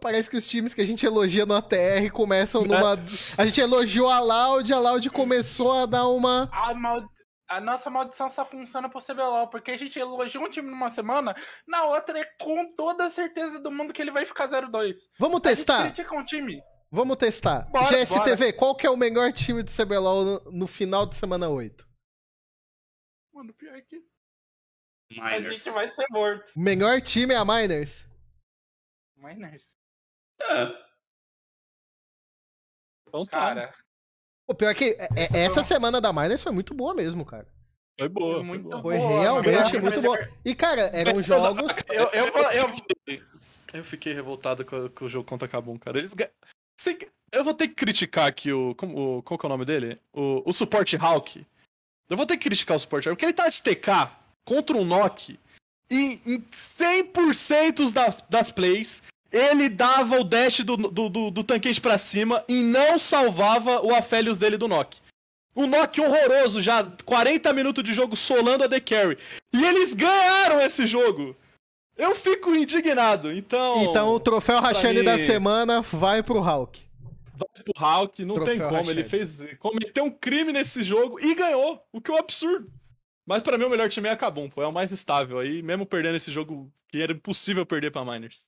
[0.00, 2.94] Parece que os times que a gente elogia no ATR começam numa.
[3.38, 6.48] A gente elogiou a Loud, a Loud começou a dar uma.
[6.52, 7.08] A, mal-
[7.48, 11.34] a nossa maldição só funciona pro CBLOL, porque a gente elogia um time numa semana,
[11.68, 14.94] na outra é com toda a certeza do mundo que ele vai ficar 0-2.
[15.18, 15.82] Vamos A gente testar?
[15.84, 16.62] critica um time.
[16.90, 17.68] Vamos testar.
[17.70, 21.48] Bora, GSTV, qual que é o melhor time do CBLOL no, no final de semana
[21.48, 21.86] 8?
[23.34, 25.58] Mano, pior que a Miners.
[25.62, 26.52] gente vai ser morto.
[26.56, 28.06] O melhor time é a Miners?
[29.22, 29.68] Miners.
[30.42, 30.64] É.
[33.08, 33.38] Então tá.
[33.46, 33.74] Cara,
[34.48, 37.46] O pior é que é- é- Essa semana da Miners foi muito boa mesmo, cara.
[37.98, 38.34] Foi boa.
[38.36, 38.82] Foi muito boa.
[38.82, 40.38] Foi Boa, realmente muito melhor- boa.
[40.44, 41.70] E, cara, eram jogos.
[41.88, 43.22] eu, eu, eu, fiquei,
[43.74, 45.98] eu fiquei revoltado com, com o jogo contra Kabum, cara.
[45.98, 46.14] Eles
[47.30, 48.74] Eu vou ter que criticar aqui o.
[48.74, 50.00] Como, o qual que é o nome dele?
[50.12, 51.46] O, o Support Hawk.
[52.10, 54.10] Eu vou ter que criticar o Support Hawk, porque ele tá de TK
[54.44, 55.38] contra um Nock
[55.90, 59.02] e em 100% das, das plays.
[59.32, 63.94] Ele dava o dash do, do, do, do tanquete pra cima e não salvava o
[63.94, 64.98] Aphelios dele do Nock.
[65.56, 69.18] Um Nock horroroso já, 40 minutos de jogo solando a The Carry.
[69.54, 71.34] E eles ganharam esse jogo.
[71.96, 73.30] Eu fico indignado.
[73.32, 76.80] Então, Então o troféu Rachane mim- da semana vai pro Hulk.
[77.34, 78.90] vai pro Hulk, não tem Troféu como.
[78.90, 82.70] Ele fez cometeu um crime nesse jogo e ganhou, o que é um absurdo.
[83.26, 85.62] Mas pra mim o melhor time é a Kabum, pô, é o mais estável aí,
[85.62, 88.46] mesmo perdendo esse jogo que era impossível perder pra Miners.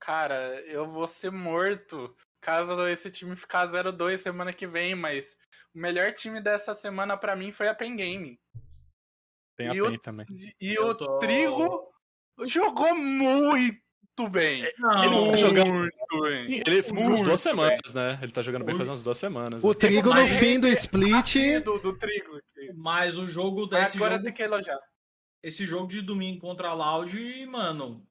[0.00, 5.36] Cara, eu vou ser morto caso esse time ficar 0-2 semana que vem, mas
[5.74, 8.38] o melhor time dessa semana pra mim foi a Pen Game.
[9.56, 10.26] Tem a E o- PEN também.
[10.60, 11.88] E Eu o tô- Trigo
[12.44, 14.62] jogou muito bem.
[14.78, 16.62] Não, Ele tá jogando- Muito bem.
[16.66, 17.52] Ele foi umas duas bem.
[17.52, 18.18] semanas, né?
[18.22, 19.62] Ele tá jogando bem faz umas duas semanas.
[19.64, 19.74] O né?
[19.74, 21.60] Trigo no fim do split.
[21.64, 22.36] Do, do Trigo.
[22.36, 24.78] o Mas o jogo desse Agora jogo, tem que elogiar.
[25.42, 28.06] esse jogo de domingo contra a Loud, mano,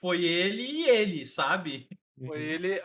[0.00, 1.88] foi ele e ele, sabe?
[2.26, 2.82] Foi ele.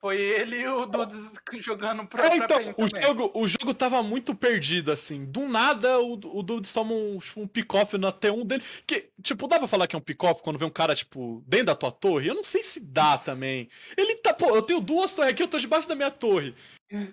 [0.00, 1.30] Foi ele e o Dudes
[1.60, 3.02] jogando pra, É, pra então, PEN o também.
[3.02, 5.24] jogo, o jogo tava muito perdido, assim.
[5.24, 8.62] Do nada, o, o Dudes toma um, tipo, um pick-off na T1 dele.
[8.86, 11.66] Que, tipo, dá pra falar que é um pick-off quando vê um cara, tipo, dentro
[11.68, 12.28] da tua torre?
[12.28, 13.66] Eu não sei se dá também.
[13.96, 16.54] Ele tá, pô, eu tenho duas torres aqui, eu tô debaixo da minha torre.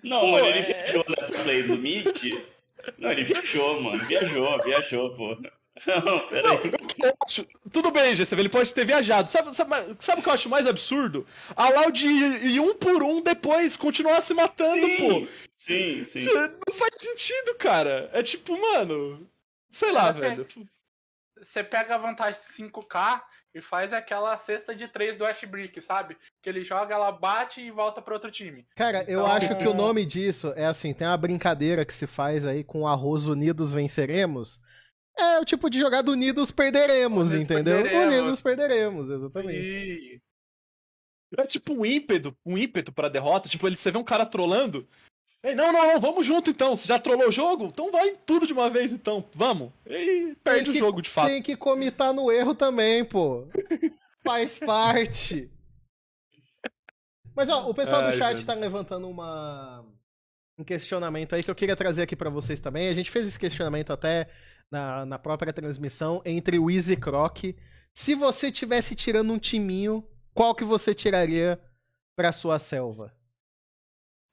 [0.02, 2.24] Não, Pô, mano, ele é- viajou nessa play do Meet.
[2.98, 4.04] Não, ele viajou, mano.
[4.04, 5.38] Viajou, viajou, pô.
[5.86, 6.72] Não, peraí.
[7.02, 9.30] Eu acho- Tudo bem, GCV, ele pode ter viajado.
[9.30, 9.70] Sabe, sabe,
[10.00, 11.26] sabe o que eu acho mais absurdo?
[11.56, 15.26] A Loud ir, ir um por um depois continuar se matando, pô.
[15.56, 16.24] Sim, sim.
[16.24, 18.10] Não faz sentido, cara.
[18.12, 19.26] É tipo, mano.
[19.70, 20.46] Sei lá, é- velho.
[21.40, 23.24] Você pega a vantagem de 5K
[23.54, 26.16] e faz aquela cesta de 3 do Ash Brick, sabe?
[26.40, 28.64] Que ele joga, ela bate e volta pro outro time.
[28.76, 32.06] Cara, eu Então- acho que o nome disso é assim, tem uma brincadeira que se
[32.06, 34.60] faz aí com arroz unidos venceremos.
[35.16, 37.82] É o tipo de jogada unidos perderemos, entendeu?
[37.82, 38.18] perderemos.
[38.22, 39.58] Unidos perderemos, exatamente.
[39.58, 40.20] E...
[41.38, 43.48] É tipo um ímpeto, um ímpeto pra derrota.
[43.48, 44.86] Tipo, ele, você vê um cara trolando.
[45.42, 46.76] Ei, não, não, não, vamos junto então.
[46.76, 47.64] Você já trollou o jogo?
[47.66, 49.24] Então vai tudo de uma vez então.
[49.34, 49.72] Vamos.
[49.86, 51.28] E perde Tem o que- jogo, de fato.
[51.28, 53.46] Tem que comitar no erro também, pô.
[54.22, 55.50] Faz parte.
[57.34, 58.46] Mas ó, o pessoal do Ai, chat velho.
[58.46, 59.84] tá levantando uma
[60.58, 62.88] um questionamento aí que eu queria trazer aqui pra vocês também.
[62.88, 64.28] A gente fez esse questionamento até
[64.72, 67.54] na, na própria transmissão entre o Easy e Croc.
[67.92, 71.62] Se você tivesse tirando um timinho, qual que você tiraria
[72.16, 73.14] pra sua selva?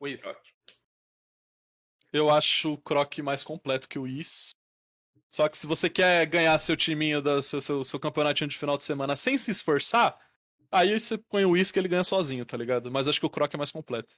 [0.02, 0.22] Whis.
[2.14, 4.52] Eu acho o Croc mais completo que o Is.
[5.28, 8.78] Só que se você quer ganhar seu timinho, do seu, seu, seu campeonatinho de final
[8.78, 10.18] de semana sem se esforçar,
[10.72, 12.90] aí você põe o Is que ele ganha sozinho, tá ligado?
[12.90, 14.16] Mas acho que o Croc é mais completo.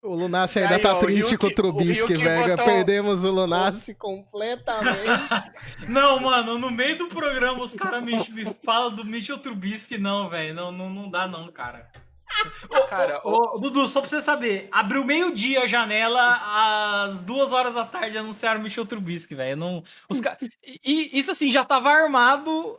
[0.00, 2.50] O Lunassi ainda aí, tá ó, triste Yuki- com o Trubisky, o velho.
[2.56, 4.96] botou- Perdemos o Lunassi completamente.
[5.88, 10.28] Não, mano, no meio do programa os caras me, me falam do Mitchell Trubisky, não,
[10.28, 10.54] velho.
[10.54, 11.90] Não, não, não dá, não, cara.
[12.70, 17.52] Ô, Cara, ô, ô, Dudu, só pra você saber, abriu meio-dia a janela, às duas
[17.52, 19.56] horas da tarde anunciaram Mitchell Trubisky, velho.
[19.56, 20.36] Não, os ca...
[20.62, 22.78] e, e isso assim, já tava armado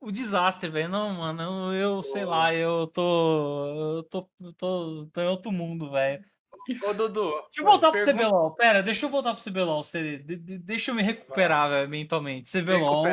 [0.00, 0.88] o desastre, velho.
[0.88, 3.66] Não, mano, eu, sei lá, eu tô.
[3.96, 6.24] Eu tô, eu tô, tô em outro mundo, velho.
[6.86, 7.30] Ô, Dudu.
[7.30, 8.50] Deixa eu voltar pro pergunta- CBLOL.
[8.54, 9.82] Pera, deixa eu voltar pro CBLOL.
[9.92, 12.50] De- de- deixa eu me recuperar, velho, mentalmente.
[12.50, 13.04] CBLOL.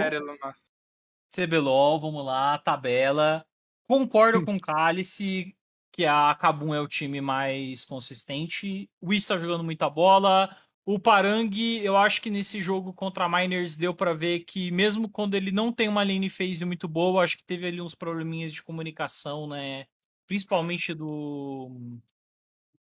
[1.33, 3.45] CBLOL, vamos lá, tabela.
[3.87, 5.55] Concordo com o Cálice
[5.91, 8.89] que a Kabum é o time mais consistente.
[8.99, 10.55] O Whis tá jogando muita bola.
[10.85, 11.49] O Parang,
[11.81, 15.51] eu acho que nesse jogo contra a Miners deu pra ver que mesmo quando ele
[15.51, 19.47] não tem uma lane phase muito boa, acho que teve ali uns probleminhas de comunicação,
[19.47, 19.87] né?
[20.27, 21.99] Principalmente do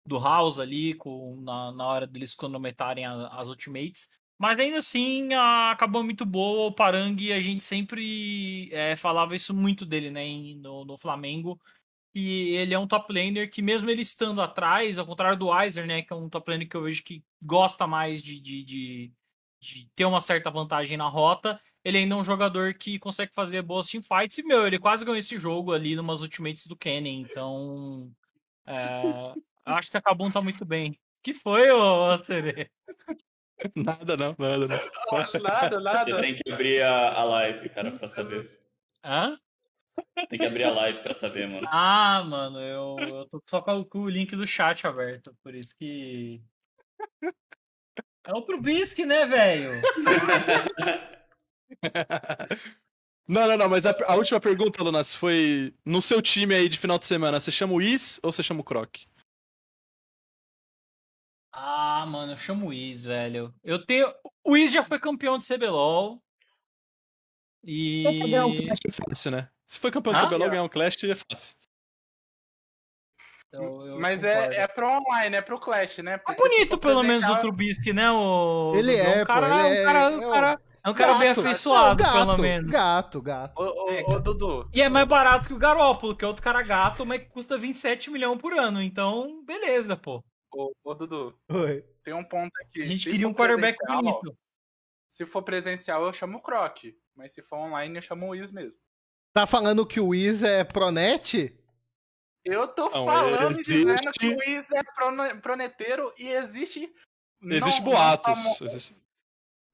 [0.05, 4.11] do House ali com, na, na hora deles cronometrarem a- as ultimates.
[4.39, 6.67] Mas ainda assim, a, acabou muito boa.
[6.69, 11.59] O Parang, a gente sempre é, falava isso muito dele, né, em- no, no Flamengo.
[12.19, 15.87] E ele é um top laner que, mesmo ele estando atrás, ao contrário do Weiser,
[15.87, 19.13] né, que é um top laner que eu vejo que gosta mais de, de, de,
[19.61, 23.61] de ter uma certa vantagem na rota, ele ainda é um jogador que consegue fazer
[23.61, 24.39] boas teamfights.
[24.39, 27.21] E, meu, ele quase ganhou esse jogo ali numas ultimates do Kennen.
[27.21, 28.11] Então,
[28.67, 29.35] é,
[29.67, 30.99] acho que a Kabum tá muito bem.
[31.23, 32.71] que foi, ô Serê?
[33.77, 35.43] Nada não, nada não.
[35.43, 36.21] Nada, Você nada.
[36.21, 38.59] tem que abrir a, a live, cara, pra saber.
[39.05, 39.39] Hã?
[40.29, 41.67] Tem que abrir a live pra saber, mano.
[41.71, 46.43] Ah, mano, eu, eu tô só com o- link do chat aberto, por isso que.
[48.27, 49.71] É o Trubisky, né, velho?
[53.29, 56.79] Não, não, não, mas a, a última pergunta, Lunas, foi no seu time aí de
[56.79, 58.99] final de semana, você chama o Is ou você chama o Croc?
[61.53, 63.53] Ah, mano, eu chamo o Wiz, velho.
[63.65, 64.15] Eu tenho.
[64.45, 66.23] O Wiz já foi campeão de CBLOL.
[67.65, 68.05] E.
[68.21, 69.51] Ganhar um Clash é fácil, né?
[69.67, 70.27] Se foi campeão de Ah?
[70.27, 71.57] CBLOL, ganhar um Clash é fácil.
[73.49, 74.53] Então, Mas concordo.
[74.53, 76.15] é, é pro online, é pro Clash, né?
[76.15, 78.11] É Porque se bonito, for pelo menos, o presencial- Trubisky, né?
[78.11, 78.73] O...
[78.77, 80.95] Ele é, um cara, pô, ele um é- cara, é um o- cara, é um
[80.95, 81.41] cara bem Gato.
[81.41, 82.71] afeiçoado, Não, pelo gato, menos.
[82.73, 83.59] Gato, gato.
[83.61, 84.19] Ô, ô, É, ô.
[84.19, 84.69] Dudu.
[84.75, 87.57] E é mais barato que o Garópolo, que é outro cara gato, mas que custa
[87.57, 88.83] 27 milhões por ano.
[88.83, 90.23] Então, beleza, pô.
[90.53, 91.39] Ô, ô, Dudu.
[91.51, 91.83] Oi.
[92.03, 92.83] Tem um ponto aqui.
[92.83, 94.37] A gente Se queria for um quarterback bonito.
[95.11, 96.79] Se for presencial, eu chamo o Croc.
[97.15, 98.79] Mas se for online, eu chamo o Wiz mesmo.
[99.37, 101.55] Tá falando que o Wiz é pronet?
[102.43, 106.91] Eu tô Não, falando e existe- dizendo que o Wiz é prone- proneteiro e existe.
[107.43, 108.43] Existe não- boatos.
[108.45, 108.97] Não só, existe-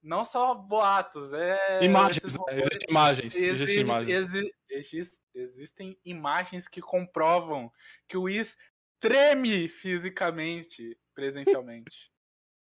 [0.02, 1.78] não só boatos, é.
[1.84, 2.40] Imagens, né?
[2.50, 3.34] Existem imagens.
[3.36, 4.10] Existem Existe- imagens.
[4.34, 7.70] exi- exis- existem imagens que comprovam
[8.08, 8.56] que o Wiz
[8.98, 12.10] treme fisicamente, presencialmente.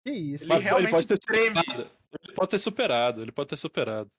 [0.06, 0.44] Que isso.
[0.44, 1.56] Ele, ele realmente pode ter treme.
[1.58, 1.92] superado.
[2.24, 4.12] Ele pode ter superado, ele pode ter superado.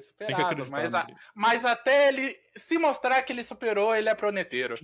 [0.00, 4.08] Ter Tem que superado, mas, a- mas até ele se mostrar que ele superou, ele
[4.08, 4.78] é proneteiro.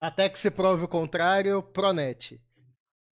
[0.00, 2.40] Até que se prove o contrário, Pronet.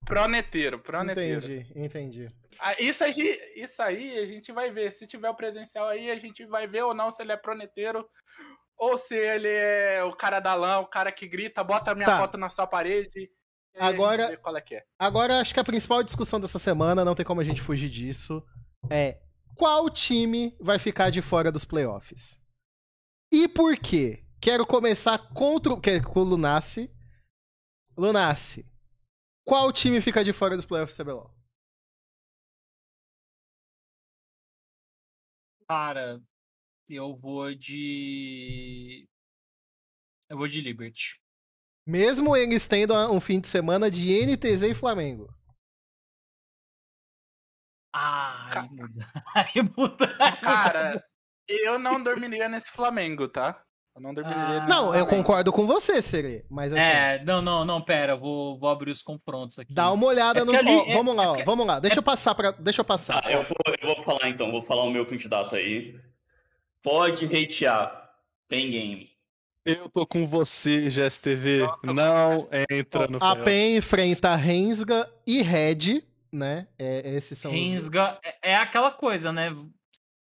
[0.05, 1.45] Proneteiro, proneteiro.
[1.45, 2.33] Entendi, entendi.
[2.61, 4.91] Ah, Isso aí, isso aí a gente vai ver.
[4.93, 8.09] Se tiver o presencial aí, a gente vai ver ou não se ele é proneteiro.
[8.77, 12.07] Ou se ele é o cara da lã, o cara que grita, bota a minha
[12.07, 12.19] Tá.
[12.19, 13.31] foto na sua parede.
[13.75, 14.85] e aí a gente Agora- vê qual é que é.
[14.99, 18.43] Agora, acho que a principal discussão dessa semana, não tem como a gente fugir disso,
[18.91, 19.19] é
[19.59, 22.41] qual time vai ficar de fora dos playoffs?
[23.33, 24.25] E por quê?
[24.41, 26.91] Quero começar contra o- que- com o Lunassi.
[27.97, 28.65] Lunassi,
[29.45, 31.35] qual time fica de fora dos playoffs, CBLOL?
[35.69, 36.21] Cara,
[36.89, 39.07] eu vou de.
[40.31, 41.21] Eu vou de Liberty.
[41.87, 45.35] Mesmo eles tendo um fim de semana de NTZ e Flamengo.
[48.01, 49.07] Ah, Ca- aí muda.
[49.35, 50.37] Aí muda.
[50.43, 51.05] Cara,
[51.49, 53.61] eu não dormiria nesse Flamengo, tá?
[53.97, 54.61] Eu não dormiria Ah.
[54.61, 55.09] nesse Não, eu Flamengo.
[55.09, 56.45] concordo com você, Sere.
[56.49, 59.73] Mas assim, É, não, não, não, pera, vou, vou abrir os confrontos aqui.
[59.75, 60.55] dá uma olhada É no.
[60.55, 61.81] ali- ó, é- vamos lá, é ó, vamos lá.
[61.81, 63.21] Deixa eu passar para, deixa eu passar.
[63.23, 65.99] Tá, eu vou, eu vou falar então, vou falar o meu candidato aí.
[66.83, 68.09] Pode hatear.
[68.49, 69.09] Tem game.
[69.65, 71.69] Eu tô com você, GSTV.
[71.85, 73.37] Não entra no A.
[73.37, 76.03] PEN enfrenta Rensga e Red,
[76.33, 76.69] né?
[76.79, 77.57] É, esses são os...
[77.57, 79.51] Rensga é, é aquela coisa, né?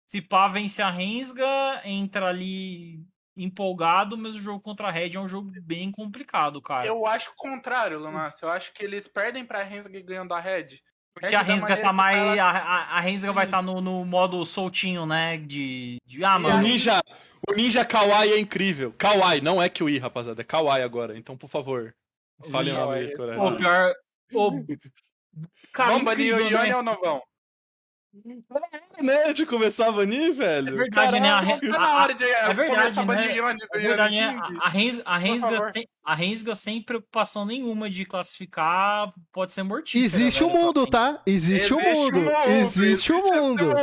[0.07, 3.05] Se pá vence a Rensga, entra ali
[3.37, 6.87] empolgado, mas o jogo contra a Red é um jogo bem complicado, cara.
[6.87, 8.41] Eu acho o contrário, Lunas.
[8.43, 10.81] Eu acho que eles perdem pra Rensga e ganham da Red.
[11.15, 12.17] Porque a Rensga tá mais.
[12.17, 15.37] ela- A, Rensga vai estar no, no modo soltinho, né?
[15.37, 15.99] De.
[16.07, 16.59] de ah, O mano.
[16.59, 17.01] aí- Ninja,
[17.49, 18.93] o Ninja Kawaii é incrível.
[18.97, 20.41] Kawaii, não é Kiwi, rapaziada.
[20.43, 21.19] É Kawaii agora.
[21.19, 21.95] Então, por favor,
[22.51, 23.41] fale o nome correto.
[23.41, 23.95] Pô, pior.
[25.73, 26.77] cara, Vamos banir o Ione né?
[26.77, 27.23] ou não vão?
[29.03, 29.33] né?
[29.33, 30.69] De começar a banir, velho.
[30.69, 31.29] É verdade, né?
[31.31, 31.61] A Caralho.
[31.61, 33.37] Re- Tá na hora de é verdade, começar a banir né?
[33.37, 34.41] Ione É verdade, né?
[34.61, 39.63] A, a, Rens, a, Rensga sem, a Rensga sem preocupação nenhuma de classificar pode ser
[39.63, 40.05] mortífera.
[40.07, 41.23] Existe o velho, mundo, tá?
[41.27, 42.19] Existe, o mundo.
[42.49, 43.75] Existe o mundo.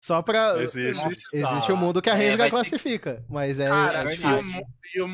[0.00, 0.60] Só pra.
[0.60, 1.06] Existe.
[1.36, 3.24] Existe o mundo que a É, Rensga ter- classifica.
[3.30, 4.62] Mas é, Cara, é e, o, difícil.
[4.96, 5.08] e, o,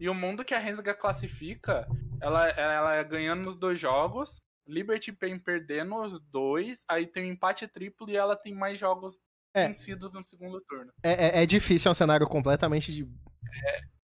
[0.00, 1.86] e o mundo que a Rensga classifica,
[2.22, 7.32] ela, ela é ganhando nos dois jogos, Liberty Pain perdendo os dois, aí tem um
[7.32, 9.18] empate triplo e ela tem mais jogos
[9.54, 9.68] É.
[9.68, 10.92] vencidos no segundo turno.
[11.02, 13.08] É, é- é difícil, é um cenário completamente de-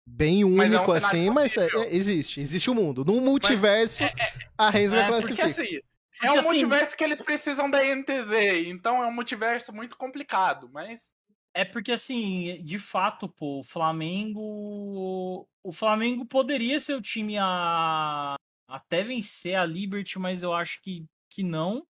[0.07, 2.41] bem Mas é um único cenário assim, mas é- é- existe.
[2.41, 3.05] Existe o mundo.
[3.05, 4.03] No multiverso,
[4.57, 5.43] a Rensga é, classifica.
[5.45, 5.79] Porque assim,
[6.23, 10.69] é um assim, multiverso que eles precisam da NTZ, então é um multiverso muito complicado,
[10.73, 11.13] mas
[11.55, 15.47] É porque, assim, de fato, pô, o Flamengo.
[15.63, 18.37] O Flamengo poderia ser o time a
[18.73, 21.87] até vencer a Liberty, mas eu acho que, que não.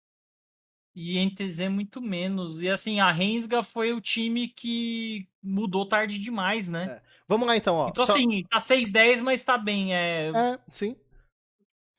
[0.93, 2.61] E NTZ muito menos.
[2.61, 7.01] E assim, a Rensga foi o time que mudou tarde demais, né?
[7.27, 7.87] Vamos lá então, ó.
[7.89, 9.95] Então, Só- assim, tá 6-10, mas tá bem.
[9.95, 10.97] É, É, sim.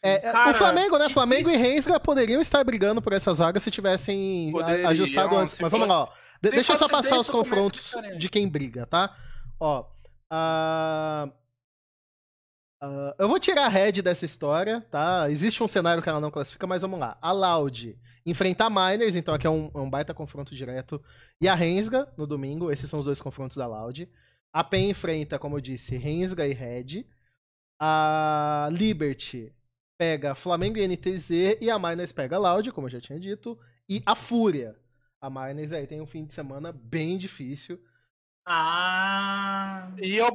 [0.05, 1.07] É, é, Cara, o Flamengo, né?
[1.07, 5.37] que Flamengo e Rensga poderiam estar brigando por essas vagas se tivessem a- Poderiam, ajustado
[5.37, 5.59] antes.
[5.61, 6.09] Mas vamos lá, ó.
[6.43, 9.17] De- deixa eu só passar os confrontos de quem briga, tá?
[9.59, 9.87] Ó.
[10.35, 11.29] a-
[12.83, 15.31] a- eu vou tirar a Red dessa história, tá?
[15.31, 17.17] Existe um cenário que ela não classifica, mas vamos lá.
[17.23, 21.03] A Loud enfrenta a Miners, então aqui é um, é um baita confronto direto.
[21.41, 24.09] E a Rensga no domingo, esses são os dois confrontos da Loud.
[24.53, 27.07] A PEN enfrenta, como eu disse, Rensga e Red.
[27.81, 29.53] A Liberty
[29.99, 33.59] pega Flamengo e NTZ e a Miners pega a Loud, como eu já tinha dito,
[33.89, 34.77] e a Fúria.
[35.21, 37.81] A Miners aí tem um fim de semana bem difícil.
[38.45, 39.91] Ah.
[40.03, 40.29] e eu,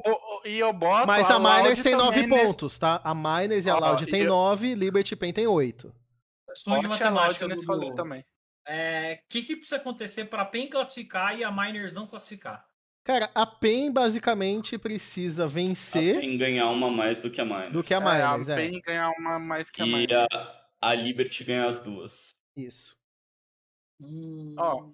[0.45, 3.01] e eu boto Mas a Loud Miners tem também 9 nesse- pontos, tá?
[3.03, 5.93] A Miners e a Ó, Loud e tem eu- 9, Liberty Pen tem 8.
[6.47, 8.25] Questão de a matemática nesse do- rolê também.
[8.65, 12.65] É, o que, que precisa acontecer para a PEN classificar e a Miners não classificar?
[13.03, 17.71] Cara, a PEN basicamente precisa vencer Em ganhar uma mais do que a Miners.
[17.71, 18.55] do que a É, Miners, a é.
[18.69, 20.27] PEN ganhar uma mais que a E Miners.
[20.33, 22.35] a, a Liberty ganhar as duas.
[22.57, 22.97] Isso.
[24.01, 24.53] Hum.
[24.57, 24.89] Ó,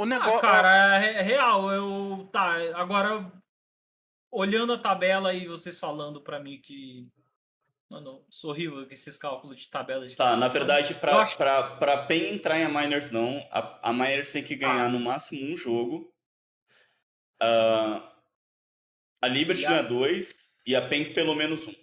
[0.00, 0.40] O Ah, negócio.
[0.40, 1.70] cara, é é real.
[1.70, 2.28] Eu.
[2.32, 3.30] Tá, agora.
[4.32, 7.06] Olhando a tabela e vocês falando pra mim que.
[7.90, 11.62] Mano, sou horrível com esses cálculos de tabela de Tá, na verdade, pra, acho- pra,
[11.76, 15.52] pra PEN entrar em a Miners não, a, a Miners tem que ganhar no máximo
[15.52, 16.14] um jogo.
[17.42, 18.12] Ah,
[19.20, 21.74] a Liberty a- ganha dois e a PEN pelo menos um.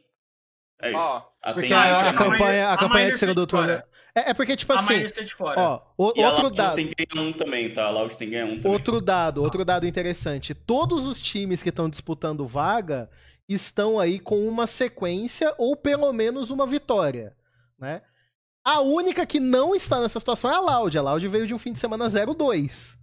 [0.79, 0.97] É isso.
[1.41, 3.83] A Porque PEN a, ganha a que a campanha, a a campanha de segundo turno.
[4.17, 5.59] É, é porque, tipo a assim, Miners tá de fora.
[5.59, 6.75] ó, o- E a outro Loud dado.
[6.75, 7.85] tem que ganhar um também, tá?
[7.85, 8.71] A Loud tem que ganhar um também.
[8.71, 10.53] Outro dado, outro dado interessante.
[10.53, 13.09] Todos os times que estão disputando vaga
[13.47, 17.35] estão aí com uma sequência ou pelo menos uma vitória,
[17.79, 18.01] né?
[18.65, 20.97] A única que não está nessa situação é a Loud.
[20.97, 22.97] A Loud veio de um fim de semana 0-2.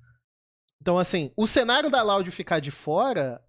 [0.83, 3.41] Então, assim, o cenário da Loud ficar de fora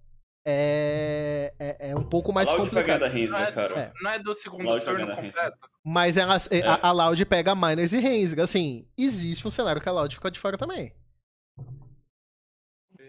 [0.45, 2.99] é, é, é um pouco mais a Loud complicado.
[3.01, 3.79] da Não né, é, cara?
[3.79, 3.93] É.
[4.01, 5.57] não é do segundo Loud turno completo?
[5.83, 6.61] Mas ela, É.
[6.61, 8.43] a, a Loud pega Miners e Rensga.
[8.43, 10.93] Assim, existe um cenário que a Loud fica de fora também.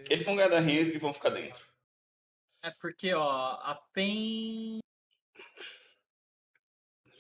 [0.09, 1.65] Eles vão ganhar da Reigns e vão ficar dentro.
[2.63, 4.79] É porque, ó, a PEN.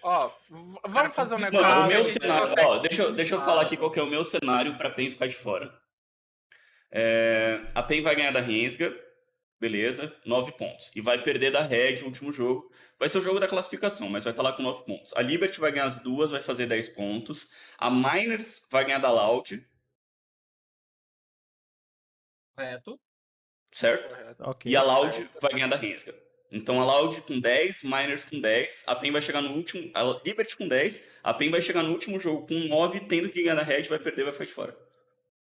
[0.02, 0.30] Ó,
[0.88, 1.66] vamos fazer um negócio.
[1.66, 2.55] Mano, o meu cenário.
[2.64, 5.10] Ó, deixa, eu- deixa eu falar aqui qual que é o meu cenário pra PEN
[5.10, 5.76] ficar de fora.
[6.93, 8.94] É, a PEN vai ganhar da Rensga,
[9.61, 10.91] beleza, 9 pontos.
[10.95, 12.70] E vai perder da Red o último jogo.
[12.99, 15.12] Vai ser o jogo da classificação, mas vai estar lá com 9 pontos.
[15.15, 17.49] A Liberty vai ganhar as duas, vai fazer 10 pontos.
[17.78, 19.66] A Miners vai ganhar da Loud,
[22.55, 22.99] Correto.
[23.73, 24.09] certo?
[24.09, 24.43] Correto.
[24.45, 24.70] Ok.
[24.70, 26.15] E a Loud vai ganhar da Rensga.
[26.51, 29.91] Então a Loud com 10, Miners com 10, a PEN vai chegar no último.
[29.95, 33.43] A Liberty com 10, a PEN vai chegar no último jogo com 9, tendo que
[33.43, 34.85] ganhar da Red, vai perder, vai ficar de fora.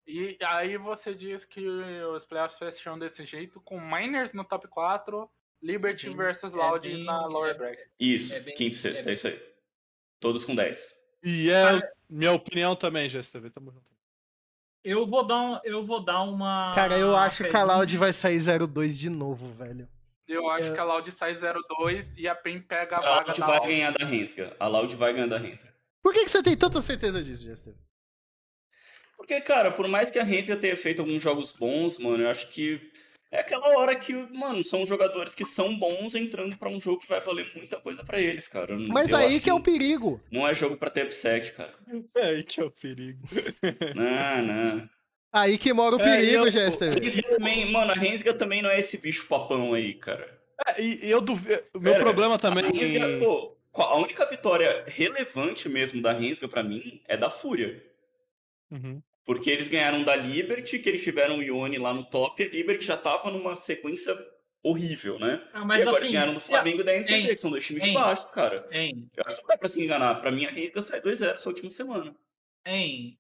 [0.08, 5.30] E aí você diz que os playoffs fecham desse jeito, com Miners no top 4,
[5.62, 7.88] Liberty É bem- versus é Loud bem- na lower é- bracket.
[8.00, 9.42] Isso, É bem- quinto e sexto, é é, bem- isso aí.
[10.20, 10.94] Todos com 10.
[11.24, 13.50] E é minha opinião também, GSTV.
[13.50, 13.86] Tamo junto.
[14.84, 16.72] Eu vou dar, um, eu vou dar uma.
[16.76, 17.64] Cara, eu acho que a.
[17.64, 19.90] Loud vai sair 0-2 de novo, velho.
[20.28, 20.74] Eu acho É.
[20.74, 23.58] que a Loud sai 0-2 e a PEN pega a A vaga Loud da vai
[23.58, 23.72] Loud.
[23.72, 24.56] ganhar da Rensga.
[24.60, 25.74] A Loud vai ganhar da Rensga.
[26.04, 27.74] Por que, que você tem tanta certeza disso, Jester?
[29.18, 32.48] Porque, cara, por mais que a Rensga tenha feito alguns jogos bons, mano, eu acho
[32.50, 32.80] que
[33.32, 37.08] é aquela hora que, mano, são jogadores que são bons entrando pra um jogo que
[37.08, 38.78] vai valer muita coisa pra eles, cara.
[38.78, 40.22] Mas Eu aí que é o perigo.
[40.32, 41.74] Não é jogo pra ter upset, cara.
[42.16, 43.20] É aí que é o perigo.
[43.96, 44.90] Não, não.
[45.34, 46.96] Aí que mora o É, perigo, A Jester.
[47.30, 50.40] Também, mano, a Rensga também não é esse bicho papão aí, cara.
[50.66, 51.62] É, e, e eu duvido.
[51.74, 52.64] O meu problema também.
[52.64, 57.84] A Rensga, pô, a única vitória relevante mesmo da Rensga pra mim é da Fúria.
[58.72, 59.02] Uhum.
[59.26, 62.50] Porque eles ganharam da Liberty, que eles tiveram o Ione lá no top, e a
[62.50, 64.16] Liberty já tava numa sequência
[64.62, 65.48] horrível, né?
[65.54, 66.12] Ah, e mas agora assim.
[66.12, 68.68] ganharam do Flamengo e da NTZ, que são dois times de baixo, cara.
[68.72, 70.22] Hein, Eu acho que não dá pra se enganar.
[70.22, 72.16] Pra mim, a Rensga sai 2-0 essa última semana.
[72.66, 73.20] hein.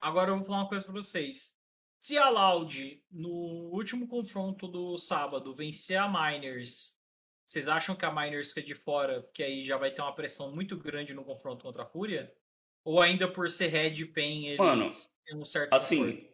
[0.00, 1.56] Agora eu vou falar uma coisa pra vocês.
[1.98, 3.28] Se a Loud, no
[3.72, 7.02] último confronto do sábado, vencer a Miners,
[7.44, 10.54] vocês acham que a Miners fica de fora, que aí já vai ter uma pressão
[10.54, 12.32] muito grande no confronto contra a Fúria?
[12.84, 14.86] Ou ainda por ser Red e Pen, eles Mano,
[15.26, 15.72] têm um certo?
[15.74, 16.28] Assim,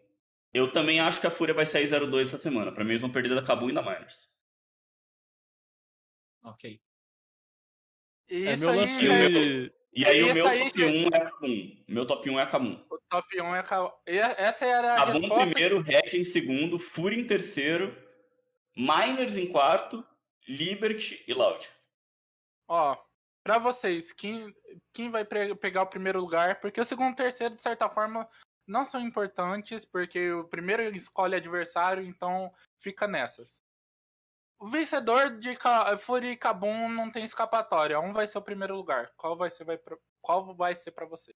[0.52, 2.70] eu também acho que a Fúria vai sair 0-2 essa semana.
[2.72, 4.30] Pra mim, eles vão perder da Cabo e da Miners.
[6.42, 6.80] Ok.
[8.28, 9.06] É meu aí lance.
[9.06, 11.84] já é- E aí, o meu aí top já- 1 é a Kabum.
[11.88, 12.84] Meu top 1 é a Kabum.
[12.90, 13.62] o top 1 é.
[13.62, 15.44] ca- e Essa era a Kabum em resposta.
[15.46, 17.96] primeiro, Red em segundo, Fúria em terceiro,
[18.76, 20.04] Miners em quarto,
[20.48, 21.68] Liberty e Loud.
[22.68, 22.96] Ó,
[23.44, 24.52] pra vocês, quem,
[24.92, 26.60] quem vai pegar o primeiro lugar?
[26.60, 28.28] Porque o segundo e o terceiro, de certa forma,
[28.66, 33.62] não são importantes, porque o primeiro escolhe adversário, então fica nessas.
[34.58, 38.00] O vencedor de Ca- Fúria e Kabum não tem escapatória.
[38.00, 39.12] Um vai ser o primeiro lugar.
[39.16, 39.96] Qual vai ser, vai pra...
[40.22, 41.34] Qual vai ser pra você?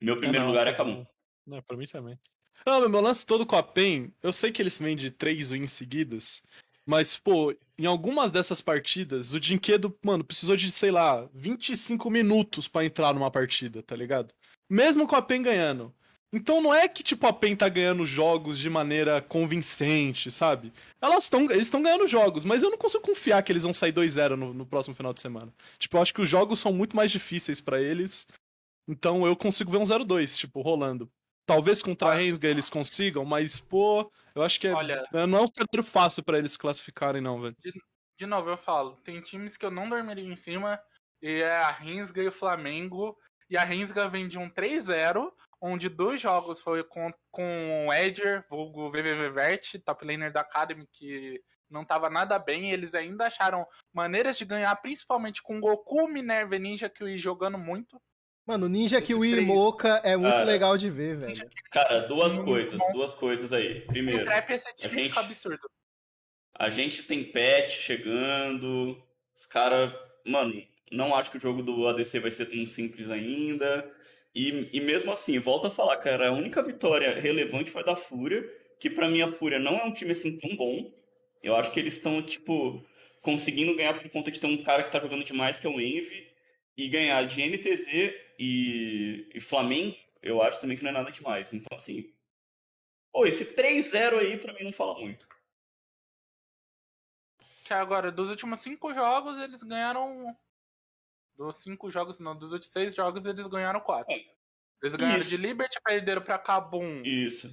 [0.00, 1.04] Meu primeiro não, lugar é Kabum.
[1.46, 2.18] Não, pra mim também.
[2.64, 5.72] Não, meu lance todo com a PEN, eu sei que eles vêm de três wins
[5.72, 6.42] seguidas,
[6.90, 12.66] mas, pô, em algumas dessas partidas, o Dinquedo, mano, precisou de, sei lá, 25 minutos
[12.66, 14.34] pra entrar numa partida, tá ligado?
[14.68, 15.94] Mesmo com a PEN ganhando.
[16.32, 20.72] Então não é que, tipo, a PEN tá ganhando jogos de maneira convincente, sabe?
[21.00, 23.92] Elas estão eles estão ganhando jogos, mas eu não consigo confiar que eles vão sair
[23.92, 25.54] 2-0 no, no próximo final de semana.
[25.78, 28.26] Tipo, eu acho que os jogos são muito mais difíceis pra eles,
[28.88, 31.08] então eu consigo ver um 0-2, tipo, rolando.
[31.54, 35.42] Talvez contra a Rensga eles consigam, mas, pô, eu acho que é, Olha- não é
[35.42, 37.56] um cenário fácil pra eles classificarem, não, velho.
[38.18, 40.78] De novo, eu falo, tem times que eu não dormiria em cima,
[41.22, 43.16] e é a Rinsga e o Flamengo.
[43.48, 48.44] E a Rinsga vem de um 3-0, onde dois jogos foi com, com o Edger,
[48.48, 53.26] vulgo VVV Vert, top laner da Academy, que não tava nada bem, e eles ainda
[53.26, 58.00] acharam maneiras de ganhar, principalmente com Goku, Minerva e Ninja Kiwi jogando muito.
[58.46, 59.46] Mano, Ninja Kiwi três.
[59.46, 60.44] Mocha é muito Cara.
[60.44, 61.50] legal de ver, velho.
[61.70, 62.92] Cara, duas coisas, bom.
[62.92, 63.82] duas coisas aí.
[63.82, 65.70] Primeiro, trap esse time gente- absurdo.
[66.54, 69.00] a gente tem pet chegando.
[69.34, 69.92] Os caras,
[70.26, 73.88] mano, não acho que o jogo do ADC vai ser tão simples ainda.
[74.34, 78.44] E, e mesmo assim, volto a falar, cara, a única vitória relevante foi da Fúria,
[78.78, 80.92] que pra mim a Fúria não é um time assim tão bom.
[81.42, 82.84] Eu acho que eles estão, tipo,
[83.22, 85.80] conseguindo ganhar por conta de ter um cara que tá jogando demais, que é o
[85.80, 86.28] Envy,
[86.76, 91.52] e ganhar de NTZ e, e Flamengo, eu acho também que não é nada demais.
[91.52, 92.10] Então, assim,
[93.12, 95.28] pô, esse 3-0 aí pra mim não fala muito.
[97.64, 100.36] Que agora, dos últimos cinco jogos, eles ganharam
[101.36, 104.14] Dos cinco jogos, não, dos outros seis jogos eles ganharam quatro.
[104.82, 105.28] Eles ganharam Isso.
[105.30, 107.02] de Liberty, perderam pra Kabum.
[107.02, 107.48] Isso.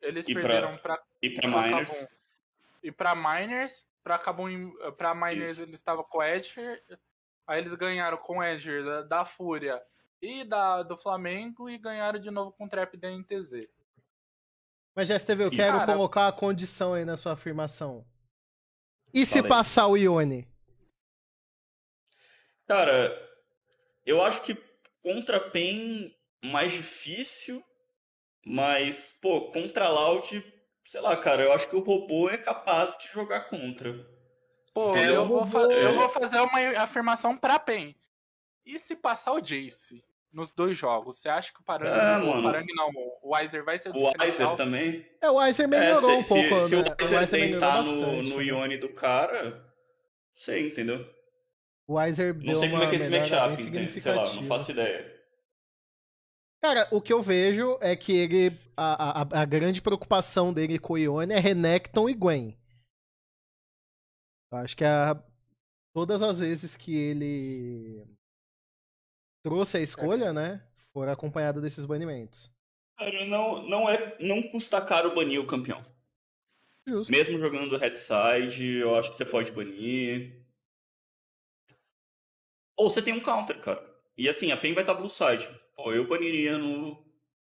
[0.00, 1.90] Eles E pra- perderam pra, E pra pra Miners.
[1.90, 2.06] Kabum.
[2.82, 5.62] E pra Miners, pra Kabum, pra Miners Isso.
[5.62, 6.82] eles estavam com o Edger.
[7.46, 9.82] Aí eles ganharam com o Edger da, da Fúria
[10.24, 13.68] e da, do Flamengo e ganharam de novo com o Trap da NTZ.
[14.94, 18.06] Mas, GSTV, eu E, quero cara- colocar a condição aí na sua afirmação.
[19.12, 19.48] E se Fala aí.
[19.48, 20.48] passar o Ione?
[22.66, 23.12] Cara,
[24.06, 24.54] eu acho que
[25.02, 27.62] contra PEN mais difícil,
[28.44, 30.44] mas, pô, contra Loud,
[30.86, 33.92] sei lá, cara, eu acho que o robô é capaz de jogar contra.
[34.72, 37.94] Pô, É, eu, o vou eu vou fazer uma afirmação pra PEN.
[38.66, 40.02] E se passar o Jace
[40.34, 42.42] nos dois jogos, você acha que o Parang, Ah, o mano.
[42.42, 42.90] Parang não,
[43.22, 45.06] o Weiser vai ser o O Weiser também.
[45.20, 46.82] É, o Weiser É, melhorou se, um se- pouco, se né?
[46.82, 48.44] o Weiser melhorou tentar no, no né?
[48.44, 49.64] Ione do cara,
[50.34, 51.08] sei, entendeu?
[51.86, 54.00] O Weiser Não sei como é que é esse matchup, entende?
[54.00, 55.14] Sei lá, não faço ideia.
[56.62, 58.58] Cara, o que eu vejo é que ele.
[58.76, 62.58] A, a, a grande preocupação dele com o Ione é Renekton e Gwen.
[64.50, 65.22] Eu acho que a,
[65.94, 68.04] todas as vezes que ele
[69.44, 70.66] trouxe a escolha, né?
[70.92, 72.50] Foram acompanhadas desses banimentos.
[72.98, 75.84] Cara, não, não, é, não custa caro banir o campeão.
[76.86, 77.10] Justo.
[77.10, 80.42] Mesmo jogando headside, eu acho que você pode banir.
[82.76, 83.84] Ou você tem um counter, cara.
[84.16, 85.48] E assim, a PEN vai estar blue side.
[85.76, 87.04] Pô, eu baniria no,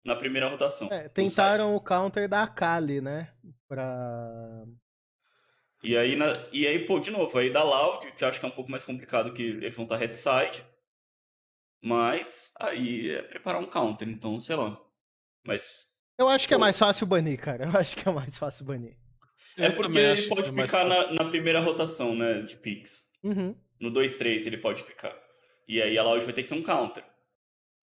[0.05, 0.89] na primeira rotação.
[0.90, 3.32] É, tentaram o counter da Akali, né?
[3.66, 4.65] Pra.
[5.82, 8.47] E aí, na, e aí, pô, de novo, aí da Loud, que eu acho que
[8.47, 10.65] é um pouco mais complicado que eles vão estar headside.
[11.83, 14.81] Mas aí é preparar um counter, então, sei lá.
[15.47, 15.87] Mas
[16.19, 17.65] Eu acho que é mais fácil banir, cara.
[17.67, 18.97] Eu acho que é mais fácil banir.
[19.57, 23.07] é Eu porque ele pode é picar na, na primeira rotação, né, de picks.
[23.23, 23.55] Uhum.
[23.81, 25.17] No 2-3 ele pode picar.
[25.69, 27.05] E aí a Loud vai ter que ter um counter.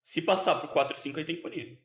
[0.02, 1.80] Se passar pro 4-5, aí tem que banir.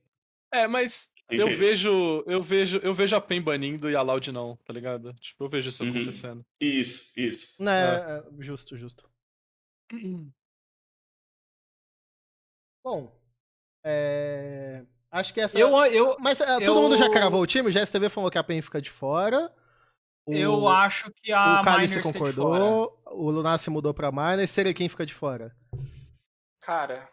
[0.53, 1.59] É, mas Tem eu jeito.
[1.61, 5.15] vejo, eu vejo, eu vejo a PEN banindo e a Loud não, tá ligado?
[5.15, 5.91] Tipo, eu vejo isso Uhum.
[5.91, 6.45] acontecendo.
[6.61, 7.55] Isso, isso.
[7.59, 9.09] Né, é, Justo, justo.
[12.83, 13.13] Bom.
[13.85, 14.85] É...
[15.11, 15.59] Acho que essa.
[15.59, 17.69] Eu, eu, Mas é, todo eu- mundo já cravou o time?
[17.69, 19.53] O GSTV falou que a PEN fica de fora.
[20.25, 22.13] O, eu acho que a o Cálice fora.
[22.13, 23.03] concordou.
[23.07, 24.51] O Lunassi mudou pra Miners.
[24.51, 25.55] Serequim fica de fora.
[26.61, 27.09] Cara,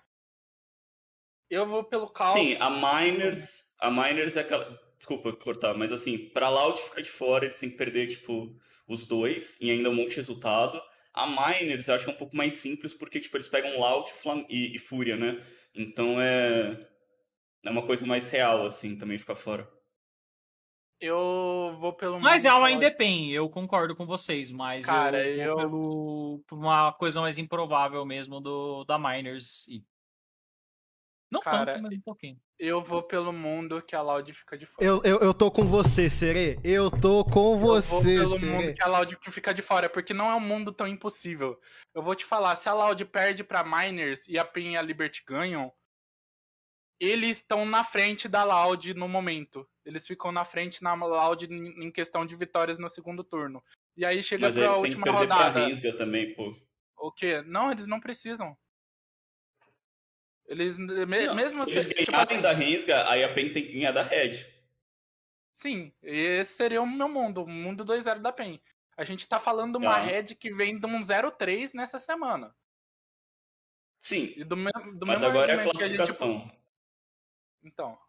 [1.49, 2.33] eu vou pelo caos.
[2.39, 3.65] Sim, a Miners.
[3.79, 4.77] A Miners é aquela.
[4.97, 8.55] Desculpa cortar, mas assim, pra Loud ficar de fora, eles têm que perder, tipo,
[8.87, 10.79] os dois e ainda um monte de resultado.
[11.13, 14.11] A Miners eu acho que é um pouco mais simples, porque, tipo, eles pegam Loud
[14.13, 15.43] Flam- e, e Fúria, né?
[15.77, 16.79] Então é.
[17.63, 19.69] É uma coisa mais real, assim, também ficar fora.
[20.99, 22.19] Eu vou pelo.
[22.19, 22.69] Mas mundo ela caos.
[22.73, 27.37] ainda depende, eu concordo com vocês, mas Cara, eu, eu- vou pelo uma coisa mais
[27.37, 29.83] improvável mesmo do da Miners e
[31.29, 32.39] não Cara, tanto, mas um pouquinho.
[32.57, 34.85] Eu vou pelo mundo que a Loud fica de fora.
[34.85, 36.59] Eu, eu, eu tô com você, Sere.
[36.63, 38.51] Eu tô com Eu vou você, pelo Sere.
[38.51, 41.59] mundo que a Loud fica de fora, porque não é um mundo tão impossível.
[41.93, 44.81] Eu vou te falar, se a Loud perde pra Miners e a PEN e a
[44.81, 45.71] Liberty ganham,
[46.99, 49.67] eles estão na frente da Loud no momento.
[49.85, 53.63] Eles ficam na frente na Loud em questão de vitórias no segundo turno.
[53.95, 55.67] E aí chega Mas pra eles têm que última perder pra rodada.
[55.67, 56.55] Rensga também, pô.
[56.97, 57.41] O quê?
[57.43, 58.57] Não, eles não precisam.
[60.47, 63.65] Eles, me- Não, mesmo se eles tipo ganharem assim, da Rensga, aí a PEN tem
[63.65, 64.45] que ganhar da Red.
[65.53, 68.61] Sim, esse seria o meu mundo, o mundo 2-0 da PEN.
[68.95, 69.99] A gente tá falando de uma Tá.
[70.01, 72.55] Red que vem de um 0-3 nessa semana.
[73.99, 76.51] Sim, E do, me- do mas agora é a argumento que gente- classificação.
[77.63, 77.99] Então.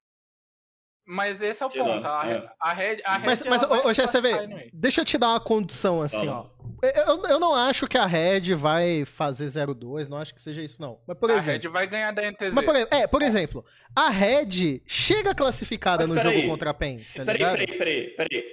[1.10, 2.02] Mas esse é o Sei ponto.
[2.06, 2.50] lá, a, é.
[2.60, 2.98] a Red.
[3.02, 4.68] A Red Mas, mas ô, se classificar anyway.
[4.74, 6.50] deixa eu te dar uma condição assim, Fala.
[6.54, 6.58] ó.
[6.86, 10.80] Eu, eu não acho que a Red vai fazer 0-2, não acho que seja isso,
[10.82, 11.00] não.
[11.06, 11.62] Mas, por a exemplo.
[11.62, 12.52] Red vai ganhar da NTZ.
[12.52, 13.64] Mas, por, é, por exemplo,
[13.96, 17.56] a Red chega classificada Mas no jogo peraí, contra a PEN, Se- tá peraí, ligado?
[17.56, 18.44] peraí, peraí, peraí.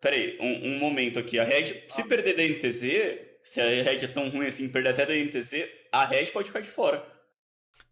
[0.00, 1.38] Peraí, um, um momento aqui.
[1.40, 2.06] A Red, se Ah.
[2.06, 6.04] perder da NTZ, se a Red é tão ruim assim, perder até da NTZ, a
[6.04, 7.04] Red pode ficar de fora.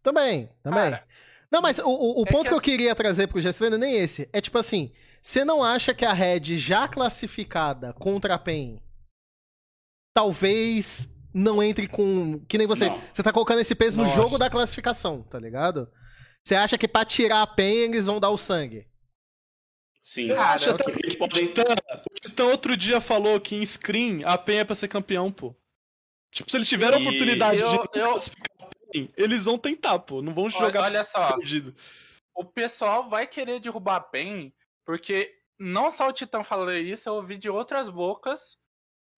[0.01, 0.79] Também, também.
[0.91, 1.03] Cara,
[1.53, 3.77] não, mas o, o- o é ponto que que, eu assim- queria trazer pro é
[3.77, 4.27] nem esse.
[4.33, 8.81] É tipo assim, você não acha que a Red já classificada contra a PEN
[10.13, 12.39] talvez não entre com.
[12.47, 12.89] Que nem você.
[12.89, 13.01] Não.
[13.11, 14.37] Você tá colocando esse peso no Não jogo acho.
[14.39, 15.89] da classificação, tá ligado?
[16.43, 18.85] Você acha que pra tirar a PEN eles vão dar o sangue?
[20.03, 20.27] Sim.
[20.29, 23.39] Eu Cara, acho até porque eles que o podem- Titã, o Titã outro dia falou
[23.39, 25.55] que em screen a PEN é pra ser campeão, pô.
[26.31, 28.13] Tipo, se eles tiverem a E oportunidade eu- de eu-
[28.93, 30.21] classificar a PEN, eles vão tentar, pô.
[30.21, 31.35] Não vão jogar olha só.
[31.35, 31.73] perdido.
[32.35, 34.53] O pessoal vai querer derrubar a PEN,
[34.85, 38.57] porque não só o Titã falou isso, eu ouvi de outras bocas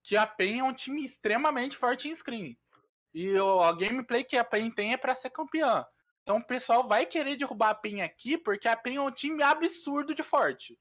[0.03, 2.57] que a PEN é um time extremamente forte em screen.
[3.13, 5.85] E a gameplay que a PEN tem é pra ser campeã.
[6.21, 9.41] Então o pessoal vai querer derrubar a PEN aqui porque a PEN é um time
[9.41, 10.77] absurdo de forte.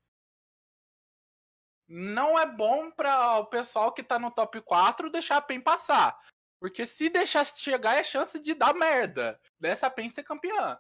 [1.87, 6.19] Não é bom para o pessoal que tá no top 4 deixar a PEN passar.
[6.65, 9.39] Porque se deixar chegar é chance de dar merda.
[9.61, 10.78] Dessa PEN ser campeã.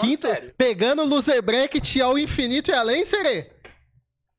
[0.00, 0.52] Quinto, sério.
[0.58, 3.52] pegando o loser bracket ao infinito e além, Serê?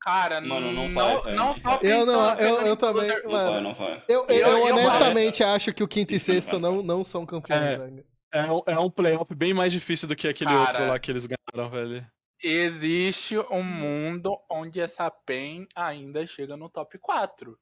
[0.02, 3.52] Cara, Mano, não não, vai, não, só Eu não, eu- eu também- loser- Não Mano.
[3.54, 4.04] vai, não vai.
[4.10, 7.62] Eu, eu- Eu- eu honestamente acho que o quinto e sexto não, não são campeões
[7.80, 7.82] É.
[7.86, 8.06] ainda.
[8.34, 10.68] É um, é um playoff bem mais difícil do que aquele Cara.
[10.68, 12.06] outro lá que eles ganharam, velho.
[12.44, 17.58] Existe um mundo onde essa PEN ainda chega no top 4.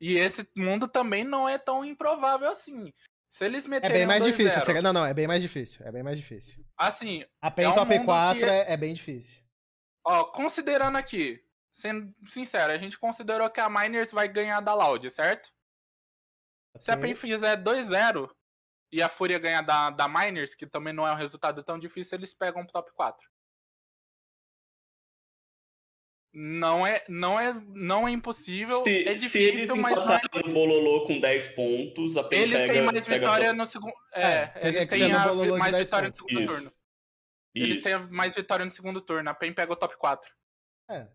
[0.00, 2.92] E esse mundo também não é tão improvável assim.
[3.28, 4.60] Se eles É meterem bem mais 2-0, difícil.
[4.62, 4.80] Serê.
[4.80, 5.84] Não, não, é bem mais difícil.
[5.86, 6.64] É bem mais difícil.
[6.76, 9.42] Assim, A PEN É um top mundo 4 que- é, é bem difícil.
[10.04, 15.10] ó, considerando aqui, sendo sincero, a gente considerou que a Miners vai ganhar da Loud,
[15.10, 15.52] certo?
[16.78, 16.96] Se a?
[16.96, 18.30] PEN fizer 2-0
[18.90, 22.16] e a Fúria ganhar da, da Miners, que também não é um resultado tão difícil,
[22.16, 23.28] eles pegam pro top 4.
[26.32, 28.82] Não é, não é, não é impossível.
[28.84, 32.38] Se, é se difícil, eles mas é empatarem no Bololô com 10 pontos, a PEN
[32.40, 33.94] Eles pega, têm mais vitória no segundo.
[34.12, 36.28] É, É, eles têm no a- mais 10 vitória no pontos.
[36.30, 36.54] segundo Isso.
[36.54, 36.72] turno.
[37.54, 37.82] Eles Isso.
[37.84, 39.30] têm a mais vitória no segundo turno.
[39.30, 40.30] A PEN pega o top 4.
[40.90, 41.08] É.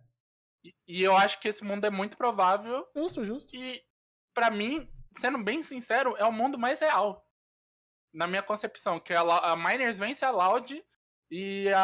[0.65, 2.85] E, e eu acho que esse mundo é muito provável.
[2.95, 3.55] Justo, justo.
[3.55, 3.81] E,
[4.33, 7.23] pra mim, sendo bem sincero, é o mundo mais real.
[8.13, 8.99] Na minha concepção.
[8.99, 10.83] Que a, a Miners vence a Loud
[11.29, 11.81] e a,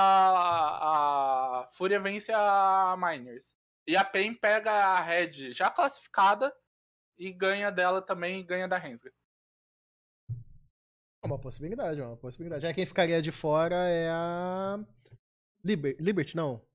[1.61, 3.55] a Fúria vence a Miners.
[3.87, 6.53] E a PEN pega a Red já classificada
[7.17, 9.11] e ganha dela também e ganha da Rensga.
[11.21, 12.65] É uma possibilidade, é uma possibilidade.
[12.65, 14.79] Aí quem ficaria de fora é a.
[15.63, 15.97] Liber...
[15.99, 16.65] Liberty, não.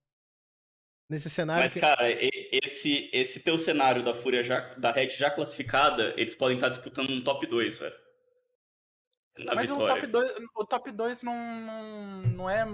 [1.08, 1.64] Nesse cenário.
[1.64, 6.34] Mas, que- cara, esse, esse teu cenário da Fúria já, da Red já classificada, eles
[6.34, 8.03] podem estar disputando um top 2, velho.
[9.38, 9.94] Na Mas o vitória.
[9.94, 11.34] top 2, o top 2 não,
[12.22, 12.64] não, é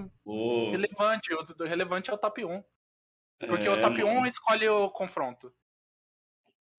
[0.71, 1.33] relevante.
[1.33, 2.63] O relevante é o top 1.
[3.39, 4.21] Porque é, o top mano.
[4.21, 5.53] 1 escolhe o confronto.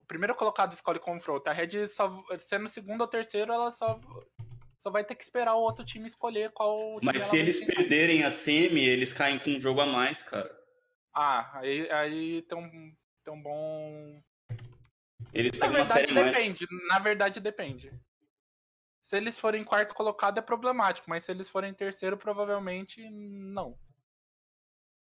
[0.04, 1.50] O primeiro colocado escolhe o confronto.
[1.50, 4.00] A Red, só, sendo segundo ou terceiro, ela só,
[4.78, 7.82] só vai ter que esperar o outro time escolher qual time Mas se eles enfrentar.
[7.82, 10.56] perderem a semi, eles caem com um jogo a mais, cara.
[11.14, 14.22] Ah, aí, aí tem, um, tem um bom.
[15.34, 16.36] Eles Na verdade, a mais.
[16.36, 16.68] depende.
[16.88, 17.92] Na verdade, depende.
[19.02, 23.78] Se eles forem quarto colocado é problemático, mas se eles forem terceiro, provavelmente não.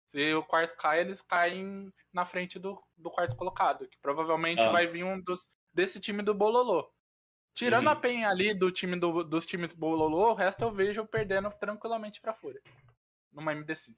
[0.10, 4.72] Se o quarto cai, eles caem na frente do, do quarto colocado, que provavelmente Ah.
[4.72, 6.90] vai vir um dos, desse time do Bololô.
[7.54, 7.92] Tirando Uhum.
[7.94, 12.22] a PEN ali do time do- dos times Bololô, o resto eu vejo perdendo tranquilamente
[12.22, 12.62] pra Fúria.
[13.32, 13.96] Numa MD5.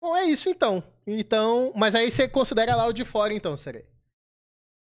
[0.00, 0.82] Bom, é isso então.
[1.06, 1.72] Então.
[1.74, 3.84] Mas aí você considera lá o de fora, então, Serei.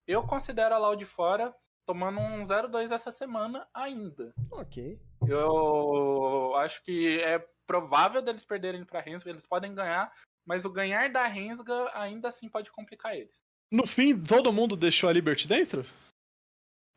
[0.08, 1.54] Eu considero a Loud fora,
[1.86, 4.32] tomando um 0-2 essa semana ainda.
[4.50, 4.98] Ok.
[5.26, 10.10] Eu acho que é provável deles perderem pra Rensga, eles podem ganhar,
[10.46, 13.44] mas o ganhar da Rensga ainda assim pode complicar eles.
[13.70, 15.84] No fim, todo mundo deixou a Liberty dentro?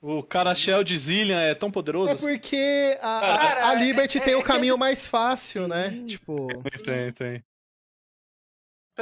[0.01, 2.13] O Carachel de Zillian é tão poderoso?
[2.13, 5.67] É porque a, a- a Liberty é- tem é o que caminho eles- mais fácil,
[5.67, 6.03] né?
[6.07, 6.47] Tipo.
[6.83, 7.43] Tem, tem.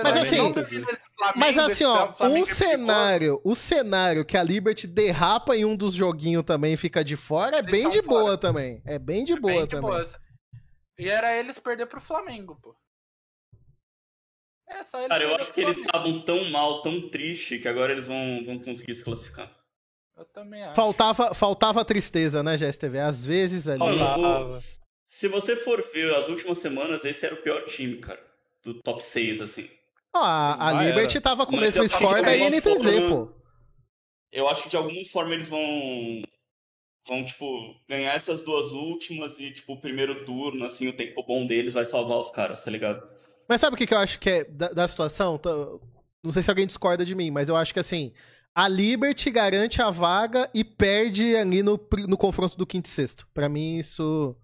[0.03, 4.87] Mas assim- esse Flamengo, Mas assim, ó, um é cenário, o cenário que a Liberty
[4.87, 8.37] derrapa em um dos joguinhos também e fica de fora é bem de boa fora.
[8.37, 8.81] também.
[8.85, 9.89] É bem de é boa bem de também.
[9.91, 10.03] boa.
[10.97, 12.75] E era eles perder pro Flamengo, pô.
[14.67, 17.91] É só eles Cara, eu acho que eles estavam tão mal, tão triste, que agora
[17.91, 19.51] eles vão, vão conseguir se classificar.
[20.15, 20.75] Eu também acho.
[20.75, 22.99] Faltava, faltava tristeza, né, GSTV?
[22.99, 23.81] Às vezes ali.
[23.81, 24.15] Olha
[24.45, 24.55] o-
[25.05, 28.21] se você for ver as últimas semanas, esse era o pior time, cara.
[28.63, 29.67] Do top 6, assim.
[30.15, 31.21] A, a Ah, Liberty era.
[31.23, 33.29] tava com o mesmo score da INTZ, pô.
[34.31, 36.21] Eu acho que de alguma forma eles vão.
[37.07, 41.45] Vão, tipo, ganhar essas duas últimas e, tipo, o primeiro turno, assim, o tempo bom
[41.47, 43.01] deles vai salvar os caras, tá ligado?
[43.47, 45.39] Mas sabe o que, que eu acho que é da, da situação?
[46.23, 48.11] Não sei se alguém discorda de mim, mas eu acho que assim,
[48.53, 53.27] a Liberty garante a vaga e perde ali no, no confronto do quinto e sexto.
[53.33, 54.35] Pra mim, isso.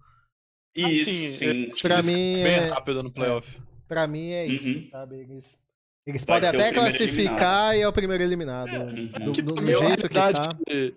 [0.76, 1.82] Assim, isso, eu sim.
[1.82, 3.60] Pra mim bem é- rápido no playoff.
[3.88, 4.90] Pra mim é isso, Uhum.
[4.90, 5.16] sabe?
[5.16, 5.58] Eles,
[6.06, 8.68] eles Vai podem até classificar e é o primeiro eliminado.
[8.70, 9.06] Uhum.
[9.06, 10.32] Do, Que do- do é jeito que tá.
[10.66, 10.94] que-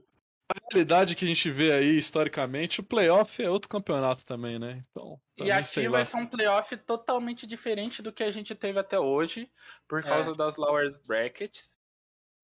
[0.52, 4.84] A realidade que a gente vê aí historicamente, o playoff é outro campeonato também, né?
[4.90, 9.00] Então, E aqui vai ser um playoff totalmente diferente do que a gente teve até
[9.00, 9.48] hoje,
[9.88, 11.78] por causa das lower brackets.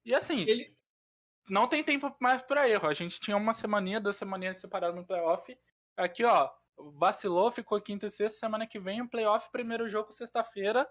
[0.06, 0.72] E assim, Ele-
[1.50, 2.88] não tem tempo mais pra erro.
[2.88, 5.58] A gente tinha uma semaninha, duas semaninhas separadas no playoff.
[5.98, 8.38] Aqui, ó, vacilou, ficou quinto e sexto.
[8.38, 10.88] Semana que vem, o playoff, primeiro jogo, sexta-feira.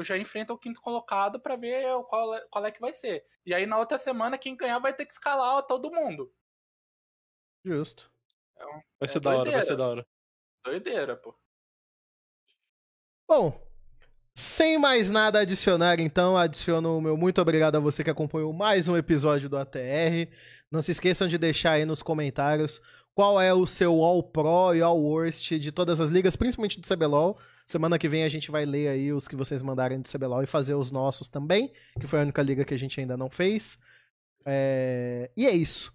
[0.00, 3.24] já enfrenta o quinto colocado para ver qual, é, qual é que vai ser.
[3.44, 6.32] E aí na outra semana, quem ganhar vai ter que escalar todo mundo.
[7.64, 8.10] Justo.
[8.56, 8.64] É
[9.00, 10.06] vai ser é da hora, vai ser da hora.
[10.64, 11.34] Doideira, pô.
[13.28, 13.60] Bom,
[14.34, 18.52] sem mais nada a adicionar, então, adiciono o meu muito obrigado a você que acompanhou
[18.52, 20.30] mais um episódio do ATR.
[20.70, 22.80] Não se esqueçam de deixar aí nos comentários
[23.14, 26.86] qual é o seu All Pro e All Worst de todas as ligas, principalmente do
[26.86, 27.38] CBLOL.
[27.66, 30.46] Semana que vem a gente vai ler aí os que vocês mandarem do CBLOL e
[30.46, 33.78] fazer os nossos também, que foi a única liga que a gente ainda não fez.
[34.44, 35.30] É...
[35.36, 35.92] E é isso.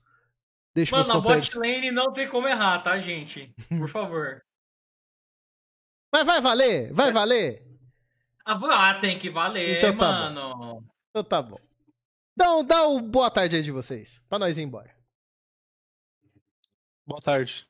[0.74, 3.54] Deixa Mano, a bot lane não tem como errar, tá, gente?
[3.68, 4.44] Por favor.
[6.14, 6.94] Mas vai valer?
[6.94, 7.66] Vai valer?
[8.46, 10.56] Ah, tem que valer, então, tá mano.
[10.56, 10.84] Bom.
[11.10, 11.60] Então tá bom.
[12.34, 14.97] Então, dá o boa tarde aí de vocês, pra nós ir embora.
[17.08, 17.66] Boa tarde.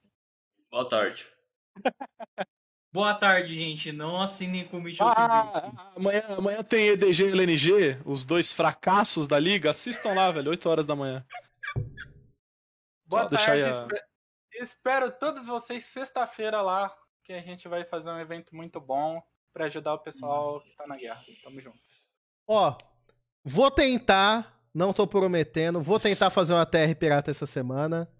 [0.71, 1.27] Boa tarde.
[2.91, 3.91] Boa tarde, gente.
[3.91, 9.27] Não assinem com o Mitchell ah, Amanhã, amanhã tem EDG e LNG, os dois fracassos
[9.27, 9.69] da liga.
[9.69, 11.23] Assistam lá, velho, 8 horas da manhã.
[13.05, 13.69] Boa Só tarde.
[13.69, 13.87] A...
[14.53, 16.91] Espero todos vocês sexta-feira lá,
[17.23, 19.21] que a gente vai fazer um evento muito bom
[19.53, 21.23] para ajudar o pessoal que tá na guerra.
[21.43, 21.77] Tamo junto.
[22.47, 22.75] Ó,
[23.43, 28.11] vou tentar, não tô prometendo, vou tentar fazer uma TR pirata essa semana.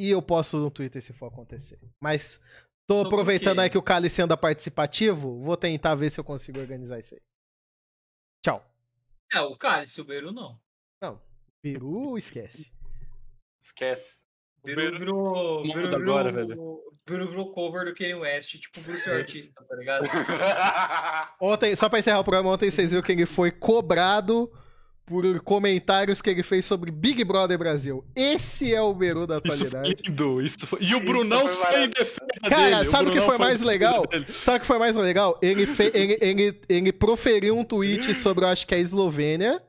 [0.00, 1.78] E eu posto no Twitter se for acontecer.
[2.02, 2.40] Mas
[2.88, 6.58] tô Sobre aproveitando aí que o Cálice anda participativo, vou tentar ver se eu consigo
[6.58, 7.20] organizar isso aí.
[8.42, 8.64] Tchau.
[9.30, 10.58] É, o Cálice, o Beru não.
[11.02, 11.20] Não,
[11.62, 12.72] Beru esquece.
[13.60, 14.14] Esquece.
[14.64, 15.62] Beru virou.
[15.64, 16.82] Beru virou, agora, velho.
[17.06, 20.08] Beru virou cover do Kanye West, tipo Bruce Artista, tá ligado?
[21.38, 24.50] ontem, só pra encerrar o programa, ontem vocês viram que ele foi cobrado
[25.10, 28.04] por comentários que ele fez sobre Big Brother Brasil.
[28.14, 29.88] Esse é o Beru da atualidade.
[29.88, 30.78] Isso foi lindo, isso foi...
[30.80, 32.84] E o Brunão foi, foi em defesa Cara, dele.
[32.84, 34.04] sabe o que foi mais legal?
[34.32, 35.36] Sabe o que foi mais legal?
[35.42, 35.90] Ele, fe...
[35.92, 39.60] ele, ele, ele proferiu um tweet sobre, eu acho que é a Eslovênia.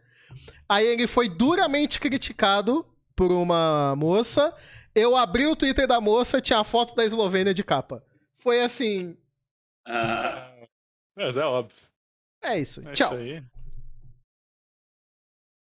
[0.69, 2.85] Aí ele foi duramente criticado
[3.15, 4.53] por uma moça.
[4.93, 8.05] Eu abri o Twitter da moça, tinha a foto da Eslovênia de capa.
[8.37, 9.17] Foi assim.
[9.87, 10.51] Ah.
[11.17, 11.75] Mas é óbvio.
[12.43, 12.79] É isso.
[12.87, 13.07] É Tchau.
[13.07, 13.43] Isso aí.